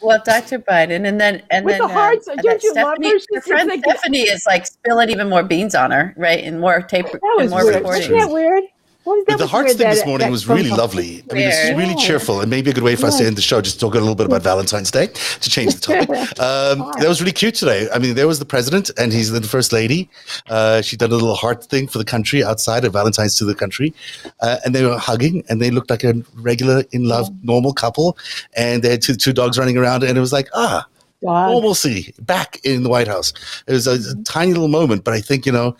Well, 0.00 0.22
Dr. 0.24 0.58
Biden, 0.60 1.06
and 1.06 1.20
then 1.20 1.42
and 1.50 1.64
With 1.64 1.78
then 1.78 1.88
the 1.88 1.92
hearts, 1.92 2.26
uh, 2.28 2.34
don't 2.36 2.44
that 2.44 2.62
you 2.62 2.72
love 2.74 2.96
Stephanie, 2.96 3.10
her? 3.12 3.18
She's 3.18 3.44
friend 3.46 3.68
like- 3.68 3.80
Stephanie 3.84 4.20
is 4.20 4.44
like 4.46 4.66
spilling 4.66 5.10
even 5.10 5.28
more 5.28 5.42
beans 5.42 5.74
on 5.74 5.90
her, 5.90 6.14
right? 6.16 6.42
And 6.42 6.60
more 6.60 6.80
tape 6.82 7.06
That 7.06 7.20
and 7.40 7.50
more 7.50 7.64
weird. 7.64 7.76
recording. 7.76 8.12
Wasn't 8.12 8.18
that 8.18 8.30
weird? 8.32 8.64
What 9.04 9.26
that 9.26 9.38
the 9.38 9.44
was 9.44 9.50
hearts 9.50 9.74
thing 9.74 9.78
that- 9.88 9.94
this 9.94 10.06
morning 10.06 10.30
was 10.30 10.46
really 10.48 10.70
lovely. 10.70 11.24
I 11.30 11.34
mean, 11.34 11.48
it's 11.48 11.56
Weird. 11.64 11.76
really 11.76 11.90
Yeah. 11.98 12.06
cheerful, 12.06 12.40
and 12.40 12.48
maybe 12.48 12.70
a 12.70 12.72
good 12.72 12.84
way 12.84 12.94
for 12.94 13.06
us 13.06 13.18
to 13.18 13.26
end 13.26 13.36
the 13.36 13.42
show 13.42 13.60
just 13.60 13.80
talking 13.80 13.98
a 13.98 14.00
little 14.00 14.14
bit 14.14 14.26
about 14.26 14.42
Valentine's 14.42 14.90
Day 14.92 15.08
to 15.40 15.50
change 15.50 15.74
the 15.74 15.80
topic. 16.06 16.08
Um, 16.40 16.92
that 17.00 17.08
was 17.08 17.20
really 17.20 17.32
cute 17.32 17.56
today. 17.56 17.88
I 17.92 17.98
mean, 17.98 18.14
there 18.14 18.28
was 18.28 18.38
the 18.38 18.44
president, 18.44 18.90
and 18.96 19.12
he's 19.12 19.30
the 19.32 19.42
first 19.42 19.72
lady. 19.72 20.08
Uh, 20.48 20.82
she 20.82 20.96
did 20.96 21.10
a 21.10 21.14
little 21.14 21.34
heart 21.34 21.64
thing 21.64 21.88
for 21.88 21.98
the 21.98 22.04
country 22.04 22.44
outside 22.44 22.84
of 22.84 22.92
Valentine's 22.92 23.36
to 23.38 23.44
the 23.44 23.54
country, 23.56 23.92
uh, 24.40 24.58
and 24.64 24.72
they 24.74 24.84
were 24.84 24.96
hugging, 24.98 25.42
and 25.48 25.60
they 25.60 25.70
looked 25.70 25.90
like 25.90 26.04
a 26.04 26.14
regular, 26.36 26.84
in 26.92 27.08
love, 27.08 27.28
normal 27.42 27.72
couple, 27.72 28.16
and 28.56 28.82
they 28.84 28.90
had 28.90 29.02
two 29.02 29.14
two 29.16 29.32
dogs 29.32 29.58
running 29.58 29.76
around, 29.76 30.04
and 30.04 30.16
it 30.16 30.20
was 30.20 30.32
like 30.32 30.48
ah. 30.54 30.86
Dog. 31.24 31.52
Normalcy 31.52 32.12
back 32.22 32.58
in 32.64 32.82
the 32.82 32.88
White 32.88 33.06
House. 33.06 33.32
It 33.68 33.72
was 33.72 33.86
a, 33.86 33.92
a 33.92 34.14
tiny 34.24 34.54
little 34.54 34.66
moment, 34.66 35.04
but 35.04 35.14
I 35.14 35.20
think 35.20 35.46
you 35.46 35.52
know 35.52 35.76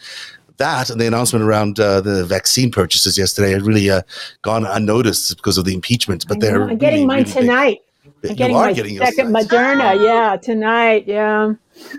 that 0.63 0.91
and 0.91 1.01
the 1.01 1.07
announcement 1.07 1.45
around 1.45 1.79
uh, 1.81 2.01
the 2.01 2.25
vaccine 2.25 2.71
purchases 2.71 3.19
yesterday 3.19 3.51
had 3.53 3.63
really 3.63 3.91
uh, 3.91 4.03
gone 4.43 4.65
unnoticed 4.67 5.37
because 5.37 5.59
of 5.59 5.65
the 5.65 5.75
impeachment. 5.75 6.27
But 6.29 6.41
they're 6.41 6.59
know. 6.59 6.69
I'm 6.69 6.79
getting 6.79 7.07
really, 7.09 7.25
mine 7.25 7.25
really 7.25 7.33
tonight. 7.33 7.79
You 8.05 8.31
I'm 8.31 8.37
getting 8.37 8.57
are 8.57 8.67
my 8.67 8.73
getting 8.73 8.99
second 8.99 9.27
tonight. 9.27 9.47
Moderna. 9.49 10.05
Yeah, 10.05 10.37
tonight. 10.37 11.05
Yeah. 11.07 11.55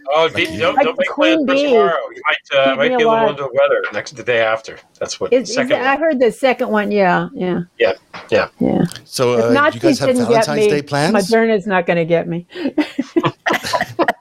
Oh, 0.10 0.30
Like- 0.34 0.48
don't, 0.58 0.76
don't 0.76 0.96
the 0.96 0.96
make 0.98 1.10
plans 1.10 1.46
for 1.46 1.56
tomorrow. 1.56 1.98
You 2.16 2.22
might, 2.26 2.58
uh, 2.58 2.76
might 2.76 2.88
be 2.90 2.94
a 2.94 2.98
little 2.98 3.12
under 3.12 3.44
the 3.44 3.50
weather 3.54 3.84
next 3.92 4.16
the 4.16 4.24
day 4.24 4.40
after. 4.40 4.78
That's 5.00 5.20
what 5.20 5.34
Is, 5.34 5.50
is 5.50 5.56
second. 5.56 5.74
it- 5.74 5.82
I 5.82 5.98
heard 5.98 6.20
the 6.20 6.32
second 6.32 6.70
one. 6.70 6.92
Yeah, 6.92 7.28
yeah, 7.34 7.62
yeah, 7.80 7.94
yeah. 8.30 8.48
yeah. 8.60 8.86
So, 9.04 9.34
If 9.38 9.46
uh, 9.46 9.54
not, 9.54 9.74
do 9.74 9.78
you 9.80 9.82
guys 9.82 10.00
have 10.00 10.08
didn't 10.10 10.30
get 10.30 10.46
Valentine's 10.46 10.66
me. 10.66 10.70
Day 10.70 10.82
plans? 10.82 11.14
Moderna's 11.16 11.68
not 11.68 11.86
going 11.86 11.98
to 11.98 12.06
get 12.06 12.28
me. 12.28 12.48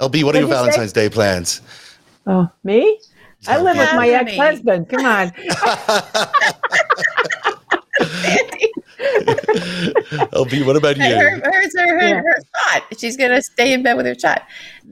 LB, 0.00 0.02
what 0.02 0.12
are 0.12 0.12
your 0.12 0.24
What'd 0.24 0.35
you 0.35 0.46
say? 0.46 0.48
Valentine's 0.48 0.92
Day 0.92 1.09
plans? 1.09 1.61
Oh, 2.26 2.48
me? 2.64 2.98
I 3.48 3.61
live 3.61 3.76
with 3.76 3.94
my 3.94 4.09
ex-husband. 4.09 4.88
Come 4.88 5.05
on. 5.05 5.33
LB, 10.33 10.66
what 10.66 10.76
about 10.76 10.96
you? 10.96 11.05
Her, 11.05 11.40
hers 11.44 11.74
are 11.78 11.88
her, 11.88 12.09
Yeah. 12.09 12.22
her 12.22 12.37
shot. 12.70 12.83
She's 12.98 13.16
going 13.16 13.31
to 13.31 13.42
stay 13.42 13.72
in 13.72 13.83
bed 13.83 13.96
with 13.96 14.07
her 14.07 14.18
shot. 14.18 14.42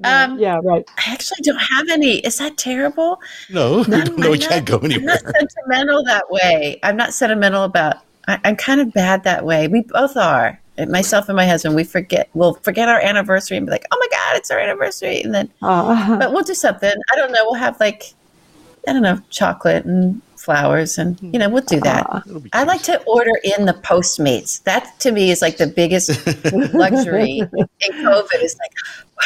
Um, 0.05 0.39
yeah, 0.39 0.59
right. 0.63 0.85
I 0.99 1.13
actually 1.13 1.39
don't 1.43 1.59
have 1.59 1.89
any. 1.91 2.19
Is 2.19 2.39
that 2.39 2.57
terrible? 2.57 3.21
No, 3.51 3.83
no, 3.89 3.99
I'm 4.01 4.17
we 4.17 4.39
not- 4.39 4.49
can't 4.49 4.67
go 4.67 4.81
I'm 4.83 5.05
not 5.05 5.21
sentimental 5.21 6.05
that 6.05 6.31
way. 6.31 6.79
I'm 6.83 6.97
not 6.97 7.15
sentimental 7.15 7.65
about. 7.65 7.97
I, 8.29 8.39
I'm 8.45 8.57
kind 8.57 8.81
of 8.81 8.93
bad 8.93 9.25
that 9.25 9.45
way. 9.45 9.69
We 9.69 9.83
both 9.83 10.17
are. 10.17 10.61
Myself 10.89 11.29
and 11.29 11.37
my 11.37 11.47
husband, 11.47 11.75
we 11.75 11.85
forget. 11.85 12.31
We'll 12.33 12.55
forget 12.55 12.89
our 12.89 13.01
anniversary 13.01 13.59
and 13.59 13.67
be 13.67 13.71
like, 13.71 13.85
"Oh 13.93 13.97
my 14.01 14.07
god, 14.11 14.37
it's 14.37 14.51
our 14.51 14.59
anniversary!" 14.59 15.21
And 15.21 15.35
then, 15.35 15.53
but 15.61 16.33
we'll 16.33 16.43
do 16.43 16.55
something. 16.55 16.91
I 17.13 17.17
don't 17.17 17.33
know. 17.33 17.41
We'll 17.45 17.61
have 17.61 17.79
like, 17.81 18.15
I 18.87 18.93
don't 18.93 19.03
know, 19.03 19.21
chocolate 19.31 19.85
and 19.85 20.23
flowers, 20.37 20.97
and 20.99 21.21
you 21.21 21.39
know, 21.39 21.49
we'll 21.49 21.63
do 21.63 21.81
that. 21.81 22.25
I 22.53 22.65
like 22.65 22.83
to 22.85 23.03
order 23.05 23.33
in 23.45 23.67
the 23.67 23.75
Postmates. 23.75 24.63
That 24.65 24.99
to 25.01 25.13
me 25.13 25.31
is 25.31 25.43
like 25.43 25.59
the 25.59 25.67
biggest 25.67 26.09
luxury 26.75 27.39
in 27.41 27.93
COVID. 27.93 28.43
Is 28.43 28.57
like 28.59 28.73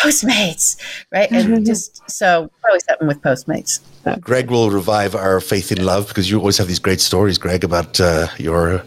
Postmates, 0.02 0.76
right? 1.12 1.30
And 1.30 1.64
just 1.72 2.08
so 2.10 2.50
always 2.66 2.84
something 2.84 3.08
with 3.08 3.22
Postmates. 3.22 3.80
Greg 4.20 4.50
will 4.50 4.70
revive 4.70 5.14
our 5.14 5.40
faith 5.40 5.72
in 5.72 5.84
love 5.84 6.08
because 6.08 6.30
you 6.30 6.38
always 6.38 6.58
have 6.58 6.66
these 6.66 6.80
great 6.80 7.00
stories, 7.00 7.38
Greg, 7.38 7.64
about 7.64 8.00
uh, 8.00 8.26
your 8.38 8.82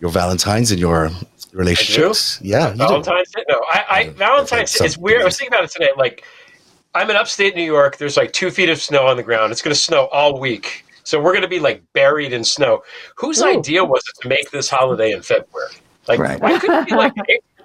your 0.00 0.10
Valentines 0.10 0.70
and 0.70 0.80
your 0.80 1.10
relationships. 1.52 2.38
Yeah. 2.42 2.72
Valentine's 2.74 3.30
Day? 3.30 3.44
No, 3.48 3.60
I, 3.70 3.84
I 3.88 4.08
Valentine's 4.10 4.72
Day. 4.72 4.84
It's 4.84 4.98
weird. 4.98 5.22
I 5.22 5.24
was 5.24 5.36
thinking 5.36 5.54
about 5.54 5.64
it 5.64 5.70
today. 5.70 5.90
Like, 5.96 6.24
I'm 6.94 7.08
in 7.10 7.16
upstate 7.16 7.56
New 7.56 7.64
York. 7.64 7.96
There's 7.96 8.16
like 8.16 8.32
two 8.32 8.50
feet 8.50 8.68
of 8.68 8.80
snow 8.80 9.06
on 9.06 9.16
the 9.16 9.22
ground. 9.22 9.50
It's 9.52 9.62
going 9.62 9.74
to 9.74 9.80
snow 9.80 10.08
all 10.12 10.38
week, 10.38 10.84
so 11.04 11.20
we're 11.20 11.32
going 11.32 11.42
to 11.42 11.48
be 11.48 11.60
like 11.60 11.82
buried 11.94 12.32
in 12.32 12.44
snow. 12.44 12.82
Whose 13.16 13.40
Ooh. 13.40 13.46
idea 13.58 13.84
was 13.84 14.02
it 14.08 14.22
to 14.22 14.28
make 14.28 14.50
this 14.50 14.68
holiday 14.68 15.12
in 15.12 15.22
February? 15.22 15.72
Like, 16.06 16.18
Right. 16.18 16.40
why 16.40 16.58
couldn't 16.58 16.82
it 16.82 16.88
be 16.88 16.94
like 16.94 17.12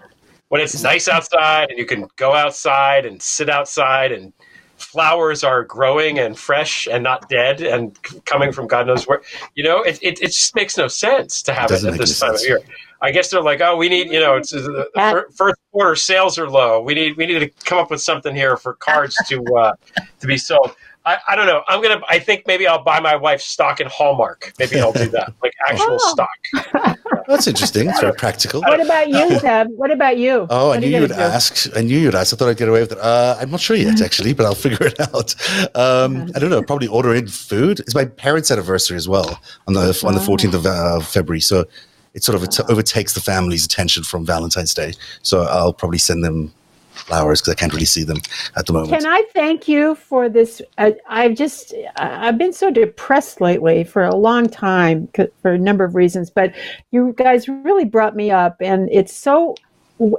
when 0.50 0.62
it's 0.62 0.82
nice 0.82 1.08
outside 1.08 1.70
and 1.70 1.78
you 1.78 1.86
can 1.86 2.08
go 2.16 2.34
outside 2.34 3.06
and 3.06 3.22
sit 3.22 3.50
outside 3.50 4.12
and 4.12 4.32
flowers 4.78 5.44
are 5.44 5.64
growing 5.64 6.20
and 6.20 6.38
fresh 6.38 6.88
and 6.88 7.04
not 7.04 7.28
dead 7.30 7.62
and 7.62 7.98
coming 8.26 8.52
from 8.52 8.68
God 8.68 8.88
knows 8.88 9.08
where. 9.08 9.22
You 9.56 9.64
know, 9.64 9.82
it, 9.82 10.00
it, 10.02 10.22
it 10.22 10.28
just 10.28 10.56
makes 10.56 10.78
no 10.78 10.88
sense 10.88 11.42
to 11.44 11.54
have 11.54 11.66
it, 11.66 11.74
doesn't 11.74 11.94
at 11.94 12.00
this 12.00 12.20
time 12.20 12.36
of 12.36 12.42
year. 12.42 12.62
I 13.02 13.12
guess 13.12 13.30
they're 13.30 13.42
like, 13.42 13.62
oh, 13.62 13.76
we 13.78 13.90
need, 13.90 14.12
you 14.12 14.20
know, 14.20 14.36
it's 14.38 14.54
uh, 14.54 14.60
the 14.62 14.90
At- 14.98 15.12
fir- 15.14 15.30
first 15.36 15.56
quarter 15.72 15.96
sales 15.96 16.38
are 16.40 16.50
low. 16.50 16.82
We 16.82 16.94
need, 16.96 17.16
we 17.18 17.26
need 17.26 17.40
to 17.40 17.50
come 17.66 17.78
up 17.78 17.92
with 17.92 18.02
something 18.02 18.34
here 18.36 18.58
for 18.58 18.74
cards 18.76 19.16
to, 19.28 19.44
uh, 19.56 19.74
to 20.20 20.28
be 20.28 20.38
sold. 20.38 20.76
I, 21.06 21.20
I 21.30 21.36
don't 21.38 21.46
know. 21.46 21.62
I'm 21.70 21.82
gonna. 21.82 22.02
I 22.10 22.20
think 22.20 22.46
maybe 22.48 22.68
I'll 22.68 22.84
buy 22.84 23.00
my 23.00 23.16
wife 23.16 23.40
stock 23.40 23.80
in 23.80 23.88
Hallmark. 23.88 24.52
Maybe 24.60 24.78
I'll 24.78 24.92
do 24.92 25.08
that, 25.12 25.32
like 25.42 25.54
actual 25.70 25.98
Oh. 26.02 26.12
stock. 26.12 26.98
That's 27.30 27.48
interesting. 27.48 27.88
It's 27.88 28.02
very 28.02 28.12
practical. 28.14 28.60
what 28.60 28.82
about 28.82 29.08
you, 29.08 29.40
Zeb? 29.40 29.68
What 29.78 29.90
about 29.90 30.18
you? 30.18 30.48
Oh, 30.50 30.66
I 30.66 30.68
What 30.68 30.78
are 30.78 30.82
knew 30.82 30.88
you 30.88 31.00
would 31.04 31.08
do? 31.12 31.16
ask. 31.16 31.74
I 31.78 31.82
knew 31.82 31.98
you'd 31.98 32.14
ask. 32.14 32.34
I 32.34 32.36
thought 32.36 32.50
I'd 32.50 32.58
get 32.58 32.68
away 32.68 32.82
with 32.82 32.92
it. 32.92 32.98
Uh, 32.98 33.38
I'm 33.40 33.50
not 33.52 33.62
sure 33.62 33.78
yet, 33.78 34.02
actually, 34.02 34.34
but 34.34 34.46
I'll 34.46 34.54
figure 34.68 34.86
it 34.86 35.00
out. 35.00 35.34
Um, 35.76 36.30
I 36.36 36.40
don't 36.40 36.50
know. 36.50 36.62
Probably 36.62 36.90
order 36.90 37.16
in 37.16 37.28
food. 37.30 37.80
It's 37.80 37.96
my 37.96 38.04
parents' 38.04 38.52
anniversary 38.52 38.98
as 38.98 39.08
well 39.08 39.40
on 39.66 39.76
the 39.76 40.04
on 40.06 40.14
the 40.14 40.20
14th 40.20 40.56
of 40.56 40.66
uh, 40.66 41.00
February. 41.00 41.40
So 41.40 41.64
it 42.14 42.24
sort 42.24 42.42
of 42.42 42.70
overtakes 42.70 43.14
the 43.14 43.22
family's 43.22 43.66
attention 43.66 44.04
from 44.04 44.26
Valentine's 44.26 44.74
Day. 44.74 44.94
So 45.22 45.44
I'll 45.44 45.74
probably 45.74 46.00
send 46.00 46.24
them 46.24 46.52
flowers 46.98 47.42
because 47.42 47.54
I 47.54 47.56
can't 47.56 47.74
really 47.74 47.86
see 47.86 48.04
them 48.04 48.18
at 48.56 48.66
the 48.66 48.74
moment. 48.74 48.92
Can 48.92 49.06
I 49.06 49.24
thank 49.34 49.68
you 49.68 49.96
for 49.96 50.30
this? 50.30 50.62
I, 50.78 50.96
I've 51.08 51.36
just, 51.36 51.74
I- 51.96 52.28
I've 52.28 52.38
been 52.38 52.54
so 52.54 52.72
depressed 52.72 53.40
lately 53.40 53.84
for 53.84 54.04
a 54.04 54.16
long 54.16 54.50
time 54.50 55.08
for 55.42 55.52
a 55.52 55.58
number 55.58 55.84
of 55.84 55.96
reasons, 55.96 56.30
but 56.30 56.54
you 56.92 57.14
guys 57.18 57.48
really 57.48 57.86
brought 57.86 58.16
me 58.16 58.32
up, 58.32 58.58
and 58.62 58.90
it's 58.92 59.14
so. 59.14 59.56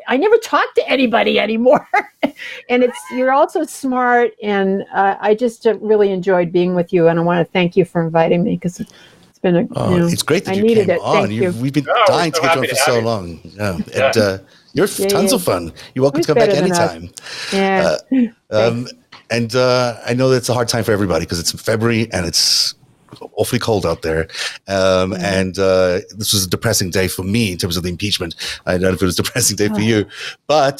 I 0.09 0.17
never 0.17 0.37
talk 0.39 0.75
to 0.75 0.89
anybody 0.89 1.39
anymore, 1.39 1.87
and 2.69 2.83
it's 2.83 2.99
you're 3.13 3.31
also 3.33 3.63
smart, 3.63 4.33
and 4.43 4.85
uh, 4.93 5.15
I 5.21 5.37
just 5.37 5.69
uh, 5.69 5.79
really 5.79 6.11
enjoyed 6.11 6.51
being 6.51 6.75
with 6.75 6.93
you, 6.93 7.07
and 7.07 7.17
I 7.17 7.23
want 7.23 7.47
to 7.47 7.53
thank 7.53 7.77
you 7.77 7.85
for 7.85 8.05
inviting 8.05 8.43
me 8.43 8.57
because 8.57 8.85
it's 9.39 9.43
been 9.43 9.57
a. 9.57 9.69
Oh, 9.77 9.93
you 9.95 9.99
know, 10.01 10.07
it's 10.09 10.23
great 10.23 10.45
that 10.47 10.53
I 10.53 10.55
you 10.55 10.63
needed 10.65 10.87
came 10.87 10.97
it. 10.97 11.01
on. 11.03 11.31
You've- 11.31 11.59
We've 11.61 11.73
been 11.73 11.87
Oh, 11.89 11.95
we're 11.95 12.07
dying 12.07 12.33
to 12.33 12.41
get 12.41 12.55
you 12.57 12.61
on 12.63 12.69
for 12.69 12.75
so 12.75 12.99
you. 12.99 13.05
long. 13.05 13.41
Yeah. 13.45 13.79
Yeah. 13.95 14.07
And 14.07 14.17
uh, 14.17 14.39
you're 14.73 14.87
Yeah, 14.87 15.09
tons 15.09 15.31
yeah. 15.31 15.37
of 15.37 15.43
fun. 15.45 15.73
You're 15.95 16.03
welcome 16.03 16.19
Who's 16.19 16.27
to 16.27 16.35
come 16.35 16.39
back 16.39 16.51
better 16.51 16.63
than 16.63 16.73
us? 16.73 16.93
anytime. 16.93 17.11
Yeah. 17.53 18.31
Um, 18.51 18.89
and 19.31 19.55
uh, 19.55 19.99
I 20.07 20.15
know 20.15 20.31
that 20.31 20.39
it's 20.39 20.49
a 20.49 20.55
hard 20.55 20.69
time 20.69 20.85
for 20.85 20.93
everybody 20.93 21.27
because 21.27 21.39
it's 21.39 21.53
February 21.53 22.11
and 22.13 22.25
it's 22.25 22.75
awfully 23.37 23.59
cold 23.59 23.85
out 23.85 24.01
there. 24.01 24.27
Um, 24.69 25.13
And 25.13 25.59
uh, 25.59 26.01
this 26.17 26.33
was 26.33 26.47
a 26.47 26.49
depressing 26.49 26.89
day 26.91 27.09
for 27.09 27.23
me 27.25 27.53
in 27.53 27.59
terms 27.59 27.77
of 27.77 27.83
the 27.83 27.91
impeachment. 27.91 28.35
I 28.65 28.73
don't 28.73 28.83
know 28.83 28.89
if 28.89 29.03
it 29.03 29.05
was 29.05 29.19
a 29.19 29.23
depressing 29.23 29.57
day 29.57 29.69
for 29.69 29.81
you, 29.81 30.07
but 30.47 30.79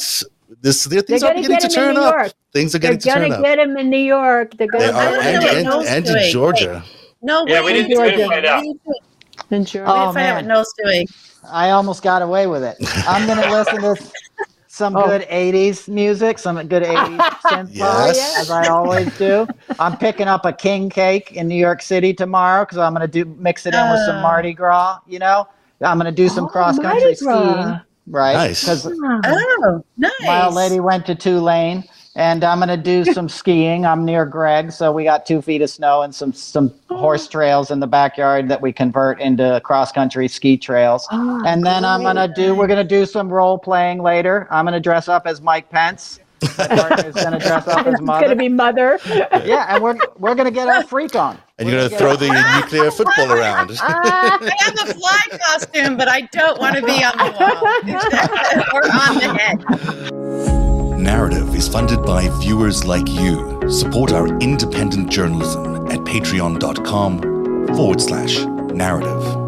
this 0.61 0.83
there, 0.85 1.01
things 1.01 1.21
They're 1.21 1.29
are 1.29 1.33
gonna 1.33 1.41
beginning 1.47 1.59
get 1.61 1.71
to 1.71 1.79
him 1.79 1.89
in 1.89 1.95
turn 1.95 2.03
up. 2.03 2.31
Things 2.51 2.73
are 2.73 2.79
They're 2.79 2.95
getting 2.95 2.99
to 3.01 3.09
turn 3.19 3.29
gonna 3.29 3.43
get 3.43 3.59
him 3.59 3.77
in 3.77 3.89
New 3.91 3.97
York. 3.99 4.57
They're 4.57 4.67
They 4.67 4.79
gonna 4.79 4.91
are, 4.93 4.99
I 4.99 5.03
don't 5.03 5.23
and, 5.23 5.33
know 5.33 5.45
what 5.47 5.55
and, 5.55 5.65
Noel's 5.65 5.85
and 5.87 6.07
in 6.07 6.13
doing. 6.13 6.31
Georgia. 6.31 6.83
No, 7.21 7.45
Yeah, 7.47 7.59
we 7.61 7.67
wait, 7.73 7.87
need 7.87 7.95
to- 7.95 8.01
we 8.01 8.07
need 8.11 8.17
to 8.17 8.27
find 8.27 8.45
out. 8.45 8.61
We 8.61 8.67
need 8.69 8.79
to, 8.85 9.55
in 9.55 9.65
Georgia. 9.65 9.91
we 9.91 9.99
need 9.99 9.99
Oh, 9.99 10.03
to 10.03 10.07
out 10.09 10.15
man. 10.15 10.35
what 10.35 10.45
Noel's 10.45 10.73
doing. 10.83 11.07
I 11.51 11.69
almost 11.71 12.03
got 12.03 12.21
away 12.21 12.47
with 12.47 12.63
it. 12.63 12.77
I'm 13.07 13.25
going 13.27 13.39
to 13.43 13.51
listen 13.51 13.81
to 13.81 13.95
some 14.67 14.95
Oh. 14.95 15.05
good 15.05 15.21
80s 15.29 15.87
music, 15.89 16.39
some 16.39 16.55
good 16.67 16.83
80s 16.83 17.17
synth 17.43 17.77
pop, 17.79 18.15
Yes. 18.15 18.37
as 18.39 18.49
I 18.51 18.67
always 18.67 19.15
do. 19.17 19.47
I'm 19.79 19.97
picking 19.97 20.27
up 20.27 20.45
a 20.45 20.53
king 20.53 20.89
cake 20.89 21.33
in 21.33 21.47
New 21.47 21.55
York 21.59 21.81
City 21.81 22.13
tomorrow 22.13 22.63
because 22.63 22.77
I'm 22.77 22.93
going 22.93 23.09
to 23.09 23.11
do 23.23 23.29
mix 23.37 23.65
it 23.65 23.73
in 23.73 23.89
with 23.91 23.99
some 24.05 24.17
Oh. 24.17 24.21
Mardi 24.21 24.53
Gras, 24.53 24.99
you 25.07 25.19
know? 25.19 25.47
I'm 25.81 25.97
going 25.97 26.13
to 26.13 26.15
do 26.15 26.29
some 26.29 26.45
Oh, 26.45 26.49
cross 26.49 26.77
country 26.79 27.15
skiing, 27.15 27.79
right? 28.07 28.33
Nice. 28.33 28.85
Oh, 28.85 29.83
nice. 29.97 30.11
my 30.21 30.45
old 30.45 30.53
lady 30.55 30.79
went 30.79 31.05
to 31.07 31.15
Tulane, 31.15 31.83
and 32.15 32.43
I'm 32.43 32.59
going 32.59 32.69
to 32.69 32.77
do 32.77 33.05
some 33.13 33.29
skiing. 33.29 33.85
I'm 33.85 34.05
near 34.05 34.25
Greg, 34.25 34.71
so 34.71 34.91
we 34.91 35.03
got 35.03 35.25
two 35.25 35.41
feet 35.41 35.61
of 35.61 35.69
snow 35.69 36.01
and 36.01 36.13
some 36.13 36.33
some 36.33 36.73
oh. 36.89 36.97
horse 36.97 37.27
trails 37.27 37.71
in 37.71 37.79
the 37.79 37.87
backyard 37.87 38.49
that 38.49 38.61
we 38.61 38.71
convert 38.71 39.19
into 39.19 39.61
cross 39.63 39.91
country 39.91 40.27
ski 40.27 40.57
trails. 40.57 41.07
Oh, 41.11 41.43
and 41.45 41.65
then 41.65 41.85
I'm 41.85 42.01
going 42.01 42.15
to 42.15 42.27
do. 42.27 42.55
We're 42.55 42.67
going 42.67 42.85
to 42.85 42.95
do 42.95 43.05
some 43.05 43.29
role 43.29 43.57
playing 43.57 44.01
later. 44.01 44.47
I'm 44.51 44.65
going 44.65 44.73
to 44.73 44.79
dress 44.79 45.07
up 45.07 45.25
as 45.25 45.41
Mike 45.41 45.69
Pence. 45.69 46.19
My 46.57 46.67
partner's 46.67 47.15
going 47.15 47.33
to 47.33 47.39
dress 47.39 47.67
up 47.67 47.85
as 47.85 47.93
It's 47.95 48.01
mother. 48.01 48.27
gonna 48.27 48.35
be 48.37 48.47
mother. 48.47 48.97
yeah, 49.05 49.65
and 49.75 49.83
we're 49.83 49.97
we're 50.17 50.35
going 50.35 50.45
to 50.45 50.51
get 50.51 50.69
our 50.69 50.83
freak 50.83 51.13
on. 51.13 51.37
And 51.57 51.67
you're 51.67 51.79
going 51.79 51.89
to 51.89 51.97
throw 51.97 52.15
the 52.15 52.29
nuclear 52.61 52.89
football 52.91 53.33
around. 53.33 53.77
I 53.81 54.53
have 54.59 54.89
a 54.89 54.93
fly 54.93 55.37
costume, 55.45 55.97
but 55.97 56.07
I 56.07 56.21
don't 56.31 56.57
want 56.57 56.77
to 56.77 56.81
be 56.81 57.03
on 57.03 57.17
the 57.17 57.31
wall 57.37 57.57
or 58.73 58.85
on 58.85 59.15
the 59.15 60.55
head. 60.55 60.68
Narrative 61.09 61.55
is 61.55 61.67
funded 61.67 62.03
by 62.03 62.29
viewers 62.37 62.85
like 62.85 63.09
you. 63.09 63.59
Support 63.67 64.11
our 64.13 64.27
independent 64.37 65.09
journalism 65.09 65.87
at 65.87 66.01
patreon.com 66.01 67.65
forward 67.75 67.99
slash 67.99 68.37
narrative. 68.75 69.38